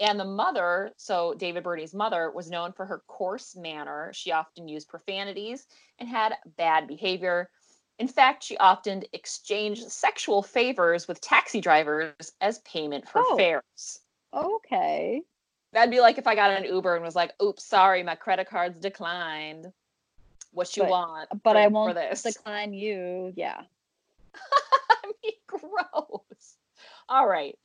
and 0.00 0.18
the 0.20 0.24
mother, 0.24 0.92
so 0.96 1.34
David 1.34 1.64
Birnie's 1.64 1.94
mother, 1.94 2.30
was 2.30 2.50
known 2.50 2.72
for 2.72 2.84
her 2.86 3.02
coarse 3.06 3.56
manner. 3.56 4.12
She 4.14 4.32
often 4.32 4.68
used 4.68 4.88
profanities 4.88 5.66
and 5.98 6.08
had 6.08 6.34
bad 6.56 6.86
behavior. 6.86 7.50
In 7.98 8.08
fact, 8.08 8.44
she 8.44 8.58
often 8.58 9.04
exchanged 9.14 9.90
sexual 9.90 10.42
favors 10.42 11.08
with 11.08 11.20
taxi 11.20 11.60
drivers 11.62 12.32
as 12.42 12.58
payment 12.60 13.08
for 13.08 13.22
Oh. 13.24 13.36
fares. 13.36 14.00
Okay. 14.34 15.22
That'd 15.72 15.90
be 15.90 16.00
like 16.00 16.18
if 16.18 16.26
I 16.26 16.34
got 16.34 16.50
an 16.50 16.64
Uber 16.64 16.94
and 16.94 17.04
was 17.04 17.16
like, 17.16 17.32
"Oops, 17.42 17.64
sorry, 17.64 18.02
my 18.02 18.14
credit 18.14 18.48
card's 18.48 18.78
declined. 18.78 19.72
What 20.52 20.76
you 20.76 20.82
But- 20.84 20.90
want?" 20.90 21.28
But 21.42 21.52
for- 21.52 21.58
I 21.58 21.64
for 21.64 21.70
won't 21.70 21.94
this. 21.94 22.22
decline 22.34 22.74
you. 22.74 23.32
Yeah. 23.34 23.62
I 24.34 25.12
mean, 25.22 25.32
gross. 25.46 26.56
All 27.08 27.26
right. 27.26 27.58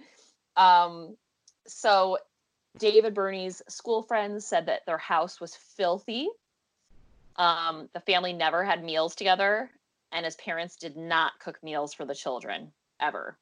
Um, 0.56 1.18
so 1.72 2.18
David 2.78 3.14
Birnie's 3.14 3.62
school 3.68 4.04
friends 4.04 4.46
said 4.46 4.66
that 4.66 4.86
their 4.86 4.98
house 4.98 5.40
was 5.40 5.56
filthy. 5.56 6.28
Um, 7.38 7.90
the 7.94 8.02
family 8.02 8.34
never 8.34 8.64
had 8.64 8.84
meals 8.84 9.16
together, 9.16 9.72
and 10.12 10.26
his 10.26 10.36
parents 10.36 10.76
did 10.76 10.98
not 10.98 11.40
cook 11.40 11.62
meals 11.64 11.94
for 11.94 12.06
the 12.06 12.16
children 12.16 12.72
ever. 13.00 13.38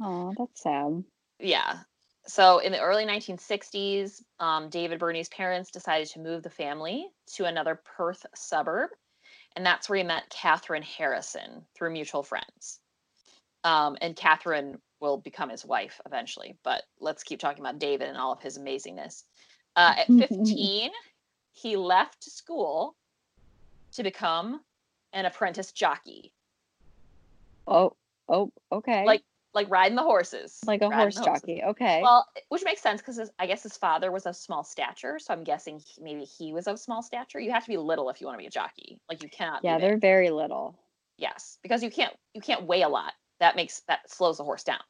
Oh, 0.00 0.34
that's 0.36 0.62
sad. 0.62 1.04
Yeah. 1.38 1.78
So 2.26 2.58
in 2.58 2.72
the 2.72 2.80
early 2.80 3.04
1960s, 3.04 4.22
um, 4.40 4.70
David 4.70 4.98
Birnie's 4.98 5.28
parents 5.28 5.70
decided 5.70 6.08
to 6.08 6.20
move 6.20 6.42
the 6.42 6.50
family 6.50 7.08
to 7.34 7.44
another 7.44 7.80
Perth 7.84 8.24
suburb. 8.34 8.90
And 9.56 9.64
that's 9.64 9.88
where 9.88 9.98
he 9.98 10.02
met 10.02 10.30
Catherine 10.30 10.82
Harrison 10.82 11.64
through 11.74 11.92
mutual 11.92 12.22
friends. 12.22 12.80
Um, 13.62 13.96
and 14.00 14.16
Catherine 14.16 14.78
will 15.04 15.18
become 15.18 15.50
his 15.50 15.64
wife 15.64 16.00
eventually. 16.06 16.56
But 16.64 16.82
let's 16.98 17.22
keep 17.22 17.38
talking 17.38 17.62
about 17.62 17.78
David 17.78 18.08
and 18.08 18.16
all 18.16 18.32
of 18.32 18.40
his 18.40 18.58
amazingness. 18.58 19.22
Uh, 19.76 19.94
at 19.98 20.06
15, 20.28 20.90
he 21.52 21.76
left 21.76 22.24
school 22.24 22.96
to 23.92 24.02
become 24.02 24.60
an 25.12 25.26
apprentice 25.26 25.70
jockey, 25.70 26.32
Oh, 27.66 27.96
oh, 28.28 28.52
okay. 28.72 29.04
Like 29.04 29.22
like 29.54 29.70
riding 29.70 29.94
the 29.94 30.02
horses. 30.02 30.58
like 30.66 30.82
a 30.82 30.90
horse 30.90 31.14
jockey. 31.14 31.62
Okay. 31.62 32.00
Well, 32.02 32.26
which 32.48 32.64
makes 32.64 32.82
sense 32.82 33.00
because 33.00 33.30
I 33.38 33.46
guess 33.46 33.62
his 33.62 33.76
father 33.76 34.10
was 34.10 34.26
of 34.26 34.34
small 34.34 34.64
stature, 34.64 35.18
so 35.20 35.32
I'm 35.32 35.44
guessing 35.44 35.78
he, 35.78 36.02
maybe 36.02 36.24
he 36.24 36.52
was 36.52 36.66
of 36.66 36.78
small 36.80 37.02
stature. 37.02 37.38
You 37.38 37.52
have 37.52 37.62
to 37.64 37.70
be 37.70 37.76
little 37.76 38.10
if 38.10 38.20
you 38.20 38.26
want 38.26 38.36
to 38.36 38.42
be 38.42 38.46
a 38.46 38.50
jockey. 38.50 38.98
Like 39.08 39.22
you 39.22 39.28
cannot. 39.28 39.60
yeah, 39.62 39.76
big. 39.76 39.82
they're 39.82 39.98
very 39.98 40.30
little. 40.30 40.76
yes, 41.18 41.58
because 41.62 41.82
you 41.82 41.90
can't 41.90 42.14
you 42.34 42.40
can't 42.40 42.64
weigh 42.64 42.82
a 42.82 42.88
lot. 42.88 43.12
That 43.40 43.56
makes 43.56 43.80
that 43.88 44.10
slows 44.10 44.38
the 44.38 44.44
horse 44.44 44.64
down. 44.64 44.80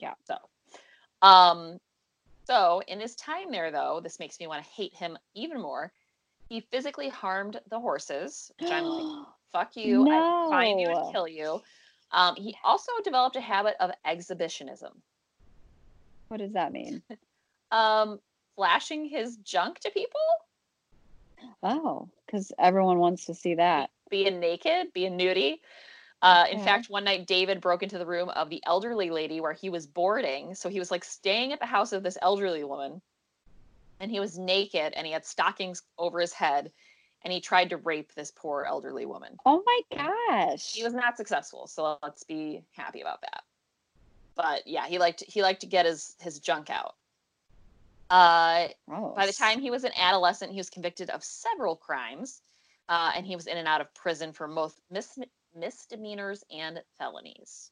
Yeah. 0.00 0.14
So, 0.26 0.36
um, 1.22 1.78
so 2.46 2.82
in 2.88 3.00
his 3.00 3.14
time 3.16 3.50
there, 3.50 3.70
though, 3.70 4.00
this 4.02 4.18
makes 4.18 4.40
me 4.40 4.46
want 4.46 4.64
to 4.64 4.70
hate 4.70 4.94
him 4.94 5.18
even 5.34 5.60
more. 5.60 5.92
He 6.48 6.60
physically 6.60 7.08
harmed 7.08 7.60
the 7.70 7.80
horses, 7.80 8.50
which 8.58 8.70
I'm 8.70 8.84
like, 8.86 9.04
fuck 9.52 9.76
you. 9.76 10.06
I 10.10 10.22
find 10.48 10.80
you 10.80 10.88
and 10.90 11.12
kill 11.12 11.28
you. 11.28 11.60
Um, 12.12 12.34
he 12.36 12.56
also 12.64 12.92
developed 13.04 13.36
a 13.36 13.40
habit 13.40 13.76
of 13.80 13.90
exhibitionism. 14.04 15.02
what 16.28 16.38
does 16.40 16.52
that 16.52 16.72
mean? 16.72 17.02
um 17.72 18.18
flashing 18.56 19.04
his 19.04 19.36
junk 19.38 19.78
to 19.80 19.90
people 19.90 20.20
Oh, 21.62 22.08
because 22.26 22.52
everyone 22.58 22.98
wants 22.98 23.26
to 23.26 23.34
see 23.34 23.54
that. 23.54 23.90
being 24.10 24.40
naked 24.40 24.92
being 24.92 25.18
nudie 25.18 25.56
uh, 26.22 26.44
in 26.50 26.60
fact 26.60 26.90
one 26.90 27.04
night 27.04 27.26
david 27.26 27.60
broke 27.60 27.82
into 27.82 27.98
the 27.98 28.06
room 28.06 28.28
of 28.30 28.50
the 28.50 28.62
elderly 28.66 29.10
lady 29.10 29.40
where 29.40 29.52
he 29.52 29.70
was 29.70 29.86
boarding 29.86 30.54
so 30.54 30.68
he 30.68 30.78
was 30.78 30.90
like 30.90 31.04
staying 31.04 31.52
at 31.52 31.60
the 31.60 31.66
house 31.66 31.92
of 31.92 32.02
this 32.02 32.18
elderly 32.22 32.64
woman 32.64 33.00
and 34.00 34.10
he 34.10 34.18
was 34.18 34.38
naked 34.38 34.92
and 34.94 35.06
he 35.06 35.12
had 35.12 35.24
stockings 35.24 35.82
over 35.98 36.20
his 36.20 36.32
head 36.32 36.72
and 37.22 37.32
he 37.32 37.40
tried 37.40 37.68
to 37.70 37.76
rape 37.76 38.14
this 38.14 38.32
poor 38.34 38.64
elderly 38.66 39.04
woman. 39.04 39.36
Oh 39.44 39.62
my 39.66 39.80
gosh. 39.94 40.72
he 40.72 40.82
was 40.82 40.94
not 40.94 41.16
successful 41.16 41.66
so 41.66 41.98
let's 42.02 42.24
be 42.24 42.62
happy 42.72 43.02
about 43.02 43.20
that. 43.20 43.42
But 44.36 44.66
yeah 44.66 44.86
he 44.86 44.98
liked 44.98 45.22
he 45.28 45.42
liked 45.42 45.60
to 45.60 45.66
get 45.66 45.86
his 45.86 46.16
his 46.20 46.40
junk 46.40 46.70
out. 46.70 46.94
Uh 48.08 48.68
By 48.88 49.26
the 49.26 49.32
time 49.32 49.60
he 49.60 49.70
was 49.70 49.84
an 49.84 49.92
adolescent, 49.96 50.50
he 50.50 50.58
was 50.58 50.70
convicted 50.70 51.10
of 51.10 51.22
several 51.22 51.76
crimes, 51.76 52.42
uh, 52.88 53.12
and 53.14 53.26
he 53.26 53.36
was 53.36 53.46
in 53.46 53.56
and 53.58 53.68
out 53.68 53.80
of 53.80 53.94
prison 53.94 54.32
for 54.32 54.48
most 54.48 54.80
mis- 54.90 55.18
misdemeanors 55.54 56.44
and 56.50 56.82
felonies. 56.98 57.70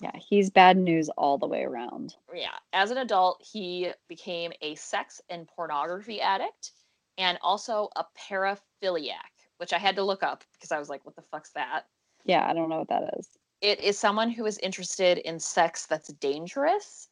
Yeah, 0.00 0.12
he's 0.16 0.50
bad 0.50 0.76
news 0.76 1.08
all 1.10 1.38
the 1.38 1.46
way 1.46 1.62
around. 1.64 2.14
Yeah, 2.34 2.50
as 2.72 2.90
an 2.90 2.98
adult, 2.98 3.42
he 3.42 3.90
became 4.08 4.52
a 4.60 4.74
sex 4.74 5.20
and 5.30 5.48
pornography 5.48 6.20
addict, 6.20 6.72
and 7.16 7.38
also 7.40 7.88
a 7.96 8.04
paraphiliac, 8.18 9.32
which 9.56 9.72
I 9.72 9.78
had 9.78 9.96
to 9.96 10.02
look 10.02 10.22
up 10.22 10.44
because 10.52 10.70
I 10.70 10.78
was 10.78 10.90
like, 10.90 11.04
"What 11.06 11.16
the 11.16 11.22
fuck's 11.22 11.52
that?" 11.52 11.86
Yeah, 12.24 12.46
I 12.48 12.52
don't 12.52 12.68
know 12.68 12.78
what 12.78 12.88
that 12.88 13.14
is. 13.18 13.38
It 13.62 13.80
is 13.80 13.98
someone 13.98 14.28
who 14.30 14.44
is 14.44 14.58
interested 14.58 15.18
in 15.18 15.40
sex 15.40 15.86
that's 15.86 16.08
dangerous. 16.14 17.08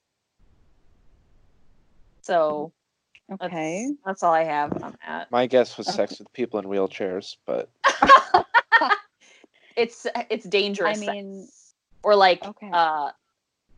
So 2.23 2.73
mm, 3.31 3.39
that's, 3.39 3.43
Okay. 3.45 3.95
that's 4.05 4.23
all 4.23 4.35
I 4.35 4.45
have 4.45 4.83
on 4.83 4.97
that. 5.07 5.31
My 5.31 5.47
guess 5.47 5.79
was 5.79 5.89
Okay. 5.89 5.97
sex 5.97 6.19
with 6.19 6.33
people 6.35 6.61
in 6.61 6.67
wheelchairs, 6.67 7.37
but 7.47 7.71
it's 9.77 10.07
it's 10.31 10.47
dangerous. 10.47 10.99
sex. 10.99 11.11
mean, 11.11 11.49
or 12.03 12.15
like 12.15 12.45
Okay. 12.45 12.71
uh 12.73 13.11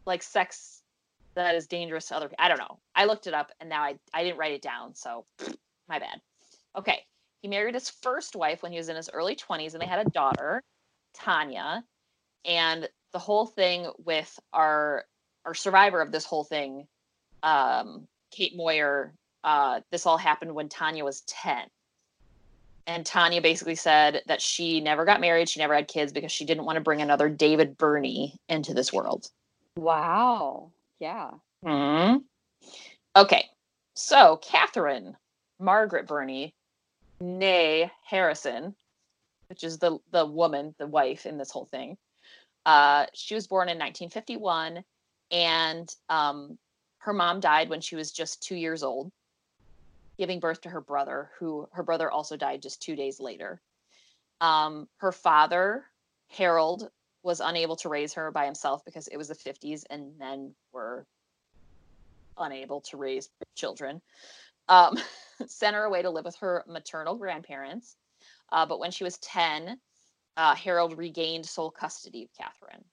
like 0.06 0.22
sex 0.22 0.82
that 1.34 1.54
is 1.54 1.66
dangerous 1.66 2.08
to 2.08 2.16
other 2.16 2.28
people. 2.28 2.44
I 2.44 2.48
don't 2.48 2.58
know. 2.58 2.78
I 2.94 3.04
looked 3.04 3.26
it 3.26 3.34
up 3.34 3.52
and 3.60 3.68
now 3.68 3.82
I 3.82 3.98
I 4.14 4.24
didn't 4.24 4.38
write 4.38 4.52
it 4.52 4.62
down, 4.62 4.94
so 4.94 5.24
my 5.88 5.98
bad. 5.98 6.20
Okay. 6.76 7.04
He 7.42 7.48
married 7.48 7.74
his 7.74 7.90
first 7.90 8.34
wife 8.34 8.62
when 8.62 8.72
he 8.72 8.78
was 8.78 8.88
in 8.88 8.96
his 8.96 9.10
early 9.12 9.36
20s 9.36 9.74
and 9.74 9.80
they 9.80 9.86
had 9.86 10.04
a 10.04 10.10
daughter, 10.10 10.62
Tanya. 11.14 11.84
And 12.44 12.88
the 13.12 13.18
whole 13.18 13.46
thing 13.46 13.88
with 14.04 14.38
our 14.52 15.04
our 15.44 15.54
survivor 15.54 16.00
of 16.00 16.10
this 16.10 16.24
whole 16.24 16.44
thing, 16.44 16.86
um, 17.42 18.08
Kate 18.32 18.56
Moir, 18.56 19.12
uh, 19.44 19.80
this 19.92 20.06
all 20.06 20.18
happened 20.18 20.54
when 20.54 20.68
Tanya 20.68 21.04
was 21.04 21.20
10 21.22 21.68
and 22.86 23.04
Tanya 23.04 23.40
basically 23.40 23.74
said 23.74 24.22
that 24.26 24.40
she 24.40 24.80
never 24.80 25.04
got 25.04 25.20
married, 25.20 25.48
she 25.48 25.60
never 25.60 25.74
had 25.74 25.88
kids 25.88 26.12
because 26.12 26.32
she 26.32 26.44
didn't 26.44 26.64
want 26.64 26.76
to 26.76 26.82
bring 26.82 27.02
another 27.02 27.28
David 27.28 27.76
Birnie 27.76 28.38
into 28.48 28.74
this 28.74 28.92
world. 28.92 29.30
Wow. 29.76 30.70
Yeah. 31.00 31.30
Hmm. 31.64 32.18
Okay. 33.16 33.46
So 33.94 34.38
Catherine 34.42 35.16
Margaret 35.58 36.06
Birnie, 36.06 36.54
nay 37.20 37.90
Harrison, 38.04 38.74
which 39.48 39.64
is 39.64 39.78
the 39.78 39.98
the 40.12 40.26
woman, 40.26 40.74
the 40.78 40.86
wife 40.86 41.26
in 41.26 41.38
this 41.38 41.50
whole 41.50 41.66
thing. 41.66 41.96
Uh, 42.64 43.06
she 43.14 43.34
was 43.34 43.46
born 43.46 43.68
in 43.68 43.78
1951, 43.78 44.82
and 45.30 45.88
um, 46.08 46.58
her 46.98 47.12
mom 47.12 47.40
died 47.40 47.68
when 47.68 47.80
she 47.80 47.94
was 47.96 48.10
just 48.10 48.42
two 48.42 48.56
years 48.56 48.82
old, 48.82 49.12
giving 50.18 50.40
birth 50.40 50.62
to 50.62 50.70
her 50.70 50.80
brother, 50.80 51.30
who 51.38 51.68
her 51.72 51.82
brother 51.82 52.10
also 52.10 52.36
died 52.36 52.62
just 52.62 52.82
two 52.82 52.96
days 52.96 53.20
later. 53.20 53.60
Um, 54.40 54.88
her 54.98 55.12
father, 55.12 55.84
Harold, 56.28 56.90
was 57.22 57.40
unable 57.40 57.76
to 57.76 57.88
raise 57.88 58.14
her 58.14 58.30
by 58.30 58.44
himself 58.44 58.84
because 58.84 59.08
it 59.08 59.16
was 59.16 59.28
the 59.28 59.34
50s 59.34 59.84
and 59.90 60.16
men 60.18 60.54
were 60.72 61.06
unable 62.38 62.80
to 62.82 62.96
raise 62.96 63.28
children. 63.54 64.00
Um, 64.68 64.98
sent 65.46 65.74
her 65.74 65.84
away 65.84 66.02
to 66.02 66.10
live 66.10 66.24
with 66.24 66.36
her 66.36 66.64
maternal 66.66 67.16
grandparents. 67.16 67.96
Uh, 68.52 68.64
but 68.64 68.78
when 68.78 68.90
she 68.90 69.04
was 69.04 69.18
10, 69.18 69.78
uh, 70.36 70.54
Harold 70.54 70.96
regained 70.96 71.46
sole 71.46 71.70
custody 71.70 72.22
of 72.22 72.28
Catherine. 72.38 72.84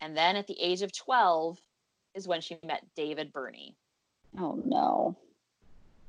And 0.00 0.16
then 0.16 0.36
at 0.36 0.46
the 0.46 0.60
age 0.60 0.82
of 0.82 0.96
12 0.96 1.58
is 2.14 2.28
when 2.28 2.40
she 2.40 2.58
met 2.64 2.84
David 2.94 3.32
Birnie. 3.32 3.76
Oh 4.38 4.60
no. 4.64 5.16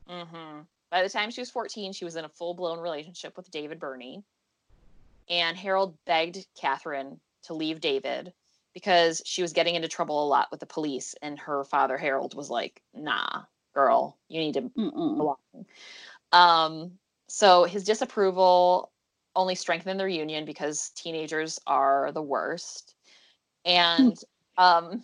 Hmm 0.09 0.61
By 0.89 1.03
the 1.03 1.09
time 1.09 1.29
she 1.29 1.41
was 1.41 1.51
14, 1.51 1.93
she 1.93 2.05
was 2.05 2.15
in 2.15 2.25
a 2.25 2.29
full 2.29 2.53
blown 2.53 2.79
relationship 2.79 3.37
with 3.37 3.51
David 3.51 3.79
Birnie. 3.79 4.23
And 5.29 5.55
Harold 5.55 5.95
begged 6.05 6.47
Catherine 6.59 7.19
to 7.43 7.53
leave 7.53 7.79
David 7.79 8.33
because 8.73 9.21
she 9.25 9.43
was 9.43 9.53
getting 9.53 9.75
into 9.75 9.87
trouble 9.87 10.23
a 10.23 10.27
lot 10.27 10.47
with 10.49 10.59
the 10.59 10.65
police. 10.65 11.13
And 11.21 11.37
her 11.39 11.63
father, 11.63 11.97
Harold, 11.97 12.35
was 12.35 12.49
like, 12.49 12.81
nah, 12.95 13.43
girl, 13.75 14.17
you 14.27 14.39
need 14.39 14.55
to 14.55 14.71
go. 14.75 15.37
Um, 16.31 16.91
so 17.27 17.65
his 17.65 17.83
disapproval 17.83 18.91
only 19.35 19.53
strengthened 19.53 19.99
their 19.99 20.07
union 20.07 20.45
because 20.45 20.89
teenagers 20.89 21.59
are 21.67 22.11
the 22.11 22.21
worst. 22.21 22.95
And 23.63 24.19
um, 24.57 25.03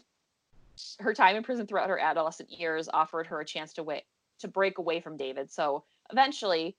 her 1.00 1.14
time 1.14 1.36
in 1.36 1.44
prison 1.44 1.68
throughout 1.68 1.90
her 1.90 2.00
adolescent 2.00 2.52
years 2.52 2.90
offered 2.92 3.28
her 3.28 3.40
a 3.40 3.46
chance 3.46 3.74
to 3.74 3.84
wait 3.84 4.04
to 4.40 4.48
break 4.48 4.78
away 4.78 5.00
from 5.00 5.18
David. 5.18 5.52
So 5.52 5.84
eventually, 6.12 6.76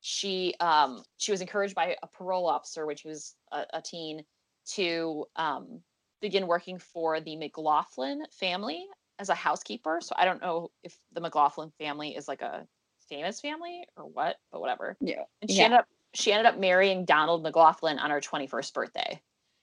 she 0.00 0.54
um, 0.60 1.02
she 1.16 1.30
was 1.32 1.40
encouraged 1.40 1.74
by 1.74 1.96
a 2.02 2.06
parole 2.06 2.46
officer 2.46 2.86
when 2.86 2.96
she 2.96 3.08
was 3.08 3.34
a, 3.52 3.64
a 3.74 3.82
teen 3.82 4.24
to 4.72 5.26
um, 5.36 5.80
begin 6.20 6.46
working 6.46 6.78
for 6.78 7.20
the 7.20 7.36
McLaughlin 7.36 8.24
family 8.30 8.86
as 9.18 9.28
a 9.28 9.34
housekeeper. 9.34 9.98
So 10.00 10.14
I 10.16 10.24
don't 10.24 10.40
know 10.40 10.70
if 10.82 10.98
the 11.12 11.20
McLaughlin 11.20 11.70
family 11.78 12.14
is 12.16 12.28
like 12.28 12.42
a 12.42 12.66
famous 13.08 13.40
family 13.40 13.84
or 13.96 14.04
what, 14.04 14.36
but 14.52 14.60
whatever. 14.60 14.96
Yeah. 15.00 15.24
And 15.42 15.50
she 15.50 15.58
Yeah. 15.58 15.64
ended 15.64 15.80
up 15.80 15.88
she 16.14 16.32
ended 16.32 16.46
up 16.46 16.58
marrying 16.58 17.04
Donald 17.04 17.42
McLaughlin 17.42 17.98
on 17.98 18.10
her 18.10 18.20
21st 18.20 18.72
birthday. 18.74 19.20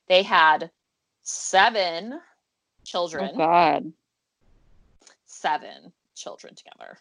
They 0.07 0.23
had 0.23 0.71
seven 1.23 2.19
children 2.83 3.31
Oh 3.35 3.37
God. 3.37 3.93
seven 5.25 5.93
children 6.15 6.55
together. 6.55 6.97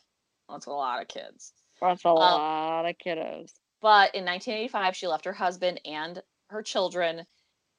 That's 0.54 0.66
a 0.66 0.70
lot 0.70 1.02
of 1.02 1.08
kids. 1.08 1.52
That's 1.80 2.04
a 2.04 2.12
lot 2.12 2.86
of 2.86 2.96
kiddos. 2.98 3.52
But 3.80 4.14
in 4.14 4.24
1985, 4.24 4.96
she 4.96 5.06
left 5.06 5.24
her 5.26 5.32
husband 5.32 5.80
and 5.84 6.22
her 6.48 6.62
children 6.62 7.26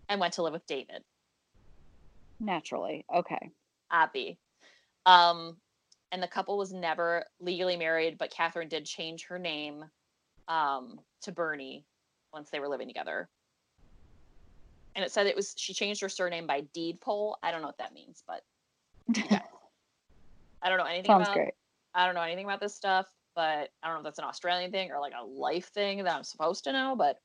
and 0.08 0.20
went 0.20 0.34
to 0.36 0.44
live 0.44 0.54
with 0.54 0.68
David, 0.68 1.04
Naturally. 2.40 3.06
Okay. 3.14 3.52
Abby. 3.92 4.38
Um, 5.06 5.58
and 6.12 6.22
the 6.22 6.28
couple 6.28 6.58
was 6.58 6.74
never 6.74 7.26
legally 7.40 7.78
married, 7.78 8.18
but 8.18 8.32
Catherine 8.32 8.68
did 8.68 8.86
change 8.86 9.26
her 9.26 9.40
name 9.40 9.86
um, 10.48 11.00
to 11.22 11.32
Birnie 11.32 11.86
once 12.34 12.50
they 12.50 12.60
were 12.60 12.68
living 12.68 12.88
together. 12.88 13.30
And 14.96 15.04
it 15.04 15.12
said 15.12 15.28
it 15.28 15.36
was 15.36 15.54
she 15.58 15.74
changed 15.74 16.02
her 16.02 16.10
surname 16.10 16.48
by 16.48 16.62
deed 16.74 17.02
poll. 17.02 17.38
I 17.44 17.52
don't 17.52 17.62
know 17.62 17.68
what 17.68 17.78
that 17.80 17.94
means, 17.94 18.24
but 18.26 18.44
I 20.62 20.70
don't 20.70 20.78
know 20.78 20.86
anything 20.86 21.06
Sounds 21.06 21.24
about 21.24 21.36
great. 21.36 21.54
I 21.96 22.06
don't 22.06 22.14
know 22.14 22.22
anything 22.22 22.46
about 22.46 22.60
this 22.60 22.76
stuff, 22.76 23.08
but 23.36 23.70
I 23.82 23.88
don't 23.88 23.94
know 23.94 24.00
if 24.00 24.04
that's 24.04 24.20
an 24.20 24.26
Australian 24.26 24.72
thing 24.72 24.92
or 24.92 25.00
like 25.00 25.14
a 25.20 25.26
life 25.26 25.70
thing 25.70 26.04
that 26.04 26.14
I'm 26.14 26.24
supposed 26.24 26.66
to 26.66 26.74
know, 26.74 26.96
but 26.96 27.20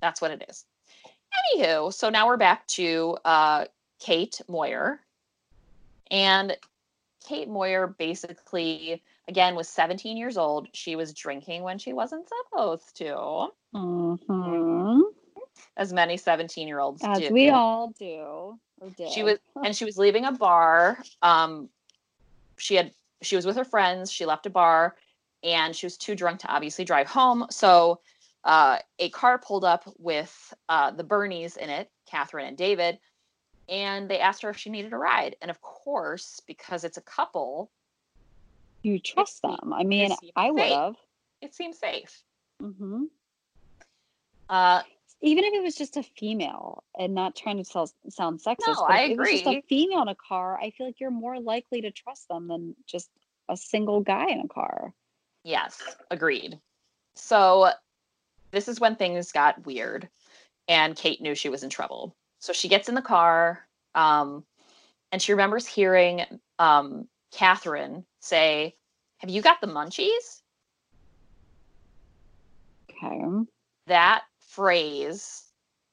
that's 0.00 0.20
what 0.20 0.32
it 0.32 0.44
is. 0.48 0.64
Anywho, 1.56 1.92
so 1.94 2.10
now 2.10 2.26
we're 2.26 2.36
back 2.36 2.66
to 2.68 3.16
uh, 3.24 3.64
Kate 4.00 4.40
Moir. 4.48 5.00
And 6.10 6.56
Kate 7.26 7.48
Moir 7.48 7.86
basically, 7.98 9.02
again, 9.28 9.54
was 9.54 9.68
17 9.68 10.16
years 10.16 10.36
old. 10.36 10.68
She 10.72 10.96
was 10.96 11.14
drinking 11.14 11.62
when 11.62 11.78
she 11.78 11.92
wasn't 11.92 12.28
supposed 12.28 12.96
to, 12.98 13.48
hmm 13.72 15.00
as 15.76 15.92
many 15.92 16.16
17 16.16 16.68
year 16.68 16.78
olds 16.78 17.02
As 17.04 17.18
do. 17.18 17.32
we 17.32 17.50
all 17.50 17.92
do. 17.98 18.58
She 19.08 19.22
was 19.22 19.38
and 19.64 19.74
she 19.74 19.84
was 19.84 19.98
leaving 19.98 20.24
a 20.24 20.32
bar 20.32 20.98
um 21.22 21.68
she 22.58 22.74
had 22.74 22.92
she 23.22 23.36
was 23.36 23.46
with 23.46 23.56
her 23.56 23.64
friends 23.64 24.10
she 24.10 24.26
left 24.26 24.46
a 24.46 24.50
bar 24.50 24.96
and 25.42 25.74
she 25.76 25.86
was 25.86 25.96
too 25.96 26.14
drunk 26.14 26.40
to 26.40 26.48
obviously 26.48 26.84
drive 26.84 27.06
home 27.06 27.46
so 27.50 28.00
uh, 28.44 28.78
a 28.98 29.08
car 29.10 29.38
pulled 29.38 29.64
up 29.64 29.84
with 29.98 30.52
uh, 30.68 30.90
the 30.90 31.04
birnies 31.04 31.56
in 31.56 31.70
it 31.70 31.90
catherine 32.10 32.46
and 32.46 32.56
david 32.56 32.98
and 33.68 34.10
they 34.10 34.20
asked 34.20 34.42
her 34.42 34.50
if 34.50 34.56
she 34.58 34.68
needed 34.70 34.92
a 34.92 34.96
ride 34.98 35.36
and 35.40 35.50
of 35.50 35.60
course 35.60 36.40
because 36.46 36.84
it's 36.84 36.98
a 36.98 37.02
couple 37.02 37.70
You 38.82 38.98
trust 38.98 39.40
seemed- 39.40 39.58
them. 39.62 39.72
I 39.72 39.84
mean, 39.84 40.10
I 40.36 40.50
would 40.50 40.70
have. 40.70 40.96
it 41.40 41.54
seems 41.54 41.78
safe 41.78 42.22
hmm 42.60 43.04
uh, 44.50 44.82
Even 45.24 45.44
if 45.44 45.54
it 45.54 45.62
was 45.62 45.74
just 45.74 45.96
a 45.96 46.02
female 46.02 46.84
and 46.98 47.14
not 47.14 47.34
trying 47.34 47.56
to 47.56 47.64
sell, 47.64 47.90
sound 48.10 48.40
sexist, 48.40 48.66
No, 48.66 48.84
I 48.86 49.04
if 49.04 49.12
it 49.12 49.18
was 49.18 49.30
just 49.30 49.46
a 49.46 49.62
female 49.66 50.02
in 50.02 50.08
a 50.08 50.14
car, 50.14 50.60
I 50.60 50.70
feel 50.70 50.84
like 50.84 51.00
you're 51.00 51.10
more 51.10 51.40
likely 51.40 51.80
to 51.80 51.90
trust 51.90 52.28
them 52.28 52.46
than 52.46 52.76
just 52.86 53.08
a 53.48 53.56
single 53.56 54.02
guy 54.02 54.28
in 54.28 54.40
a 54.40 54.48
car. 54.48 54.92
Yes, 55.42 55.82
agreed. 56.10 56.60
So 57.16 57.70
this 58.52 58.68
is 58.68 58.80
when 58.80 58.96
things 58.96 59.32
got 59.32 59.64
weird, 59.64 60.10
and 60.68 60.94
Kate 60.94 61.22
knew 61.22 61.34
she 61.34 61.48
was 61.48 61.62
in 61.62 61.70
trouble. 61.70 62.14
So 62.40 62.52
she 62.52 62.68
gets 62.68 62.90
in 62.90 62.94
the 62.94 63.00
car, 63.00 63.66
um, 63.94 64.44
and 65.10 65.22
she 65.22 65.32
remembers 65.32 65.66
hearing 65.66 66.20
um, 66.58 67.08
Catherine 67.32 68.04
say, 68.20 68.76
"Have 69.18 69.30
you 69.30 69.40
got 69.40 69.62
the 69.62 69.68
munchies?" 69.68 70.42
Okay. 72.90 73.22
That 73.86 74.24
phrase 74.54 75.44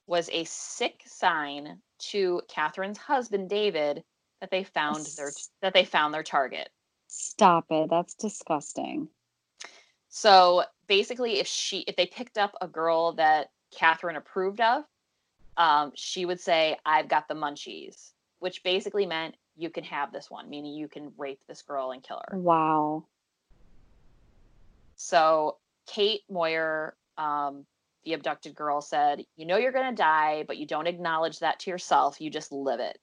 was 0.07 0.29
a 0.31 0.43
sick 0.43 1.01
sign 1.05 1.79
to 1.99 2.41
Catherine's 2.47 2.97
husband 2.97 3.49
David 3.49 4.03
that 4.39 4.51
they 4.51 4.63
found 4.63 5.05
their 5.17 5.31
that 5.61 5.73
they 5.73 5.85
found 5.85 6.13
their 6.13 6.23
target. 6.23 6.69
Stop 7.07 7.65
it. 7.69 7.89
That's 7.89 8.13
disgusting. 8.15 9.07
So 10.09 10.63
basically, 10.87 11.39
if 11.39 11.47
she 11.47 11.79
if 11.81 11.95
they 11.95 12.05
picked 12.05 12.37
up 12.37 12.55
a 12.61 12.67
girl 12.67 13.13
that 13.13 13.51
Catherine 13.71 14.15
approved 14.17 14.61
of, 14.61 14.83
um, 15.57 15.91
she 15.95 16.25
would 16.25 16.39
say, 16.39 16.77
"I've 16.85 17.07
got 17.07 17.27
the 17.27 17.35
munchies," 17.35 18.11
which 18.39 18.63
basically 18.63 19.05
meant 19.05 19.35
you 19.55 19.69
can 19.69 19.83
have 19.85 20.11
this 20.11 20.29
one, 20.29 20.49
meaning 20.49 20.73
you 20.73 20.87
can 20.87 21.13
rape 21.17 21.41
this 21.47 21.61
girl 21.61 21.91
and 21.91 22.03
kill 22.03 22.21
her. 22.27 22.37
Wow. 22.37 23.05
So 24.95 25.57
Kate 25.87 26.21
Moir, 26.29 26.95
um, 27.17 27.65
the 28.03 28.13
abducted 28.13 28.55
girl, 28.55 28.81
said, 28.81 29.25
"You 29.35 29.45
know 29.45 29.57
you're 29.57 29.71
gonna 29.71 29.95
die, 29.95 30.43
but 30.47 30.57
you 30.57 30.65
don't 30.65 30.87
acknowledge 30.87 31.39
that 31.39 31.59
to 31.61 31.69
yourself. 31.69 32.19
You 32.21 32.29
just 32.29 32.51
live 32.51 32.79
it." 32.79 32.99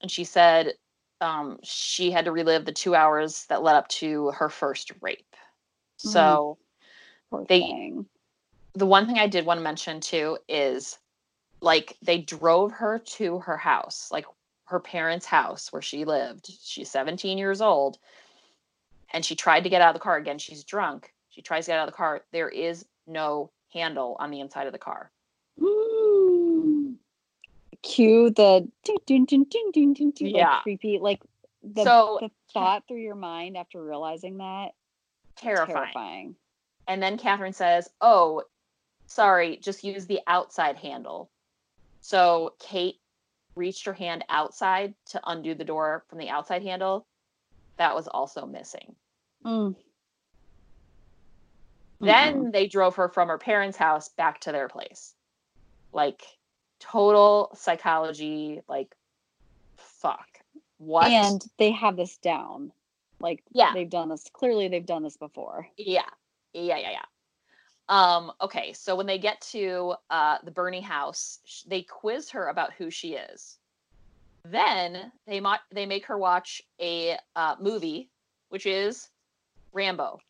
And 0.00 0.10
she 0.10 0.24
said 0.24 0.74
um, 1.20 1.58
she 1.62 2.10
had 2.10 2.24
to 2.26 2.32
relive 2.32 2.64
the 2.64 2.72
two 2.72 2.94
hours 2.94 3.46
that 3.46 3.62
led 3.62 3.76
up 3.76 3.88
to 3.88 4.30
her 4.32 4.48
first 4.48 4.92
rape. 5.00 5.34
So. 5.96 6.58
Poor 7.30 7.44
They- 7.46 7.60
thing. 7.60 8.06
the 8.74 8.86
one 8.86 9.06
thing 9.06 9.18
I 9.18 9.26
did 9.28 9.46
want 9.46 9.58
to 9.58 9.64
mention 9.64 10.00
too 10.00 10.36
is 10.48 10.98
like 11.60 11.96
they 12.02 12.18
drove 12.18 12.72
her 12.72 12.98
to 12.98 13.38
her 13.38 13.56
house, 13.56 14.10
like 14.12 14.26
her 14.66 14.80
parents' 14.80 15.24
house 15.26 15.72
where 15.72 15.80
she 15.82 16.04
lived. 16.04 16.50
She's 16.60 16.90
17 16.90 17.38
years 17.38 17.60
old. 17.62 17.98
And 19.12 19.24
she 19.24 19.36
tried 19.36 19.62
to 19.62 19.70
get 19.70 19.80
out 19.80 19.90
of 19.90 19.94
the 19.94 20.00
car 20.00 20.16
again. 20.16 20.38
She's 20.38 20.64
drunk. 20.64 21.14
She 21.30 21.40
tries 21.40 21.66
to 21.66 21.70
get 21.70 21.78
out 21.78 21.88
of 21.88 21.92
the 21.92 21.96
car. 21.96 22.24
There 22.32 22.48
is 22.48 22.84
no 23.06 23.50
handle 23.78 24.16
on 24.18 24.30
the 24.30 24.40
inside 24.40 24.66
of 24.66 24.72
the 24.72 24.78
car. 24.78 25.10
Mm. 25.60 26.94
Cue 27.82 28.30
the 28.30 28.66
ding, 28.84 28.96
ding, 29.06 29.24
ding, 29.26 29.44
ding, 29.44 29.70
ding, 29.72 29.92
ding, 29.92 30.10
ding, 30.12 30.32
like 30.32 30.40
Yeah. 30.40 30.60
creepy, 30.62 30.98
like 30.98 31.20
the, 31.62 31.84
So- 31.84 32.18
the 32.20 32.30
thought 32.52 32.86
through 32.88 33.00
your 33.00 33.14
mind 33.14 33.56
after 33.56 33.82
realizing 33.84 34.38
that 34.38 34.72
Terrifying. 35.36 35.76
terrifying. 35.76 36.36
And 36.86 37.02
then 37.02 37.18
Catherine 37.18 37.52
says, 37.52 37.88
Oh, 38.00 38.44
sorry, 39.06 39.56
just 39.58 39.84
use 39.84 40.06
the 40.06 40.20
outside 40.26 40.76
handle. 40.76 41.30
So 42.00 42.54
Kate 42.58 43.00
reached 43.56 43.84
her 43.86 43.92
hand 43.92 44.24
outside 44.28 44.94
to 45.06 45.20
undo 45.26 45.54
the 45.54 45.64
door 45.64 46.04
from 46.08 46.18
the 46.18 46.28
outside 46.28 46.62
handle, 46.62 47.06
that 47.76 47.94
was 47.94 48.08
also 48.08 48.46
missing. 48.46 48.94
Mm. 49.44 49.74
Then 52.04 52.50
they 52.50 52.66
drove 52.66 52.96
her 52.96 53.08
from 53.08 53.28
her 53.28 53.38
parents' 53.38 53.76
house 53.76 54.08
back 54.08 54.40
to 54.40 54.52
their 54.52 54.68
place. 54.68 55.14
Like 55.92 56.22
total 56.80 57.50
psychology, 57.54 58.60
like 58.68 58.94
fuck. 59.76 60.26
What? 60.78 61.10
And 61.10 61.44
they 61.58 61.70
have 61.70 61.96
this 61.96 62.16
down. 62.18 62.72
Like 63.20 63.42
Yeah. 63.52 63.72
they've 63.72 63.88
done 63.88 64.08
this. 64.08 64.28
Clearly 64.32 64.68
they've 64.68 64.84
done 64.84 65.02
this 65.02 65.16
before. 65.16 65.68
Yeah. 65.76 66.02
Yeah, 66.52 66.76
yeah, 66.78 66.90
yeah. 66.90 67.04
Um, 67.88 68.32
okay, 68.40 68.72
so 68.72 68.96
when 68.96 69.06
they 69.06 69.18
get 69.18 69.40
to 69.52 69.94
uh, 70.08 70.38
the 70.44 70.50
Birnie 70.50 70.80
house, 70.80 71.40
sh- 71.44 71.62
they 71.66 71.82
quiz 71.82 72.30
her 72.30 72.48
about 72.48 72.72
who 72.72 72.90
she 72.90 73.14
is. 73.14 73.58
Then 74.44 75.12
they 75.26 75.40
mo- 75.40 75.56
they 75.70 75.84
make 75.86 76.06
her 76.06 76.16
watch 76.18 76.62
a 76.80 77.18
uh, 77.36 77.56
movie, 77.60 78.08
which 78.48 78.66
is 78.66 79.10
Rambo. 79.72 80.20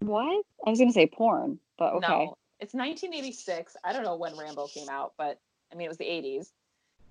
What? 0.00 0.44
I 0.66 0.70
was 0.70 0.78
gonna 0.78 0.92
say 0.92 1.06
porn, 1.06 1.58
but 1.78 1.94
okay. 1.94 2.08
No, 2.08 2.36
it's 2.58 2.74
1986. 2.74 3.76
I 3.84 3.92
don't 3.92 4.02
know 4.04 4.16
when 4.16 4.36
Rambo 4.36 4.66
came 4.68 4.88
out, 4.88 5.12
but 5.16 5.38
I 5.72 5.76
mean 5.76 5.86
it 5.86 5.88
was 5.88 5.98
the 5.98 6.04
80s. 6.04 6.50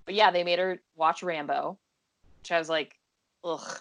But 0.04 0.14
yeah, 0.14 0.30
they 0.30 0.44
made 0.44 0.58
her 0.58 0.80
watch 0.96 1.22
Rambo, 1.22 1.78
which 2.40 2.52
I 2.52 2.58
was 2.58 2.68
like, 2.68 2.98
ugh. 3.44 3.78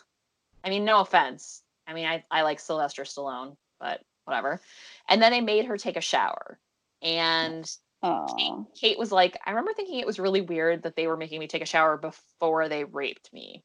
I 0.64 0.70
mean, 0.70 0.86
no 0.86 1.00
offense. 1.02 1.64
I 1.88 1.94
mean, 1.94 2.06
I 2.06 2.24
I 2.30 2.44
like 2.44 2.60
Sylvester 2.60 3.04
Stallone, 3.04 3.56
but 3.80 4.02
whatever. 4.26 4.62
And 5.08 5.22
then 5.22 5.32
they 5.32 5.42
made 5.42 5.66
her 5.66 5.78
take 5.78 5.98
a 5.98 6.02
shower, 6.02 6.60
and 7.02 7.70
Kate. 8.38 8.54
Kate 8.80 9.00
was 9.00 9.12
like, 9.12 9.38
I 9.46 9.50
remember 9.50 9.74
thinking 9.74 10.00
it 10.00 10.06
was 10.08 10.20
really 10.20 10.42
weird 10.42 10.84
that 10.84 10.96
they 10.96 11.08
were 11.08 11.18
making 11.18 11.40
me 11.40 11.48
take 11.48 11.62
a 11.62 11.66
shower 11.66 11.98
before 11.98 12.70
they 12.70 12.84
raped 12.84 13.34
me. 13.34 13.64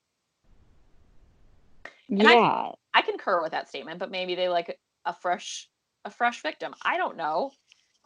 I- 2.10 2.34
Yeah. 2.34 2.72
I 2.94 3.02
concur 3.02 3.42
with 3.42 3.52
that 3.52 3.68
statement, 3.68 3.98
but 3.98 4.10
maybe 4.10 4.34
they 4.34 4.48
like 4.48 4.78
a 5.04 5.12
fresh 5.14 5.68
a 6.04 6.10
fresh 6.10 6.42
victim. 6.42 6.74
I 6.82 6.96
don't 6.96 7.16
know. 7.16 7.52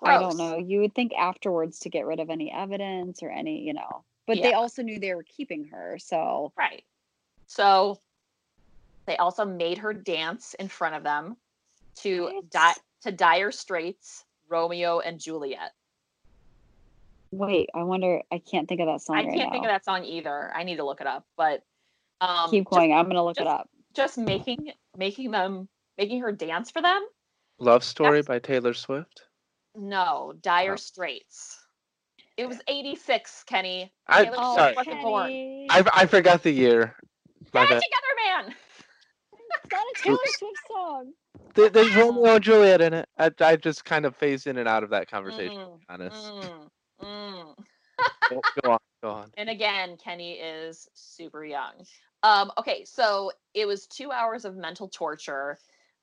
I 0.03 0.18
don't 0.18 0.36
know. 0.36 0.57
You 0.57 0.80
would 0.80 0.94
think 0.94 1.12
afterwards 1.14 1.80
to 1.80 1.90
get 1.90 2.07
rid 2.07 2.20
of 2.20 2.30
any 2.30 2.53
evidence 2.53 3.22
or 3.22 3.30
any, 3.30 3.61
you 3.62 3.74
know. 3.74 4.05
But 4.28 4.42
they 4.42 4.53
also 4.53 4.82
knew 4.82 5.01
they 5.01 5.14
were 5.14 5.24
keeping 5.24 5.64
her, 5.72 5.99
so 5.99 6.53
Right. 6.57 6.84
So 7.46 7.99
they 9.07 9.16
also 9.16 9.44
made 9.44 9.78
her 9.78 9.92
dance 9.92 10.55
in 10.55 10.68
front 10.68 10.94
of 10.94 11.03
them 11.03 11.36
to 11.96 12.42
di- 12.51 12.74
to 13.03 13.11
Dire 13.12 13.51
Straits, 13.51 14.24
Romeo 14.49 15.01
and 15.01 15.18
Juliet. 15.18 15.72
wait, 17.30 17.68
I 17.74 17.82
wonder 17.82 18.22
I 18.32 18.38
can't 18.38 18.68
think 18.68 18.80
of 18.80 18.86
that 18.86 19.03
song 19.03 19.16
I 19.16 19.24
right 19.24 19.34
can't 19.36 19.53
think 19.53 19.64
of 19.64 19.70
that 19.70 19.84
song 19.84 20.05
either. 20.05 20.53
I 20.55 20.62
need 20.62 20.76
to 20.76 20.84
look 20.84 21.01
it 21.01 21.07
up, 21.07 21.26
but 21.36 21.62
um 22.20 22.51
Keep 22.51 22.64
just- 22.64 22.70
going. 22.70 22.92
I'm 22.92 23.07
gonna 23.07 23.24
look 23.24 23.40
it 23.40 23.46
up. 23.46 23.68
Just, 23.94 24.16
making 24.16 24.70
making 24.96 25.30
them 25.32 25.68
making 25.99 26.20
her 26.20 26.32
dance 26.32 26.70
for 26.70 26.80
them? 26.80 27.05
Love 27.59 27.82
Story 27.84 28.22
That's- 28.22 28.26
by 28.26 28.38
Taylor 28.38 28.72
Swift. 28.72 29.24
No, 29.74 30.32
Dire 30.40 30.72
Oh. 30.74 30.76
Straits. 30.76 31.59
It 32.36 32.46
was 32.49 32.61
86, 32.68 33.42
Kenny. 33.44 33.92
I- 34.07 34.24
Taylor 34.24 34.36
Oh, 34.38 34.55
Swift 34.55 34.59
sorry. 34.59 34.74
wasn't 34.76 35.03
born. 35.03 35.26
Kenny. 35.28 35.66
I, 35.70 35.84
I 35.92 36.07
forgot 36.07 36.42
the 36.42 36.53
year. 36.53 36.96
My 37.53 37.62
Get 37.62 37.68
bad. 37.70 37.76
it 37.78 37.82
together, 37.84 38.44
man. 38.46 38.55
It's 39.32 39.72
not 39.72 39.82
a 39.82 40.03
Taylor 40.03 40.18
Swift 40.26 40.59
song. 40.68 41.12
There- 41.55 41.68
There's 41.70 41.94
Romeo 41.96 42.34
and 42.36 42.44
Juliet 42.44 42.80
in 42.80 42.94
it. 42.94 43.09
I, 43.18 43.30
I 43.40 43.57
just 43.57 43.84
kind 43.84 44.07
of 44.07 44.14
phased 44.16 44.46
in 44.46 44.57
and 44.59 44.68
out 44.68 44.84
of 44.84 44.90
that 44.90 45.11
conversation. 45.11 45.57
Mm, 45.59 45.72
to 45.72 45.78
be 45.78 45.84
honest. 45.88 46.16
mm, 46.26 46.68
mm. 47.03 47.55
Go, 48.30 48.40
go 48.62 48.72
on. 48.72 48.78
Go 49.03 49.11
on. 49.11 49.30
And 49.36 49.49
again, 49.49 49.96
Kenny 49.96 50.34
is 50.34 50.88
super 50.94 51.44
young. 51.44 51.72
Um, 52.24 52.51
okay, 52.59 52.84
so 52.84 53.30
it 53.55 53.66
was 53.66 53.86
two 53.86 54.11
hours 54.11 54.44
of 54.44 54.57
mental 54.57 54.88
torture. 54.88 55.59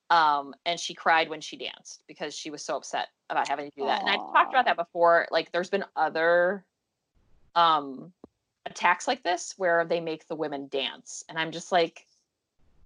Um, 0.10 0.54
and 0.66 0.80
she 0.80 0.94
cried 0.94 1.30
when 1.30 1.42
she 1.42 1.58
danced 1.58 2.04
because 2.08 2.36
she 2.36 2.52
was 2.52 2.64
so 2.64 2.78
upset 2.78 3.08
about 3.30 3.48
having 3.48 3.72
to 3.72 3.76
do 3.76 3.86
that. 3.86 4.02
And 4.02 4.10
I've 4.10 4.34
talked 4.34 4.54
about 4.54 4.66
that 4.66 4.78
before. 4.78 5.28
Like 5.32 5.52
there's 5.52 5.70
been 5.70 5.86
other 5.96 6.64
um 7.56 8.12
attacks 8.66 9.08
like 9.08 9.24
this 9.24 9.54
where 9.58 9.86
they 9.86 10.00
make 10.00 10.28
the 10.28 10.36
women 10.36 10.68
dance. 10.68 11.24
And 11.30 11.38
I'm 11.40 11.52
just 11.52 11.72
like, 11.72 12.06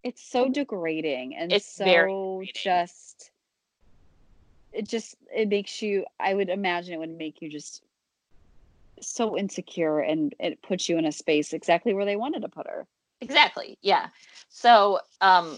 It's 0.04 0.24
so 0.24 0.48
degrading 0.50 1.36
and 1.36 1.52
It's 1.52 1.66
so 1.74 1.84
very 1.84 2.14
degrading. 2.46 2.54
just 2.64 3.32
it 4.72 4.88
just 4.88 5.16
it 5.36 5.50
makes 5.50 5.82
you 5.82 6.06
I 6.20 6.34
would 6.34 6.50
imagine 6.50 6.94
it 6.94 7.00
would 7.00 7.18
make 7.18 7.42
you 7.42 7.50
just 7.50 7.84
so 9.02 9.38
insecure 9.38 10.00
and 10.00 10.36
it 10.40 10.62
puts 10.62 10.88
you 10.88 10.98
in 10.98 11.06
a 11.06 11.12
space 11.12 11.54
exactly 11.54 11.94
where 11.94 12.06
they 12.06 12.16
wanted 12.18 12.42
to 12.44 12.50
put 12.50 12.68
her. 12.68 12.88
Exactly. 13.22 13.78
Yeah. 13.82 14.08
So 14.50 15.00
um 15.22 15.58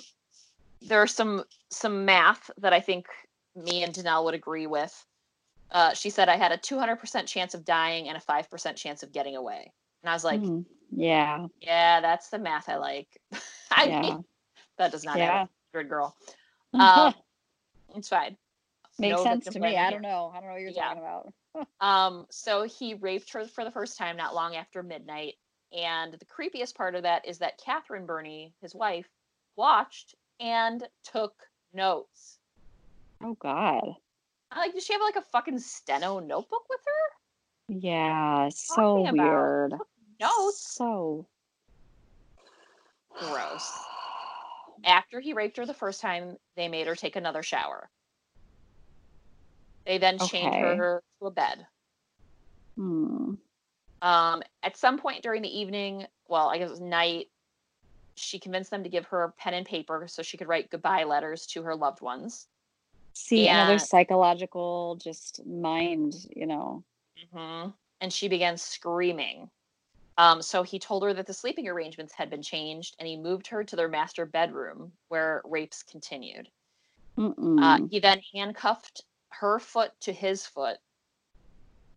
there's 0.82 1.14
some 1.14 1.44
some 1.70 2.06
math 2.06 2.50
that 2.58 2.74
I 2.74 2.80
think 2.80 3.06
me 3.56 3.84
and 3.84 3.94
Danelle 3.94 4.24
would 4.26 4.34
agree 4.34 4.68
with. 4.68 5.06
Uh, 5.72 5.94
she 5.94 6.10
said 6.10 6.28
I 6.28 6.36
had 6.36 6.52
a 6.52 6.58
200% 6.58 7.28
chance 7.28 7.54
of 7.54 7.64
dying 7.64 8.10
and 8.10 8.18
a 8.18 8.22
5% 8.22 8.76
chance 8.76 9.04
of 9.04 9.14
getting 9.14 9.36
away. 9.38 9.72
And 10.04 10.10
I 10.10 10.14
was 10.14 10.24
like, 10.24 10.42
Mhm. 10.42 10.66
yeah. 10.92 11.48
yeah, 11.62 12.02
that's 12.02 12.30
the 12.30 12.40
math 12.40 12.68
I 12.68 12.76
like. 12.78 13.08
I 13.72 13.86
Yeah. 13.86 14.02
mean, 14.02 14.26
that 14.78 14.92
does 14.92 15.06
not 15.06 15.18
Yeah. 15.18 15.48
Good 15.74 15.88
girl. 15.88 16.16
Um, 16.74 17.14
it's 17.96 18.10
fine. 18.10 18.38
Makes 19.00 19.20
no 19.20 19.24
sense 19.24 19.46
to 19.46 19.52
me. 19.54 19.60
blaming 19.60 19.78
I 19.78 19.92
don't 19.92 20.02
know. 20.02 20.32
I 20.34 20.40
don't 20.40 20.48
know 20.48 20.54
what 20.54 20.62
you're 20.62 20.72
Yeah. 20.72 20.94
talking 20.94 21.02
about. 21.02 21.34
Um, 21.82 22.28
so 22.30 22.64
he 22.64 22.94
raped 22.94 23.34
her 23.34 23.46
for 23.46 23.64
the 23.64 23.72
first 23.72 23.98
time 23.98 24.16
not 24.16 24.36
long 24.36 24.56
after 24.56 24.84
midnight. 24.84 25.34
And 25.74 26.14
the 26.14 26.26
creepiest 26.26 26.76
part 26.76 26.96
of 26.96 27.04
that 27.04 27.28
is 27.28 27.40
that 27.40 27.58
Catherine 27.58 28.06
Birnie, 28.06 28.54
his 28.62 28.76
wife, 28.76 29.10
watched 29.56 30.16
and 30.42 30.84
took 31.04 31.34
notes. 31.74 32.40
Oh 33.24 33.36
God. 33.40 33.96
Like, 34.56 34.74
does 34.74 34.84
she 34.84 34.94
have 34.94 35.02
like 35.02 35.16
a 35.16 35.22
fucking 35.22 35.60
steno 35.60 36.20
notebook 36.20 36.66
with 36.70 36.82
her? 36.86 37.78
Yeah. 37.80 38.50
So 38.50 39.08
weird. 39.12 39.74
Notes. 40.20 40.76
So 40.76 41.26
Gross. 43.18 43.72
After 44.84 45.20
he 45.20 45.34
raped 45.34 45.58
her 45.58 45.66
the 45.66 45.74
first 45.74 46.02
time, 46.02 46.38
they 46.56 46.68
made 46.68 46.88
her 46.88 46.96
take 46.96 47.16
another 47.16 47.44
shower. 47.44 47.90
They 49.86 50.00
then 50.00 50.18
chained 50.18 50.54
Okay. 50.56 50.76
her 50.76 51.04
to 51.20 51.28
a 51.28 51.32
bed. 51.32 51.66
Hmm. 52.76 53.34
Um, 54.02 54.42
at 54.64 54.78
some 54.78 54.98
point 54.98 55.22
during 55.22 55.44
the 55.44 55.60
evening, 55.60 56.06
well, 56.28 56.50
I 56.50 56.58
guess 56.58 56.70
it 56.70 56.72
was 56.72 56.82
night, 56.82 57.28
she 58.22 58.40
convinced 58.40 58.72
them 58.72 58.84
to 58.84 58.90
give 58.90 59.06
her 59.06 59.34
pen 59.38 59.54
and 59.54 59.66
paper 59.66 60.08
so 60.08 60.22
she 60.22 60.38
could 60.38 60.48
write 60.48 60.70
goodbye 60.70 61.04
letters 61.04 61.46
to 61.48 61.64
her 61.64 61.76
loved 61.76 62.02
ones. 62.02 62.48
See 63.14 63.48
another 63.48 63.80
psychological 63.80 64.98
just 65.02 65.46
mind, 65.46 66.16
you 66.36 66.46
know. 66.46 66.84
hmm 67.34 67.70
And 68.00 68.12
she 68.12 68.28
began 68.28 68.58
screaming. 68.58 69.50
Um, 70.18 70.42
so 70.42 70.64
he 70.64 70.78
told 70.80 71.04
her 71.04 71.14
that 71.14 71.26
the 71.26 71.34
sleeping 71.34 71.68
arrangements 71.68 72.14
had 72.14 72.30
been 72.30 72.42
changed 72.42 72.96
and 73.00 73.08
he 73.08 73.18
moved 73.18 73.48
her 73.48 73.64
to 73.64 73.76
their 73.76 73.88
master 73.88 74.26
bedroom 74.26 74.92
where 75.08 75.42
rapes 75.46 75.84
continued. 75.84 76.50
Uh, 77.18 77.80
he 77.90 78.00
then 78.00 78.22
handcuffed 78.34 79.04
her 79.30 79.60
foot 79.60 79.92
to 80.02 80.14
his 80.14 80.46
foot 80.46 80.78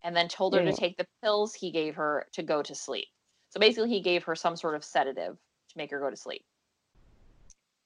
and 0.03 0.15
then 0.15 0.27
told 0.27 0.53
her 0.53 0.61
Ew. 0.61 0.71
to 0.71 0.77
take 0.77 0.97
the 0.97 1.07
pills 1.23 1.53
he 1.53 1.71
gave 1.71 1.95
her 1.95 2.27
to 2.33 2.43
go 2.43 2.61
to 2.61 2.75
sleep. 2.75 3.07
So 3.49 3.59
basically, 3.59 3.89
he 3.89 4.01
gave 4.01 4.23
her 4.23 4.35
some 4.35 4.55
sort 4.55 4.75
of 4.75 4.83
sedative 4.83 5.37
to 5.75 5.81
make 5.81 5.91
her 5.91 5.99
go 5.99 6.09
to 6.09 6.15
sleep, 6.15 6.43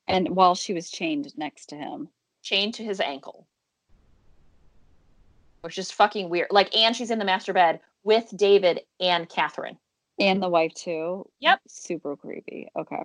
and 0.07 0.29
while 0.29 0.55
she 0.55 0.73
was 0.73 0.89
chained 0.89 1.35
next 1.37 1.67
to 1.67 1.75
him. 1.75 2.09
chained 2.41 2.73
to 2.75 2.83
his 2.83 2.99
ankle, 3.01 3.47
which 5.61 5.77
is 5.77 5.91
fucking 5.91 6.29
weird. 6.29 6.47
Like, 6.51 6.75
and 6.75 6.95
she's 6.95 7.11
in 7.11 7.19
the 7.19 7.25
master 7.25 7.51
bed 7.53 7.81
with 8.03 8.31
David 8.35 8.81
and 8.99 9.27
Catherine. 9.27 9.77
And 10.19 10.41
the 10.41 10.49
wife 10.49 10.73
too. 10.73 11.27
Yep. 11.39 11.59
Super 11.67 12.15
creepy. 12.15 12.69
Okay. 12.77 13.01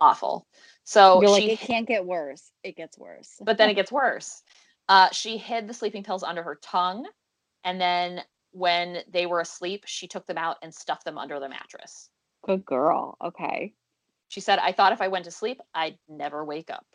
Awful. 0.00 0.46
So 0.84 1.20
You're 1.22 1.30
like, 1.30 1.42
she 1.42 1.52
it 1.52 1.60
can't 1.60 1.86
get 1.88 2.04
worse. 2.04 2.50
It 2.62 2.76
gets 2.76 2.98
worse. 2.98 3.40
but 3.40 3.58
then 3.58 3.70
it 3.70 3.74
gets 3.74 3.90
worse. 3.90 4.42
Uh, 4.88 5.08
she 5.10 5.36
hid 5.36 5.66
the 5.68 5.74
sleeping 5.74 6.04
pills 6.04 6.22
under 6.22 6.42
her 6.42 6.58
tongue, 6.62 7.06
and 7.64 7.80
then 7.80 8.22
when 8.52 8.98
they 9.10 9.26
were 9.26 9.40
asleep, 9.40 9.84
she 9.86 10.06
took 10.06 10.26
them 10.26 10.38
out 10.38 10.56
and 10.62 10.72
stuffed 10.72 11.04
them 11.04 11.18
under 11.18 11.40
the 11.40 11.48
mattress. 11.48 12.10
Good 12.44 12.64
girl. 12.64 13.16
Okay. 13.24 13.74
She 14.28 14.40
said, 14.40 14.58
"I 14.58 14.72
thought 14.72 14.92
if 14.92 15.00
I 15.00 15.08
went 15.08 15.24
to 15.26 15.30
sleep, 15.30 15.60
I'd 15.74 15.98
never 16.08 16.44
wake 16.44 16.70
up." 16.70 16.86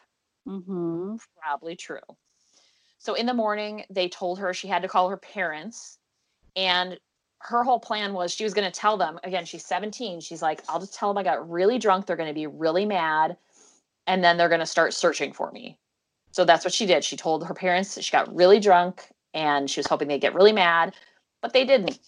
Mm-hmm. 0.48 1.16
Probably 1.42 1.76
true. 1.76 2.00
So 2.98 3.14
in 3.14 3.26
the 3.26 3.34
morning, 3.34 3.84
they 3.90 4.10
told 4.10 4.40
her 4.40 4.54
she 4.54 4.68
had 4.68 4.82
to 4.82 4.88
call 4.88 5.10
her 5.10 5.18
parents, 5.18 5.98
and 6.56 7.00
her 7.40 7.64
whole 7.64 7.80
plan 7.80 8.14
was 8.14 8.32
she 8.32 8.44
was 8.44 8.54
going 8.54 8.70
to 8.70 8.80
tell 8.80 8.98
them 8.98 9.20
again. 9.24 9.46
She's 9.46 9.66
17. 9.66 10.20
She's 10.22 10.42
like, 10.42 10.62
"I'll 10.70 10.80
just 10.80 10.94
tell 10.94 11.10
them 11.10 11.18
I 11.18 11.24
got 11.24 11.50
really 11.50 11.80
drunk. 11.80 12.06
They're 12.06 12.16
going 12.16 12.30
to 12.30 12.34
be 12.34 12.48
really 12.48 12.86
mad, 12.86 13.38
and 14.08 14.24
then 14.24 14.38
they're 14.38 14.50
going 14.50 14.60
to 14.60 14.66
start 14.66 14.94
searching 14.94 15.34
for 15.34 15.52
me." 15.52 15.78
So 16.32 16.46
that's 16.46 16.64
what 16.64 16.74
she 16.74 16.86
did. 16.86 17.04
She 17.04 17.18
told 17.18 17.46
her 17.46 17.54
parents 17.54 17.96
that 17.96 18.04
she 18.04 18.12
got 18.12 18.34
really 18.34 18.60
drunk 18.60 19.10
and 19.34 19.70
she 19.70 19.80
was 19.80 19.88
hoping 19.88 20.08
they'd 20.08 20.22
get 20.22 20.34
really 20.34 20.54
mad, 20.54 20.94
but 21.42 21.54
they 21.54 21.66
didn't. 21.66 22.00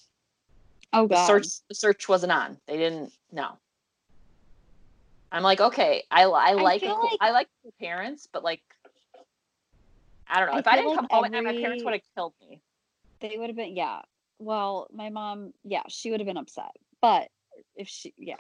Oh 0.94 1.08
The 1.08 1.16
god. 1.16 1.28
search 1.28 1.48
the 1.68 1.76
search 1.76 2.08
wasn't 2.08 2.32
on. 2.32 2.58
They 2.68 2.78
didn't 2.78 3.12
no. 3.32 3.58
I'm 5.34 5.42
like, 5.44 5.60
okay, 5.60 6.04
I, 6.12 6.24
I 6.26 6.54
like 6.54 6.82
cool- 6.84 7.10
like- 7.12 7.18
I 7.20 7.32
like 7.32 7.48
cool 7.64 7.74
parents, 7.82 8.28
but 8.32 8.44
like 8.44 8.62
I 10.28 10.40
don't 10.40 10.48
know. 10.48 10.54
I 10.54 10.60
if 10.60 10.68
I 10.68 10.76
didn't 10.76 10.90
like 10.92 10.96
come 11.00 11.08
home 11.10 11.26
at 11.26 11.32
night, 11.32 11.44
my 11.44 11.52
parents 11.52 11.84
would 11.84 11.94
have 11.94 12.02
killed 12.16 12.34
me. 12.42 12.62
They 13.20 13.36
would 13.38 13.50
have 13.50 13.56
been 13.56 13.76
yeah. 13.76 14.02
Well, 14.40 14.88
my 14.94 15.10
mom, 15.10 15.54
yeah, 15.64 15.84
she 15.90 16.12
would 16.12 16.20
have 16.20 16.28
been 16.28 16.38
upset. 16.38 16.72
But 17.02 17.30
if 17.76 17.88
she 17.90 18.14
yeah, 18.18 18.36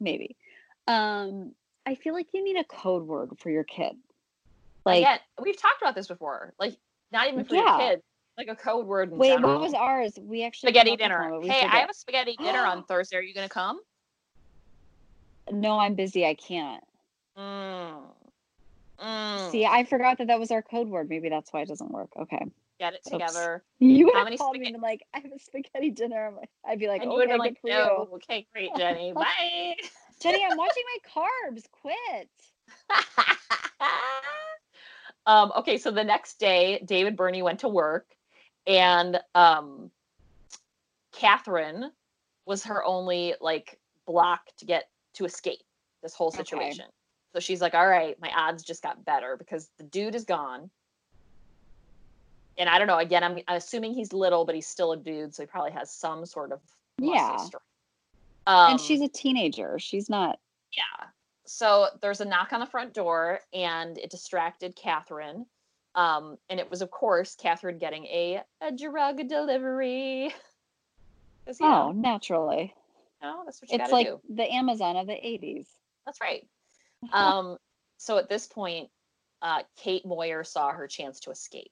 maybe. 0.00 0.36
Um 0.86 1.52
I 1.86 1.94
feel 1.94 2.14
like 2.14 2.28
you 2.32 2.42
need 2.42 2.56
a 2.58 2.64
code 2.64 3.04
word 3.06 3.30
for 3.38 3.50
your 3.50 3.64
kid. 3.64 3.96
Like 4.84 4.98
Again, 4.98 5.18
we've 5.40 5.60
talked 5.60 5.82
about 5.82 5.94
this 5.94 6.08
before. 6.08 6.54
Like 6.58 6.76
not 7.12 7.28
even 7.28 7.44
for 7.44 7.54
Yeah. 7.54 7.78
your 7.78 7.90
kids, 7.90 8.02
like 8.38 8.48
a 8.48 8.56
code 8.56 8.86
word. 8.86 9.12
In 9.12 9.18
wait, 9.18 9.28
general. 9.30 9.52
what 9.54 9.60
was 9.62 9.74
ours? 9.74 10.12
We 10.20 10.44
actually 10.44 10.68
spaghetti 10.70 10.90
came 10.90 10.94
up 10.94 10.98
with 11.00 11.08
dinner? 11.08 11.20
one, 11.20 11.30
but 11.30 11.42
we 11.42 11.48
Hey, 11.48 11.66
I 11.66 11.76
have 11.78 11.90
a 11.90 11.94
spaghetti 11.94 12.36
dinner 12.36 12.64
on 12.64 12.84
Thursday. 12.88 13.16
Are 13.16 13.22
you 13.22 13.34
gonna 13.34 13.48
come? 13.48 13.80
No, 15.52 15.78
I'm 15.78 15.94
busy. 15.94 16.26
I 16.26 16.34
can't. 16.34 16.84
Mm. 17.36 18.00
Mm. 19.00 19.50
See, 19.50 19.64
I 19.64 19.84
forgot 19.84 20.18
that 20.18 20.26
that 20.26 20.40
was 20.40 20.50
our 20.50 20.62
code 20.62 20.88
word. 20.88 21.08
Maybe 21.08 21.28
that's 21.28 21.52
why 21.52 21.60
it 21.62 21.68
doesn't 21.68 21.90
work. 21.90 22.10
Okay. 22.18 22.44
get 22.80 22.94
it 22.94 23.00
Oops. 23.06 23.10
together. 23.10 23.62
You 23.78 24.06
would 24.06 24.14
How 24.14 24.24
have 24.26 24.38
called 24.38 24.56
me 24.58 24.66
and 24.66 24.74
been 24.74 24.80
like, 24.82 25.04
I 25.14 25.20
have 25.20 25.30
a 25.32 25.38
spaghetti 25.38 25.90
dinner. 25.90 26.26
I'm 26.26 26.36
like- 26.36 26.50
I'd 26.66 26.78
be 26.80 26.88
like, 26.88 27.02
and 27.02 27.12
you 27.12 27.16
okay, 27.18 27.26
would 27.26 27.30
have 27.30 27.40
been 27.40 27.46
like, 27.46 27.58
no, 27.64 28.08
okay, 28.14 28.46
great, 28.52 28.70
Jenny, 28.76 29.12
bye. 29.14 29.76
Jenny, 30.20 30.44
I'm 30.44 30.56
watching 30.56 30.82
my 31.14 31.22
carbs. 31.50 31.62
Quit. 31.70 32.28
um, 35.26 35.52
okay, 35.58 35.78
so 35.78 35.90
the 35.92 36.02
next 36.02 36.40
day, 36.40 36.82
David 36.84 37.16
Birnie 37.16 37.42
went 37.42 37.60
to 37.60 37.68
work, 37.68 38.06
and 38.66 39.20
um, 39.36 39.90
Catherine 41.12 41.92
was 42.46 42.64
her 42.64 42.84
only 42.84 43.34
like 43.40 43.78
block 44.06 44.40
to 44.58 44.64
get 44.64 44.88
to 45.18 45.24
escape 45.24 45.62
this 46.02 46.14
whole 46.14 46.28
Okay. 46.28 46.38
situation. 46.38 46.86
So 47.34 47.40
she's 47.40 47.60
like, 47.60 47.74
"All 47.74 47.86
right, 47.86 48.18
my 48.20 48.32
odds 48.34 48.62
just 48.62 48.82
got 48.82 49.04
better 49.04 49.36
because 49.36 49.70
the 49.76 49.84
dude 49.84 50.14
is 50.14 50.24
gone." 50.24 50.70
And 52.56 52.68
I 52.68 52.78
don't 52.78 52.88
know. 52.88 52.98
Again, 52.98 53.22
I'm 53.22 53.38
assuming 53.48 53.92
he's 53.94 54.12
little, 54.12 54.44
but 54.44 54.54
he's 54.54 54.66
still 54.66 54.92
a 54.92 54.96
dude, 54.96 55.34
so 55.34 55.42
he 55.42 55.46
probably 55.46 55.70
has 55.72 55.92
some 55.92 56.24
sort 56.26 56.50
of 56.52 56.60
Yeah. 56.98 57.36
Um, 58.46 58.70
and 58.72 58.80
she's 58.80 59.02
a 59.02 59.08
teenager. 59.08 59.78
She's 59.78 60.08
not. 60.08 60.40
yeah. 60.72 61.08
So 61.44 61.88
there's 62.02 62.20
a 62.20 62.24
knock 62.26 62.52
on 62.52 62.60
the 62.60 62.66
front 62.66 62.92
door, 62.94 63.40
and 63.54 63.96
it 63.98 64.10
distracted 64.10 64.76
Catherine. 64.76 65.46
Um, 65.94 66.36
and 66.50 66.60
it 66.60 66.70
was, 66.70 66.82
of 66.82 66.90
course, 66.90 67.34
Catherine 67.34 67.78
getting 67.78 68.04
a, 68.06 68.42
a 68.60 68.70
drug 68.72 69.26
delivery. 69.28 70.32
Oh, 71.62 71.90
know, 71.90 71.92
naturally. 71.92 72.74
Know, 73.22 73.42
that's 73.44 73.60
what 73.60 73.70
you 73.70 73.76
It's 73.76 73.90
gotta 73.90 73.92
like 73.92 74.06
do. 74.06 74.20
the 74.28 74.52
Amazon 74.52 74.96
of 74.96 75.06
the 75.06 75.14
80s. 75.14 75.66
That's 76.06 76.20
right. 76.20 76.46
Um, 77.12 77.58
so 77.96 78.18
at 78.18 78.28
this 78.28 78.46
point, 78.46 78.90
uh, 79.40 79.62
Kate 79.76 80.04
Moir 80.04 80.42
saw 80.42 80.72
her 80.72 80.88
chance 80.88 81.20
to 81.20 81.30
escape. 81.30 81.70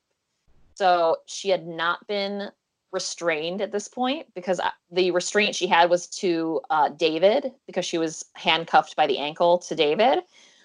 So 0.75 1.17
she 1.27 1.49
had 1.49 1.67
not 1.67 2.07
been 2.07 2.51
restrained 2.93 3.61
at 3.61 3.73
this 3.73 3.89
point 3.89 4.27
because 4.35 4.61
uh, 4.61 4.71
the 4.91 5.11
restraint 5.11 5.55
she 5.55 5.67
had 5.67 5.91
was 5.91 6.07
to 6.07 6.61
uh, 6.71 6.91
David 6.91 7.53
because 7.67 7.85
she 7.85 7.99
was 7.99 8.25
handcuffed 8.35 8.95
by 8.95 9.07
the 9.07 9.19
ankle 9.19 9.59
to 9.59 9.75
David. 9.75 10.21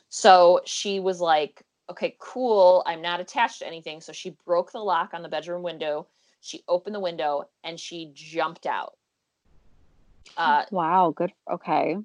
So 0.10 0.62
she 0.66 1.00
was 1.00 1.20
like, 1.22 1.64
okay, 1.90 2.16
cool. 2.20 2.84
I'm 2.86 3.02
not 3.02 3.20
attached 3.20 3.60
to 3.60 3.68
anything. 3.68 4.02
So 4.02 4.14
she 4.14 4.36
broke 4.46 4.72
the 4.72 4.80
lock 4.80 5.14
on 5.14 5.24
the 5.24 5.30
bedroom 5.30 5.64
window. 5.64 6.08
She 6.42 6.64
opened 6.68 6.96
the 6.96 7.00
window 7.00 7.50
and 7.64 7.80
she 7.80 8.12
jumped 8.14 8.66
out. 8.66 8.94
Uh, 10.38 10.66
wow. 10.72 11.14
Good. 11.16 11.32
Okay. 11.52 11.98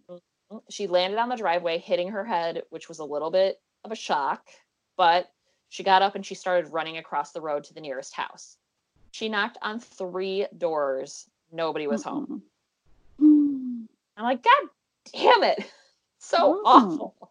she 0.70 0.86
landed 0.86 1.18
on 1.18 1.28
the 1.28 1.36
driveway, 1.36 1.78
hitting 1.78 2.08
her 2.10 2.24
head, 2.24 2.62
which 2.70 2.88
was 2.88 2.98
a 2.98 3.04
little 3.04 3.30
bit 3.30 3.60
of 3.84 3.92
a 3.92 3.96
shock, 3.96 4.46
but 4.96 5.30
she 5.68 5.82
got 5.82 6.02
up 6.02 6.14
and 6.14 6.24
she 6.24 6.34
started 6.34 6.72
running 6.72 6.98
across 6.98 7.32
the 7.32 7.40
road 7.40 7.64
to 7.64 7.74
the 7.74 7.80
nearest 7.80 8.14
house. 8.14 8.56
She 9.12 9.28
knocked 9.28 9.58
on 9.62 9.80
three 9.80 10.46
doors. 10.56 11.28
Nobody 11.52 11.86
was 11.86 12.02
home. 12.02 12.42
Mm-mm. 13.20 13.86
I'm 14.16 14.24
like, 14.24 14.42
God 14.42 14.68
damn 15.12 15.42
it. 15.44 15.58
So 16.18 16.54
Mm. 16.54 16.62
awful. 16.64 17.30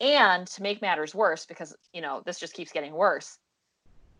And 0.00 0.46
to 0.48 0.62
make 0.62 0.82
matters 0.82 1.14
worse, 1.14 1.46
because, 1.46 1.74
you 1.94 2.02
know, 2.02 2.22
this 2.26 2.38
just 2.38 2.52
keeps 2.52 2.72
getting 2.72 2.92
worse, 2.92 3.38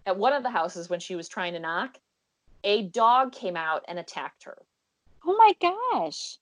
at 0.07 0.17
one 0.17 0.33
of 0.33 0.43
the 0.43 0.51
houses 0.51 0.89
when 0.89 1.01
she 1.01 1.15
was 1.17 1.29
trying 1.29 1.53
to 1.55 1.59
knock, 1.61 1.99
a 2.63 2.83
dog 2.89 3.33
came 3.33 3.57
out 3.57 3.85
and 3.89 3.99
attacked 3.99 4.45
her. 4.45 4.57
Oh 5.27 5.37
my 5.37 5.55
gosh. 5.61 6.39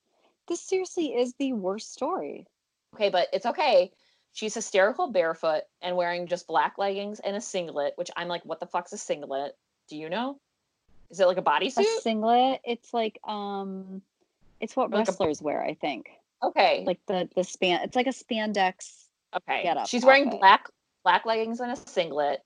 This 0.49 0.61
seriously 0.61 1.15
is 1.15 1.35
the 1.39 1.53
worst 1.53 1.93
story. 1.93 2.47
Okay, 2.95 3.09
but 3.11 3.29
it's 3.33 3.47
okay. 3.47 3.93
She's 4.33 4.55
hysterical 4.55 5.09
barefoot 5.11 5.63
and 5.83 5.97
wearing 5.97 6.27
just 6.27 6.47
black 6.47 6.79
leggings 6.79 7.21
and 7.21 7.37
a 7.37 7.41
singlet, 7.41 7.93
which 7.97 8.11
I'm 8.17 8.29
like, 8.29 8.45
what 8.45 8.61
the 8.61 8.67
fuck's 8.67 8.93
a 8.93 8.99
singlet? 8.99 9.57
Do 9.89 9.97
you 9.97 10.09
know? 10.09 10.39
Is 11.11 11.21
it 11.21 11.27
like 11.27 11.37
a 11.37 11.43
bodysuit? 11.43 11.81
A 11.81 12.01
singlet, 12.01 12.61
it's 12.65 12.95
like 12.95 13.19
um 13.25 14.01
it's 14.61 14.75
what 14.75 14.87
Or 14.93 14.97
like 14.97 15.09
a- 15.09 15.11
wrestlers 15.11 15.43
wear, 15.43 15.63
I 15.63 15.75
think. 15.75 16.11
Okay. 16.43 16.83
Like 16.87 16.99
the 17.07 17.29
the 17.37 17.45
span 17.45 17.83
it's 17.83 17.95
like 17.97 18.07
a 18.07 18.11
spandex. 18.11 19.05
okay. 19.37 19.63
get 19.63 19.77
up 19.77 19.87
She's 19.89 20.05
wearing 20.05 20.27
outfit. 20.27 20.41
black 20.41 20.69
black 21.05 21.27
leggings 21.27 21.61
and 21.61 21.71
a 21.71 21.77
singlet, 21.77 22.43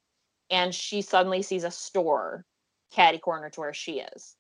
and 0.51 0.75
she 0.75 1.03
suddenly 1.03 1.43
sees 1.43 1.63
a 1.65 1.71
store 1.71 2.45
catty 2.91 3.19
corner 3.19 3.49
to 3.51 3.61
where 3.61 3.75
she 3.75 4.01
is. 4.01 4.35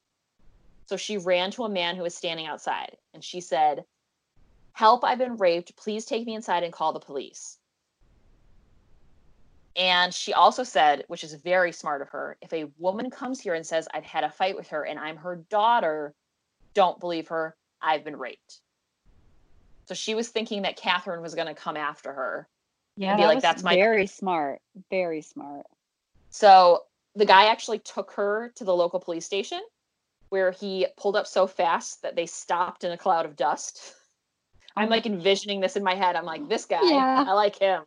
So 0.86 0.96
she 0.96 1.18
ran 1.18 1.50
to 1.52 1.64
a 1.64 1.68
man 1.68 1.96
who 1.96 2.02
was 2.02 2.14
standing 2.14 2.46
outside 2.46 2.96
and 3.12 3.22
she 3.22 3.40
said, 3.40 3.84
Help, 4.72 5.04
I've 5.04 5.18
been 5.18 5.36
raped. 5.36 5.76
Please 5.76 6.04
take 6.04 6.26
me 6.26 6.34
inside 6.34 6.62
and 6.62 6.72
call 6.72 6.92
the 6.92 7.00
police. 7.00 7.58
And 9.74 10.12
she 10.12 10.32
also 10.32 10.62
said, 10.62 11.04
which 11.08 11.24
is 11.24 11.34
very 11.34 11.72
smart 11.72 12.02
of 12.02 12.08
her, 12.10 12.38
if 12.40 12.52
a 12.52 12.66
woman 12.78 13.10
comes 13.10 13.40
here 13.40 13.54
and 13.54 13.66
says, 13.66 13.88
I've 13.92 14.04
had 14.04 14.24
a 14.24 14.30
fight 14.30 14.56
with 14.56 14.68
her 14.68 14.84
and 14.84 14.98
I'm 14.98 15.16
her 15.16 15.36
daughter, 15.50 16.14
don't 16.74 17.00
believe 17.00 17.28
her. 17.28 17.56
I've 17.82 18.04
been 18.04 18.16
raped. 18.16 18.60
So 19.86 19.94
she 19.94 20.14
was 20.14 20.28
thinking 20.28 20.62
that 20.62 20.76
Catherine 20.76 21.22
was 21.22 21.34
going 21.34 21.46
to 21.46 21.54
come 21.54 21.76
after 21.76 22.12
her. 22.12 22.48
Yeah, 22.96 23.16
be 23.16 23.22
that 23.22 23.28
like, 23.28 23.42
"That's 23.42 23.62
my- 23.62 23.74
very 23.74 24.06
smart. 24.06 24.60
Very 24.90 25.20
smart. 25.20 25.66
So 26.30 26.84
the 27.14 27.26
guy 27.26 27.46
actually 27.46 27.78
took 27.80 28.12
her 28.12 28.52
to 28.56 28.64
the 28.64 28.74
local 28.74 29.00
police 29.00 29.24
station 29.26 29.60
where 30.30 30.50
he 30.50 30.86
pulled 30.96 31.16
up 31.16 31.26
so 31.26 31.46
fast 31.46 32.02
that 32.02 32.16
they 32.16 32.26
stopped 32.26 32.84
in 32.84 32.92
a 32.92 32.98
cloud 32.98 33.26
of 33.26 33.36
dust. 33.36 33.94
I'm 34.76 34.90
like 34.90 35.06
envisioning 35.06 35.60
this 35.60 35.76
in 35.76 35.82
my 35.82 35.94
head. 35.94 36.16
I'm 36.16 36.24
like, 36.26 36.48
this 36.48 36.66
guy, 36.66 36.80
Yeah. 36.82 37.24
I 37.26 37.32
like 37.32 37.58
him. 37.58 37.82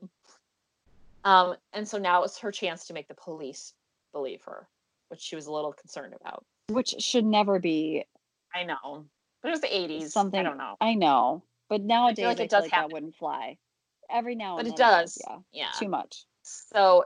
Um, 1.23 1.55
and 1.73 1.87
so 1.87 1.97
now 1.97 2.23
it's 2.23 2.39
her 2.39 2.51
chance 2.51 2.87
to 2.87 2.93
make 2.93 3.07
the 3.07 3.13
police 3.13 3.73
believe 4.11 4.41
her, 4.45 4.67
which 5.09 5.19
she 5.19 5.35
was 5.35 5.45
a 5.47 5.51
little 5.51 5.73
concerned 5.73 6.15
about. 6.19 6.45
Which 6.69 6.95
should 6.99 7.25
never 7.25 7.59
be 7.59 8.05
I 8.55 8.63
know. 8.63 9.05
But 9.41 9.49
it 9.49 9.51
was 9.51 9.61
the 9.61 9.67
80s. 9.67 10.09
Something 10.09 10.39
I 10.39 10.43
don't 10.43 10.57
know. 10.57 10.75
I 10.81 10.95
know. 10.95 11.43
But 11.69 11.81
nowadays 11.81 12.25
I 12.25 12.29
like 12.29 12.39
it 12.39 12.49
does 12.49 12.63
like 12.63 12.71
happen. 12.71 12.89
that 12.89 12.93
wouldn't 12.93 13.15
fly. 13.15 13.57
Every 14.09 14.33
now 14.35 14.55
But 14.57 14.65
and 14.65 14.73
it 14.73 14.77
does. 14.77 15.17
Yeah. 15.27 15.37
Yeah. 15.51 15.69
Too 15.77 15.87
much. 15.89 16.25
so 16.41 17.05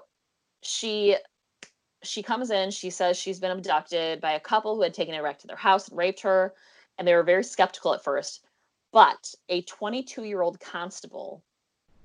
she 0.62 1.18
she 2.04 2.22
comes 2.22 2.52
in 2.52 2.70
she 2.70 2.90
says 2.90 3.18
she's 3.18 3.40
been 3.40 3.52
abducted 3.52 4.22
by 4.22 4.34
a 4.34 4.40
couple 4.40 4.76
who 4.76 4.82
had 4.82 4.94
taken 4.94 5.16
her 5.16 5.24
back 5.24 5.40
to 5.40 5.48
their 5.48 5.56
house 5.56 5.88
and 5.88 5.98
raped 5.98 6.20
her 6.20 6.54
and 6.98 7.08
they 7.08 7.16
were 7.16 7.24
very 7.24 7.44
skeptical 7.44 7.94
at 7.94 8.04
first. 8.04 8.46
But 8.92 9.34
a 9.50 9.64
22 9.64 10.24
year 10.24 10.42
old 10.42 10.60
constable 10.60 11.44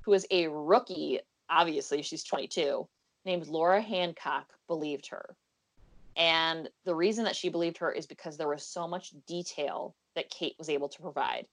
who 0.03 0.13
is 0.13 0.27
a 0.31 0.49
rookie 0.49 1.21
obviously 1.51 2.03
she's 2.03 2.25
22 2.25 2.87
named 3.25 3.47
laura 3.49 3.81
hancock 3.81 4.53
believed 4.67 5.09
her. 5.09 5.37
And 6.17 6.69
the 6.85 6.95
reason 6.95 7.25
that 7.25 7.37
she 7.37 7.49
believed 7.49 7.79
her 7.79 7.93
is 7.93 8.07
because 8.07 8.37
there 8.37 8.49
was 8.49 8.65
so 8.65 8.89
much 8.89 9.13
detail 9.27 9.95
that 10.15 10.31
kate 10.31 10.57
was 10.59 10.69
able 10.69 10.89
to 10.89 11.03
provide. 11.03 11.47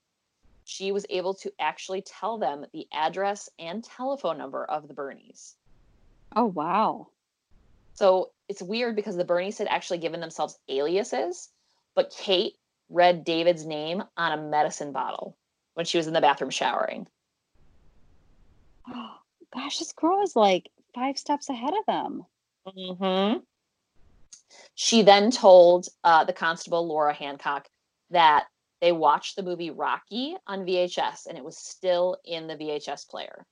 She 0.64 0.90
was 0.90 1.06
able 1.08 1.34
to 1.34 1.52
actually 1.60 2.02
tell 2.02 2.38
them 2.38 2.66
the 2.72 2.88
address 2.92 3.48
and 3.58 3.84
telephone 3.84 4.38
number 4.38 4.64
of 4.64 4.88
the 4.88 4.94
birnies. 4.94 5.54
Oh 6.34 6.46
wow. 6.46 7.08
So 7.96 8.30
it's 8.48 8.62
weird 8.62 8.94
because 8.94 9.16
the 9.16 9.24
Birnies 9.24 9.58
had 9.58 9.68
actually 9.68 9.98
given 9.98 10.20
themselves 10.20 10.58
aliases, 10.68 11.48
but 11.94 12.14
Kate 12.16 12.54
read 12.90 13.24
David's 13.24 13.66
name 13.66 14.04
on 14.16 14.38
a 14.38 14.42
medicine 14.42 14.92
bottle 14.92 15.36
when 15.74 15.86
she 15.86 15.96
was 15.96 16.06
in 16.06 16.12
the 16.12 16.20
bathroom 16.20 16.50
showering. 16.50 17.06
Gosh, 19.54 19.78
this 19.78 19.92
girl 19.92 20.22
is 20.22 20.36
like 20.36 20.70
five 20.94 21.18
steps 21.18 21.48
ahead 21.48 21.72
of 21.72 21.86
them. 21.86 22.24
Mm-hmm. 22.66 23.38
She 24.74 25.02
then 25.02 25.30
told 25.30 25.88
uh, 26.04 26.24
the 26.24 26.32
constable, 26.32 26.86
Laura 26.86 27.14
Hancock, 27.14 27.68
that 28.10 28.46
they 28.80 28.92
watched 28.92 29.36
the 29.36 29.42
movie 29.42 29.70
Rocky 29.70 30.36
on 30.46 30.66
VHS 30.66 31.26
and 31.26 31.38
it 31.38 31.44
was 31.44 31.56
still 31.56 32.18
in 32.24 32.46
the 32.46 32.56
VHS 32.56 33.08
player. 33.08 33.46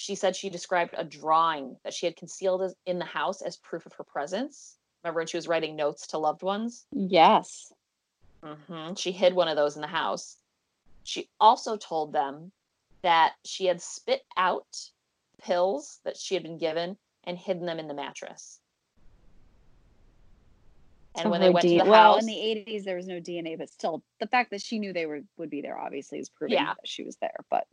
She 0.00 0.14
said 0.14 0.36
she 0.36 0.48
described 0.48 0.94
a 0.96 1.02
drawing 1.02 1.76
that 1.82 1.92
she 1.92 2.06
had 2.06 2.14
concealed 2.14 2.72
in 2.86 3.00
the 3.00 3.04
house 3.04 3.42
as 3.42 3.56
proof 3.56 3.84
of 3.84 3.92
her 3.94 4.04
presence. 4.04 4.76
Remember 5.02 5.18
when 5.18 5.26
she 5.26 5.36
was 5.36 5.48
writing 5.48 5.74
notes 5.74 6.06
to 6.08 6.18
loved 6.18 6.44
ones? 6.44 6.86
Yes. 6.92 7.72
hmm 8.44 8.94
She 8.94 9.10
hid 9.10 9.34
one 9.34 9.48
of 9.48 9.56
those 9.56 9.74
in 9.74 9.82
the 9.82 9.88
house. 9.88 10.36
She 11.02 11.28
also 11.40 11.76
told 11.76 12.12
them 12.12 12.52
that 13.02 13.32
she 13.44 13.64
had 13.66 13.82
spit 13.82 14.22
out 14.36 14.68
pills 15.42 15.98
that 16.04 16.16
she 16.16 16.34
had 16.34 16.44
been 16.44 16.58
given 16.58 16.96
and 17.24 17.36
hidden 17.36 17.66
them 17.66 17.80
in 17.80 17.88
the 17.88 17.94
mattress. 17.94 18.60
And 21.16 21.24
So 21.24 21.30
when 21.30 21.40
they 21.40 21.50
went 21.50 21.66
D- 21.66 21.78
to 21.78 21.84
the 21.84 21.90
well, 21.90 22.12
house, 22.12 22.20
in 22.22 22.28
the 22.28 22.34
80s, 22.68 22.84
there 22.84 22.94
was 22.94 23.08
no 23.08 23.20
DNA, 23.20 23.58
but 23.58 23.68
still, 23.68 24.04
the 24.20 24.28
fact 24.28 24.52
that 24.52 24.62
she 24.62 24.78
knew 24.78 24.92
they 24.92 25.06
were 25.06 25.22
would 25.38 25.50
be 25.50 25.60
there 25.60 25.76
obviously 25.76 26.20
is 26.20 26.28
proving 26.28 26.54
Yeah. 26.58 26.74
that 26.74 26.86
she 26.86 27.02
was 27.02 27.16
there. 27.16 27.34
But 27.50 27.66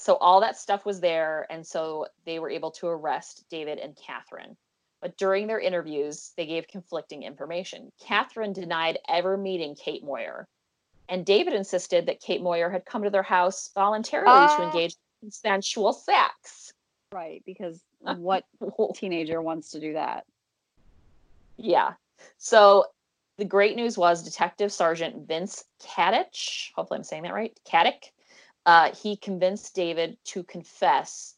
so 0.00 0.14
all 0.16 0.40
that 0.40 0.56
stuff 0.56 0.86
was 0.86 1.00
there, 1.00 1.46
and 1.50 1.66
so 1.66 2.06
they 2.24 2.38
were 2.38 2.48
able 2.48 2.70
to 2.70 2.86
arrest 2.86 3.44
David 3.50 3.78
and 3.78 3.94
Catherine. 3.96 4.56
But 5.02 5.16
during 5.18 5.46
their 5.46 5.60
interviews, 5.60 6.32
they 6.38 6.46
gave 6.46 6.66
conflicting 6.68 7.22
information. 7.22 7.90
Catherine 8.00 8.54
denied 8.54 8.98
ever 9.08 9.36
meeting 9.36 9.74
Kate 9.74 10.02
Moir, 10.02 10.46
and 11.10 11.26
David 11.26 11.52
insisted 11.52 12.06
that 12.06 12.20
Kate 12.20 12.40
Moir 12.42 12.70
had 12.70 12.86
come 12.86 13.02
to 13.02 13.10
their 13.10 13.22
house 13.22 13.70
voluntarily 13.74 14.48
to 14.48 14.62
Ah. 14.62 14.64
engage 14.64 14.96
in 15.22 15.30
sensual 15.30 15.92
sex. 15.92 16.72
right, 17.12 17.42
because 17.44 17.82
what 18.00 18.44
teenager 18.94 19.42
wants 19.42 19.70
to 19.72 19.80
do 19.80 19.92
that? 19.94 20.24
Yeah. 21.58 21.94
So 22.38 22.86
the 23.36 23.44
great 23.44 23.76
news 23.76 23.98
was 23.98 24.22
Detective 24.22 24.72
Sergeant 24.72 25.26
Vince 25.28 25.64
Kadich, 25.82 26.72
hopefully 26.74 26.98
I'm 26.98 27.04
saying 27.04 27.24
that 27.24 27.34
right, 27.34 27.58
Kadich, 27.70 28.12
uh, 28.66 28.94
he 28.94 29.16
convinced 29.16 29.74
David 29.74 30.16
to 30.26 30.42
confess. 30.44 31.36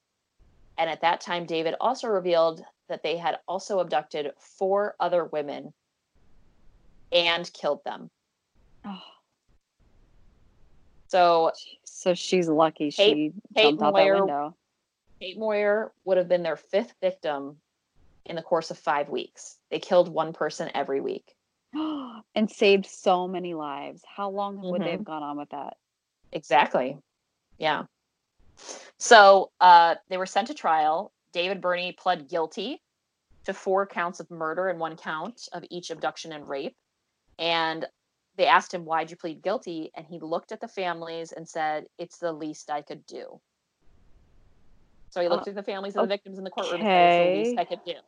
And 0.78 0.88
at 0.90 1.02
that 1.02 1.20
time, 1.20 1.46
David 1.46 1.74
also 1.80 2.08
revealed 2.08 2.64
that 2.88 3.02
they 3.02 3.16
had 3.16 3.38
also 3.46 3.80
abducted 3.80 4.32
four 4.38 4.96
other 4.98 5.24
women 5.24 5.72
and 7.12 7.50
killed 7.52 7.80
them. 7.84 8.10
Oh, 8.84 8.98
So 11.08 11.52
so 11.84 12.14
she's 12.14 12.48
lucky 12.48 12.90
she 12.90 13.32
Kate 13.54 13.62
jumped 13.64 13.82
out 13.82 13.92
Moir- 13.92 14.14
that 14.14 14.20
window. 14.20 14.56
Kate 15.20 15.38
Moir 15.38 15.92
would 16.04 16.16
have 16.16 16.28
been 16.28 16.42
their 16.42 16.56
fifth 16.56 16.94
victim 17.00 17.60
in 18.24 18.36
the 18.36 18.42
course 18.42 18.70
of 18.70 18.78
five 18.78 19.08
weeks. 19.08 19.58
They 19.70 19.78
killed 19.78 20.08
one 20.08 20.32
person 20.32 20.70
every 20.74 21.00
week. 21.00 21.34
and 21.74 22.50
saved 22.50 22.86
so 22.86 23.28
many 23.28 23.54
lives. 23.54 24.02
How 24.06 24.30
long 24.30 24.60
would 24.62 24.80
they 24.80 24.86
Mhm. 24.86 24.92
have 24.92 25.04
gone 25.04 25.22
on 25.22 25.36
with 25.38 25.50
that? 25.50 25.76
Exactly. 26.32 26.98
Yeah. 27.58 27.84
So 28.98 29.50
uh, 29.60 29.96
they 30.08 30.16
were 30.16 30.26
sent 30.26 30.48
to 30.48 30.54
trial. 30.54 31.12
David 31.32 31.60
Birnie 31.60 31.92
pled 31.92 32.28
guilty 32.28 32.82
to 33.44 33.54
four 33.54 33.86
counts 33.86 34.20
of 34.20 34.30
murder 34.30 34.68
and 34.68 34.78
one 34.78 34.96
count 34.96 35.48
of 35.52 35.64
each 35.70 35.90
abduction 35.90 36.32
and 36.32 36.48
rape. 36.48 36.76
And 37.38 37.86
they 38.36 38.46
asked 38.46 38.72
him, 38.72 38.84
Why'd 38.84 39.10
you 39.10 39.16
plead 39.16 39.42
guilty? 39.42 39.90
And 39.96 40.06
he 40.06 40.18
looked 40.20 40.52
at 40.52 40.60
the 40.60 40.68
families 40.68 41.32
and 41.32 41.48
said, 41.48 41.86
It's 41.98 42.18
the 42.18 42.32
least 42.32 42.70
I 42.70 42.82
could 42.82 43.04
do. 43.06 43.40
So 45.10 45.20
he 45.20 45.28
looked 45.28 45.46
Uh, 45.48 45.50
at 45.50 45.56
the 45.56 45.62
families 45.62 45.96
of 45.96 46.02
the 46.02 46.08
victims 46.08 46.38
in 46.38 46.44
the 46.44 46.50
courtroom 46.50 46.80
and 46.80 46.84
said, 46.84 47.08
It's 47.08 47.18
the 47.18 47.38
least 47.38 47.52
okay. 47.52 47.60
I 47.60 47.64
could 47.64 47.84
do. 47.84 48.00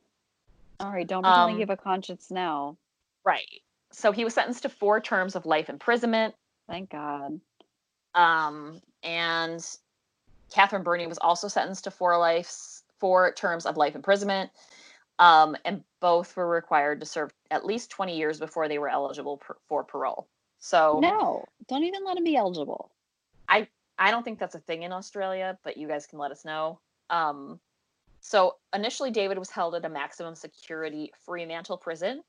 All 0.80 0.90
right, 0.90 1.06
don't 1.06 1.22
pretend 1.22 1.42
like 1.42 1.52
Um, 1.52 1.58
you 1.58 1.66
have 1.66 1.70
a 1.70 1.76
conscience 1.76 2.30
now. 2.30 2.76
Right. 3.24 3.62
So 3.92 4.12
he 4.12 4.24
was 4.24 4.34
sentenced 4.34 4.62
to 4.62 4.68
four 4.68 5.00
terms 5.00 5.36
of 5.36 5.46
life 5.46 5.68
imprisonment. 5.68 6.34
Thank 6.68 6.90
God. 6.90 7.40
Um, 8.14 8.80
and 9.04 9.64
Catherine 10.52 10.82
Birnie 10.82 11.06
was 11.06 11.18
also 11.18 11.48
sentenced 11.48 11.84
to 11.84 11.90
four 11.90 12.18
lives, 12.18 12.82
four 12.98 13.32
terms 13.32 13.66
of 13.66 13.76
life 13.76 13.94
imprisonment. 13.94 14.50
Um, 15.20 15.56
and 15.64 15.84
both 16.00 16.36
were 16.36 16.48
required 16.48 16.98
to 16.98 17.06
serve 17.06 17.32
at 17.52 17.64
least 17.64 17.90
20 17.90 18.16
years 18.16 18.40
before 18.40 18.66
they 18.66 18.78
were 18.78 18.88
eligible 18.88 19.36
per, 19.36 19.54
for 19.68 19.84
parole. 19.84 20.26
So 20.58 20.98
No, 21.00 21.44
don't 21.68 21.84
even 21.84 22.04
let 22.04 22.16
him 22.16 22.24
be 22.24 22.34
eligible. 22.34 22.90
I 23.98 24.10
don't 24.10 24.24
think 24.24 24.38
that's 24.38 24.54
a 24.54 24.60
thing 24.60 24.82
in 24.82 24.92
Australia, 24.92 25.58
but 25.62 25.76
you 25.76 25.86
guys 25.86 26.06
can 26.06 26.18
let 26.18 26.30
us 26.30 26.44
know. 26.44 26.80
Um, 27.10 27.60
so 28.20 28.56
initially, 28.74 29.10
David 29.10 29.38
was 29.38 29.50
held 29.50 29.74
at 29.74 29.84
a 29.84 29.88
maximum 29.88 30.34
security 30.34 31.12
Fremantle 31.24 31.76
prison, 31.76 32.22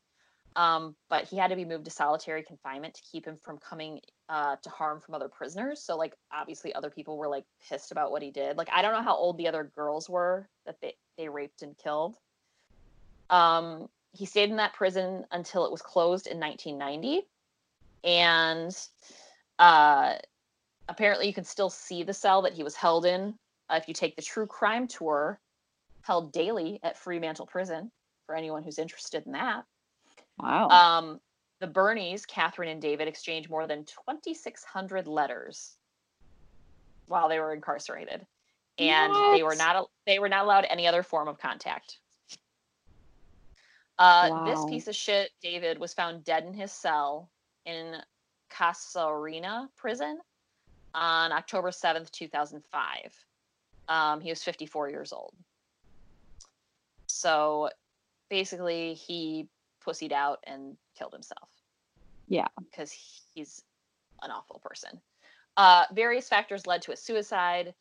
um, 0.56 0.95
but 1.10 1.26
he 1.26 1.36
had 1.38 1.49
to 1.49 1.56
be 1.56 1.66
moved 1.66 1.86
to 1.86 1.91
solitary 1.91 2.41
confinement 2.41 2.93
to 2.93 3.01
keep 3.01 3.26
him 3.26 3.38
from 3.43 3.58
coming 3.58 3.99
uh, 4.30 4.56
to 4.62 4.70
harm 4.70 5.01
from 5.01 5.14
other 5.14 5.28
prisoners. 5.28 5.82
So, 5.82 5.97
like, 5.97 6.16
obviously, 6.32 6.74
other 6.74 6.89
people 6.89 7.18
were 7.18 7.28
like 7.28 7.43
pissed 7.68 7.91
about 7.91 8.12
what 8.12 8.22
he 8.22 8.32
did. 8.32 8.58
Like, 8.58 8.70
I 8.72 8.82
don't 8.82 8.93
know 8.93 9.01
how 9.01 9.16
old 9.16 9.38
the 9.38 9.47
other 9.47 9.72
girls 9.76 10.10
were 10.10 10.47
that 10.66 10.80
they, 10.82 10.95
they 11.18 11.28
raped 11.28 11.62
and 11.62 11.78
killed. 11.78 12.18
Um, 13.30 13.89
he 14.14 14.26
stayed 14.26 14.49
in 14.49 14.56
that 14.58 14.74
prison 14.74 15.26
until 15.32 15.66
it 15.66 15.72
was 15.72 15.82
closed 15.82 16.28
in 16.28 16.39
1990. 16.39 17.28
And 18.06 18.78
uh, 19.60 20.16
apparently 20.88 21.28
you 21.28 21.34
can 21.34 21.43
still 21.43 21.70
see 21.70 22.03
the 22.03 22.14
cell 22.14 22.41
that 22.43 22.53
he 22.53 22.64
was 22.64 22.76
held 22.76 23.06
in 23.06 23.34
uh, 23.70 23.76
if 23.76 23.88
you 23.89 23.93
take 23.93 24.16
the 24.16 24.22
true 24.22 24.45
crime 24.45 24.88
tour 24.88 25.39
held 26.01 26.32
daily 26.32 26.80
at 26.84 26.97
fremantle 26.97 27.47
prison 27.47 27.91
for 28.26 28.36
anyone 28.36 28.64
who's 28.64 28.80
interested 28.80 29.26
in 29.26 29.34
that 29.34 29.66
Wow. 30.38 30.70
um, 30.70 31.20
the 31.60 31.68
birnies 31.68 32.28
catherine 32.28 32.70
and 32.70 32.82
david 32.82 33.08
exchanged 33.08 33.50
more 33.50 33.68
than 33.68 33.86
2600 33.86 35.08
letters 35.08 35.78
while 37.08 37.30
they 37.30 37.40
were 37.40 37.54
incarcerated 37.54 38.26
and 38.78 39.14
they 39.32 39.44
were 39.44 39.56
not 39.56 39.90
they 40.06 40.20
were 40.20 40.30
not 40.30 40.44
allowed 40.46 40.66
any 40.70 40.88
other 40.88 41.04
form 41.04 41.28
of 41.28 41.38
contact 41.38 42.00
uh, 43.98 44.44
this 44.44 44.66
piece 44.66 44.88
of 44.88 44.96
shit 44.96 45.32
david 45.42 45.80
was 45.80 45.94
found 45.94 46.26
dead 46.26 46.44
in 46.44 46.54
his 46.54 46.72
cell 46.72 47.30
in 47.66 47.96
Casuarina 48.56 49.68
prison 49.76 50.20
on 50.94 51.32
October 51.32 51.70
7th, 51.70 52.12
2005. 52.12 53.12
Um, 53.88 54.22
he 54.22 54.30
was 54.30 54.44
54 54.44 54.90
years 54.90 55.12
old. 55.12 55.34
So 57.08 57.70
basically, 58.30 58.94
he 58.94 59.48
pussied 59.86 60.12
out 60.12 60.40
and 60.46 60.76
killed 60.98 61.14
himself. 61.14 61.50
Yeah. 62.28 62.48
Because 62.60 62.92
he's 63.34 63.64
an 64.22 64.32
awful 64.32 64.60
person. 64.64 65.00
Uh, 65.58 65.86
various 65.94 66.28
factors 66.28 66.68
led 66.68 66.82
to 66.84 66.92
his 66.92 67.00
suicide. 67.00 67.74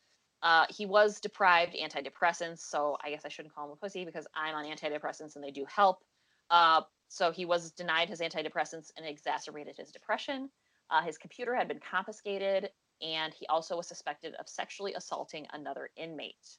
Uh, 0.42 0.66
he 0.68 0.84
was 0.84 1.20
deprived 1.20 1.74
antidepressants, 1.74 2.58
so 2.58 2.98
I 3.02 3.10
guess 3.10 3.24
I 3.24 3.28
shouldn't 3.28 3.54
call 3.54 3.66
him 3.66 3.72
a 3.72 3.76
pussy 3.76 4.04
because 4.04 4.26
I'm 4.34 4.54
on 4.54 4.64
antidepressants 4.64 5.36
and 5.36 5.42
they 5.44 5.50
do 5.50 5.64
help. 5.64 6.04
Uh, 6.50 6.82
so 7.08 7.32
he 7.32 7.44
was 7.44 7.70
denied 7.70 8.08
his 8.08 8.20
antidepressants 8.20 8.92
and 8.96 9.06
exacerbated 9.06 9.76
his 9.76 9.90
depression. 9.90 10.50
Uh, 10.90 11.00
his 11.02 11.16
computer 11.16 11.54
had 11.54 11.66
been 11.66 11.80
confiscated, 11.80 12.70
and 13.00 13.32
he 13.32 13.46
also 13.46 13.76
was 13.76 13.86
suspected 13.86 14.34
of 14.34 14.48
sexually 14.48 14.92
assaulting 14.94 15.46
another 15.52 15.88
inmate. 15.96 16.58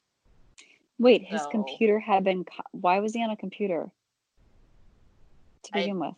Wait, 0.98 1.22
his 1.24 1.42
so- 1.42 1.50
computer 1.50 1.98
had 1.98 2.24
been. 2.24 2.44
Co- 2.44 2.64
Why 2.72 2.98
was 3.00 3.12
he 3.12 3.22
on 3.22 3.30
a 3.30 3.36
computer 3.36 3.90
to 5.66 5.78
I- 5.78 5.92
with? 5.92 6.14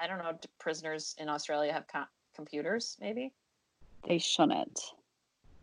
I 0.00 0.06
don't 0.06 0.18
know. 0.18 0.32
Do 0.32 0.48
prisoners 0.58 1.14
in 1.18 1.28
Australia 1.28 1.72
have 1.72 1.86
com- 1.86 2.06
computers? 2.34 2.96
Maybe. 3.00 3.32
They 4.08 4.18
shouldn't. 4.18 4.80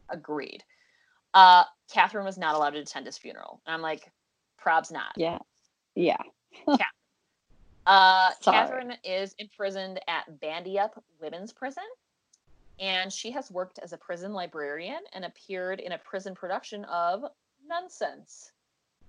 Agreed. 0.09 0.63
Uh, 1.33 1.63
Catherine 1.91 2.25
was 2.25 2.37
not 2.37 2.55
allowed 2.55 2.71
to 2.71 2.79
attend 2.79 3.07
his 3.07 3.17
funeral, 3.17 3.61
and 3.65 3.73
I'm 3.73 3.81
like, 3.81 4.11
probs 4.63 4.91
not. 4.91 5.13
Yeah. 5.15 5.39
Yeah. 5.95 6.17
Uh, 7.87 8.31
Catherine 8.43 8.95
is 9.05 9.33
imprisoned 9.39 10.01
at 10.09 10.25
Bandyup 10.41 10.89
Women's 11.21 11.53
Prison, 11.53 11.85
and 12.81 13.13
she 13.13 13.31
has 13.31 13.49
worked 13.49 13.79
as 13.81 13.93
a 13.93 13.97
prison 13.97 14.33
librarian 14.33 14.99
and 15.13 15.23
appeared 15.23 15.79
in 15.79 15.93
a 15.93 15.97
prison 15.97 16.35
production 16.35 16.83
of 16.83 17.23
Nonsense. 17.65 18.51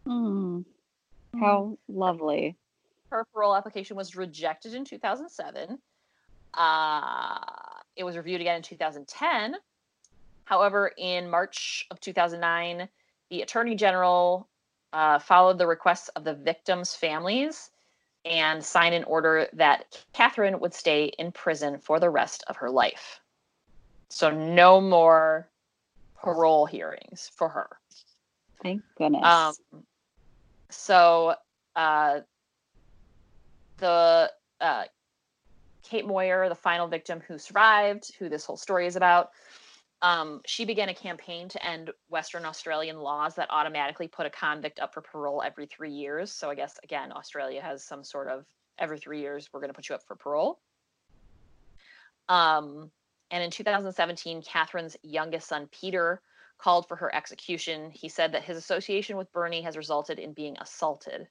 Mm. 0.07 0.65
How 1.41 1.77
lovely. 1.89 2.57
Her 3.11 3.27
parole 3.33 3.57
application 3.57 3.97
was 3.97 4.17
rejected 4.17 4.75
in 4.75 4.85
2007. 4.85 5.79
Uh, 6.55 7.39
it 7.97 8.05
was 8.05 8.17
reviewed 8.17 8.41
again 8.41 8.57
in 8.57 8.63
2010. 8.63 9.57
However, 10.45 10.93
in 10.97 11.29
March 11.29 11.87
of 11.91 12.01
2009, 12.01 12.89
the 13.31 13.43
Attorney 13.43 13.75
General 13.75 14.49
uh, 14.93 15.19
followed 15.19 15.59
the 15.59 15.67
requests 15.67 16.09
of 16.11 16.25
the 16.25 16.35
victims' 16.35 16.95
families 16.95 17.71
and 18.25 18.65
signed 18.65 18.95
an 18.95 19.05
order 19.05 19.49
that 19.53 20.05
Catherine 20.13 20.61
would 20.61 20.75
stay 20.75 21.07
in 21.19 21.33
prison 21.33 21.79
for 21.79 22.01
the 22.01 22.11
rest 22.11 22.45
of 22.49 22.57
her 22.57 22.71
life. 22.71 23.21
So, 24.11 24.31
no 24.31 24.81
more 24.81 25.51
parole 26.17 26.67
hearings 26.67 27.31
for 27.35 27.49
her. 27.49 27.69
Thank 28.63 28.83
goodness. 28.97 29.25
Um, 29.73 29.85
so 30.71 31.35
uh, 31.77 32.21
the 33.79 34.31
uh, 34.61 34.85
Kate 35.83 36.07
Moir, 36.07 36.49
the 36.49 36.55
final 36.55 36.87
victim 36.87 37.21
who 37.27 37.39
survived, 37.39 38.13
who 38.19 38.29
this 38.29 38.45
whole 38.45 38.57
story 38.57 38.87
is 38.87 38.97
about, 38.97 39.31
um, 40.01 40.43
she 40.47 40.65
began 40.65 40.89
a 40.89 40.95
campaign 40.95 41.49
to 41.49 41.67
end 41.67 41.91
Western 42.09 42.45
Australian 42.45 43.01
laws 43.01 43.35
that 43.35 43.49
automatically 43.51 44.07
put 44.07 44.27
a 44.27 44.31
convict 44.31 44.79
up 44.79 44.95
for 44.95 45.01
parole 45.01 45.43
every 45.43 45.67
three 45.67 45.91
years. 45.91 46.31
So 46.31 46.51
I 46.51 46.55
guess 46.55 46.79
again, 46.85 47.11
Australia 47.13 47.61
has 47.61 47.83
some 47.83 48.05
sort 48.05 48.29
of 48.29 48.45
every 48.79 49.01
three 49.01 49.21
years 49.21 49.49
we're 49.53 49.61
going 49.61 49.71
to 49.71 49.75
put 49.75 49.89
you 49.89 49.95
up 49.95 50.05
for 50.07 50.15
parole. 50.15 50.61
Um, 52.29 52.91
and 53.31 53.43
in 53.43 53.51
2017, 53.51 54.43
Catherine's 54.43 54.97
youngest 55.03 55.49
son, 55.49 55.69
Peter, 55.73 56.21
called 56.59 56.87
for 56.87 56.97
her 56.97 57.13
execution. 57.15 57.91
He 57.91 58.09
said 58.09 58.33
that 58.33 58.45
his 58.45 58.57
association 58.57 59.17
with 59.17 59.33
Birnie 59.33 59.63
has 59.63 59.77
resulted 59.77 60.19
in 60.19 60.33
being 60.33 60.57
assaulted, 60.61 61.29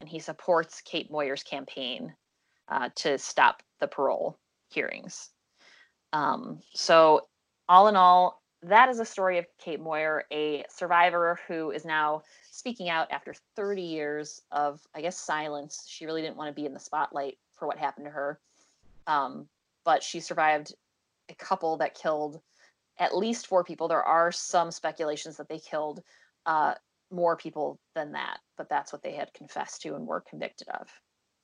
and 0.00 0.08
he 0.08 0.18
supports 0.18 0.80
Kate 0.80 1.10
Moir's 1.10 1.42
campaign 1.42 2.14
uh, 2.68 2.88
to 2.96 3.18
stop 3.18 3.62
the 3.80 3.86
parole 3.86 4.38
hearings. 4.70 5.30
Um, 6.12 6.60
so, 6.74 7.28
all 7.68 7.88
in 7.88 7.96
all, 7.96 8.42
that 8.62 8.88
is 8.88 8.98
a 8.98 9.04
story 9.04 9.38
of 9.38 9.46
Kate 9.58 9.80
Moir, 9.80 10.24
a 10.32 10.64
survivor 10.68 11.38
who 11.46 11.70
is 11.70 11.84
now 11.84 12.22
speaking 12.50 12.88
out 12.88 13.10
after 13.10 13.34
30 13.56 13.82
years 13.82 14.42
of, 14.50 14.80
I 14.94 15.00
guess, 15.00 15.16
silence. 15.16 15.84
She 15.88 16.04
really 16.04 16.20
didn't 16.20 16.36
want 16.36 16.54
to 16.54 16.60
be 16.60 16.66
in 16.66 16.74
the 16.74 16.80
spotlight 16.80 17.38
for 17.54 17.66
what 17.66 17.78
happened 17.78 18.06
to 18.06 18.10
her. 18.10 18.40
Um, 19.06 19.48
but 19.84 20.02
she 20.02 20.20
survived 20.20 20.74
a 21.30 21.34
couple 21.34 21.76
that 21.78 21.94
killed 21.94 22.40
at 22.98 23.16
least 23.16 23.46
four 23.46 23.64
people. 23.64 23.88
There 23.88 24.02
are 24.02 24.30
some 24.30 24.70
speculations 24.70 25.36
that 25.38 25.48
they 25.48 25.58
killed 25.58 26.02
uh, 26.44 26.74
more 27.10 27.36
people 27.36 27.78
than 27.94 28.12
that, 28.12 28.38
but 28.56 28.68
that's 28.68 28.92
what 28.92 29.02
they 29.02 29.12
had 29.12 29.32
confessed 29.34 29.82
to 29.82 29.94
and 29.94 30.06
were 30.06 30.20
convicted 30.28 30.68
of. 30.68 30.88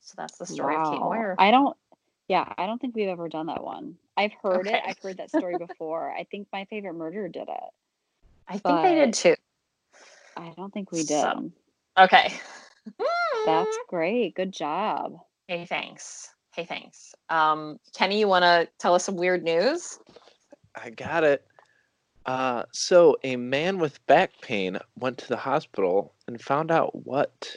So 0.01 0.13
that's 0.17 0.37
the 0.37 0.45
story 0.45 0.75
of 0.75 0.83
Kate 0.89 0.99
Wow. 1.01 1.05
Moir. 1.09 1.35
I 1.37 1.51
don't. 1.51 1.75
Yeah, 2.27 2.51
I 2.57 2.65
don't 2.65 2.79
think 2.79 2.95
we've 2.95 3.07
ever 3.09 3.29
done 3.29 3.47
that 3.47 3.63
one. 3.63 3.95
I've 4.17 4.33
heard 4.41 4.67
it. 4.67 4.81
I've 4.85 4.97
heard 4.99 5.17
that 5.17 5.29
story 5.31 5.57
before. 5.67 6.11
I 6.11 6.25
think 6.25 6.47
my 6.51 6.65
favorite 6.65 6.93
murder 6.93 7.27
did 7.29 7.47
it. 7.49 7.69
I 8.47 8.57
think 8.57 8.81
they 8.81 8.95
did 8.95 9.13
too. 9.13 9.35
I 10.37 10.53
don't 10.55 10.73
think 10.73 10.91
we 10.91 10.99
did. 10.99 11.21
So- 11.21 11.51
Okay. 11.99 12.31
That's 13.45 13.77
great. 13.89 14.35
Good 14.35 14.53
job. 14.53 15.17
Hey, 15.47 15.65
thanks. 15.65 16.29
Hey, 16.55 16.63
thanks. 16.65 17.13
Um, 17.29 17.79
Kenny, 17.95 18.19
you 18.19 18.27
want 18.27 18.43
to 18.43 18.67
tell 18.79 18.93
us 18.93 19.03
some 19.03 19.15
weird 19.15 19.43
news? 19.43 19.99
I 20.81 20.91
got 20.91 21.23
it. 21.23 21.43
Uh, 22.27 22.63
so 22.73 23.17
a 23.23 23.37
man 23.37 23.79
with 23.79 24.05
back 24.05 24.31
pain 24.41 24.77
went 24.99 25.17
to 25.17 25.27
the 25.29 25.37
hospital 25.37 26.13
and 26.27 26.41
found 26.41 26.69
out 26.71 27.05
what? 27.05 27.55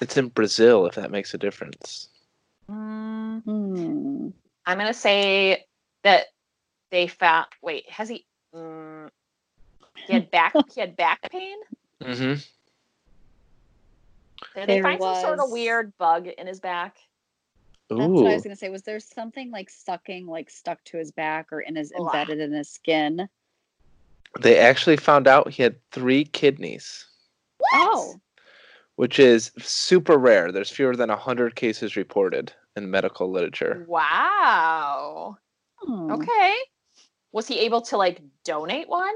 It's 0.00 0.16
in 0.16 0.28
Brazil, 0.28 0.86
if 0.86 0.94
that 0.94 1.10
makes 1.10 1.34
a 1.34 1.38
difference. 1.38 2.08
Mm, 2.70 3.42
Hmm. 3.42 4.28
I'm 4.64 4.78
gonna 4.78 4.94
say 4.94 5.64
that 6.02 6.26
they 6.90 7.08
found. 7.08 7.46
Wait, 7.62 7.88
has 7.90 8.08
he? 8.08 8.24
Mm, 8.54 9.10
he 10.06 10.12
had 10.12 10.30
back. 10.30 10.54
he 10.72 10.80
had 10.80 10.96
back 10.96 11.20
pain. 11.30 11.58
Mm-hmm. 12.00 12.34
Did 14.54 14.66
they 14.66 14.66
There 14.66 14.82
find 14.82 15.00
some 15.00 15.16
sort 15.16 15.40
of 15.40 15.50
weird 15.50 15.96
bug 15.98 16.26
in 16.26 16.46
his 16.46 16.60
back? 16.60 16.96
That's 17.98 18.10
what 18.12 18.30
I 18.30 18.34
was 18.34 18.42
gonna 18.42 18.56
say. 18.56 18.68
Was 18.68 18.82
there 18.82 19.00
something 19.00 19.50
like 19.50 19.70
sucking, 19.70 20.26
like 20.26 20.50
stuck 20.50 20.82
to 20.84 20.98
his 20.98 21.10
back 21.12 21.52
or 21.52 21.60
in 21.60 21.76
his 21.76 21.92
Ugh. 21.92 22.00
embedded 22.00 22.40
in 22.40 22.52
his 22.52 22.68
skin? 22.68 23.28
They 24.40 24.58
actually 24.58 24.96
found 24.96 25.28
out 25.28 25.50
he 25.50 25.62
had 25.62 25.76
three 25.90 26.24
kidneys, 26.24 27.06
Oh, 27.74 28.20
which 28.96 29.18
is 29.18 29.52
super 29.58 30.16
rare. 30.16 30.50
There's 30.52 30.70
fewer 30.70 30.96
than 30.96 31.10
100 31.10 31.54
cases 31.54 31.96
reported 31.96 32.52
in 32.76 32.90
medical 32.90 33.30
literature. 33.30 33.84
Wow. 33.86 35.36
hmm. 35.80 36.12
Okay. 36.12 36.56
Was 37.32 37.46
he 37.48 37.60
able 37.60 37.82
to 37.82 37.96
like 37.96 38.20
donate 38.44 38.88
one? 38.88 39.14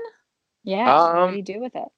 Yeah. 0.65 0.87
what 0.87 1.23
Um, 1.23 1.31
do 1.31 1.37
you 1.37 1.43
do 1.43 1.61
with 1.61 1.77
it? 1.77 1.89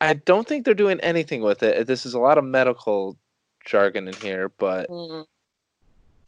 I 0.00 0.14
don't 0.14 0.46
think 0.46 0.64
they're 0.64 0.74
doing 0.74 1.00
anything 1.00 1.42
with 1.42 1.62
it. 1.62 1.86
This 1.86 2.06
is 2.06 2.14
a 2.14 2.20
lot 2.20 2.38
of 2.38 2.44
medical 2.44 3.18
jargon 3.64 4.08
in 4.08 4.14
here, 4.14 4.48
but 4.48 4.88
Mm, 4.88 5.26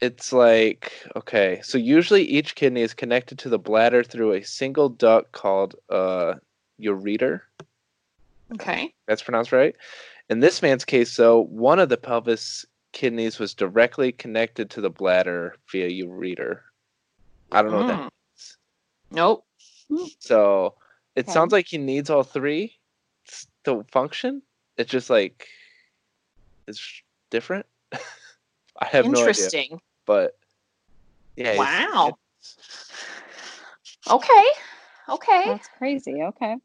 it's 0.03 0.33
like 0.33 0.91
okay 1.15 1.61
so 1.63 1.77
usually 1.77 2.23
each 2.23 2.55
kidney 2.55 2.81
is 2.81 2.93
connected 2.93 3.39
to 3.39 3.47
the 3.47 3.57
bladder 3.57 4.03
through 4.03 4.33
a 4.33 4.43
single 4.43 4.89
duct 4.89 5.31
called 5.31 5.75
uh 5.89 6.33
ureter 6.81 7.39
Okay. 8.53 8.93
that's 9.07 9.23
pronounced 9.23 9.53
right 9.53 9.75
in 10.29 10.41
this 10.41 10.61
man's 10.61 10.83
case 10.83 11.15
though 11.15 11.43
one 11.45 11.79
of 11.79 11.87
the 11.87 11.95
pelvis 11.97 12.65
kidneys 12.91 13.39
was 13.39 13.53
directly 13.53 14.11
connected 14.11 14.69
to 14.69 14.81
the 14.81 14.89
bladder 14.89 15.55
via 15.71 15.89
ureter 16.05 16.59
i 17.53 17.61
don't 17.61 17.71
know 17.71 17.77
what 17.77 17.87
that 17.87 17.97
Mm. 17.99 18.01
means 18.01 18.57
Nope. 19.11 19.45
so 20.19 20.75
it 21.15 21.25
Okay. 21.25 21.31
sounds 21.31 21.53
like 21.53 21.67
he 21.67 21.77
needs 21.77 22.09
all 22.09 22.23
three 22.23 22.73
to 23.63 23.85
function 23.91 24.41
it's 24.77 24.91
just 24.91 25.09
like 25.09 25.47
it's 26.67 27.01
different 27.31 27.65
i 27.93 28.85
have 28.85 29.05
no 29.05 29.11
idea 29.11 29.45
Interesting. 29.45 29.79
But 30.05 30.37
yeah 31.35 31.53
he's- 31.53 31.59
Wow. 31.95 32.17
Okay. 34.09 34.45
Okay. 35.09 35.43
That's 35.47 35.67
crazy. 35.77 36.21
Okay. 36.23 36.57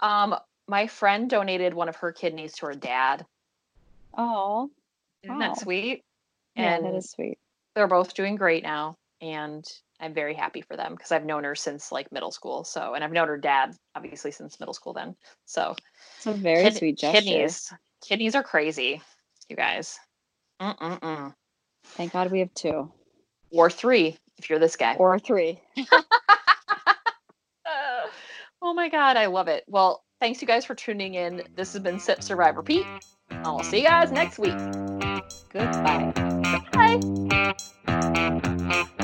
Um, 0.00 0.34
my 0.68 0.86
friend 0.86 1.28
donated 1.30 1.74
one 1.74 1.88
of 1.88 1.96
her 1.96 2.12
kidneys 2.12 2.54
to 2.56 2.66
her 2.66 2.74
dad. 2.74 3.24
Oh, 4.16 4.70
Isn't 5.22 5.38
Wow. 5.38 5.48
that 5.54 5.58
sweet? 5.58 6.04
yeah, 6.54 6.76
And 6.76 6.86
that 6.86 6.94
is 6.94 7.10
sweet. 7.10 7.38
they're 7.74 7.86
both 7.86 8.14
doing 8.14 8.36
great 8.36 8.62
now, 8.62 8.96
and 9.20 9.64
I'm 10.00 10.14
very 10.14 10.34
happy 10.34 10.60
for 10.62 10.76
them 10.76 10.94
because 10.94 11.12
I've 11.12 11.24
known 11.26 11.44
her 11.44 11.54
since 11.54 11.92
like 11.92 12.10
middle 12.12 12.30
school. 12.30 12.64
So, 12.64 12.94
and 12.94 13.02
I've 13.04 13.12
known 13.12 13.28
her 13.28 13.38
dad 13.38 13.74
obviously 13.94 14.30
since 14.30 14.58
middle 14.60 14.74
school. 14.74 14.92
Then, 14.94 15.16
so 15.44 15.74
It's 16.18 16.26
a 16.26 16.32
very 16.34 16.64
kid- 16.64 16.76
sweet 16.76 16.98
gesture. 16.98 17.20
kidneys, 17.20 17.72
kidneys 18.02 18.34
are 18.34 18.42
crazy, 18.42 19.00
you 19.48 19.56
guys. 19.56 19.98
Mm-mm-mm. 20.60 21.34
Thank 21.94 22.12
God 22.12 22.30
we 22.30 22.40
have 22.40 22.52
two 22.54 22.90
Or 23.50 23.70
three 23.70 24.16
if 24.38 24.50
you're 24.50 24.58
this 24.58 24.76
guy. 24.76 24.96
or 24.98 25.18
three. 25.18 25.60
Oh 28.62 28.72
my 28.74 28.88
god, 28.88 29.16
I 29.16 29.26
love 29.26 29.48
it. 29.48 29.64
Well, 29.68 30.02
thanks 30.20 30.40
you 30.40 30.48
guys 30.48 30.64
for 30.64 30.74
tuning 30.74 31.14
in. 31.14 31.42
This 31.54 31.74
has 31.74 31.82
been 31.82 32.00
Sip 32.00 32.22
Survivor. 32.22 32.64
And 32.66 32.86
I'll 33.44 33.62
see 33.62 33.78
you 33.78 33.84
guys 33.84 34.10
next 34.10 34.38
week. 34.38 34.54
Goodbye. 35.52 36.12
Bye. 37.86 38.96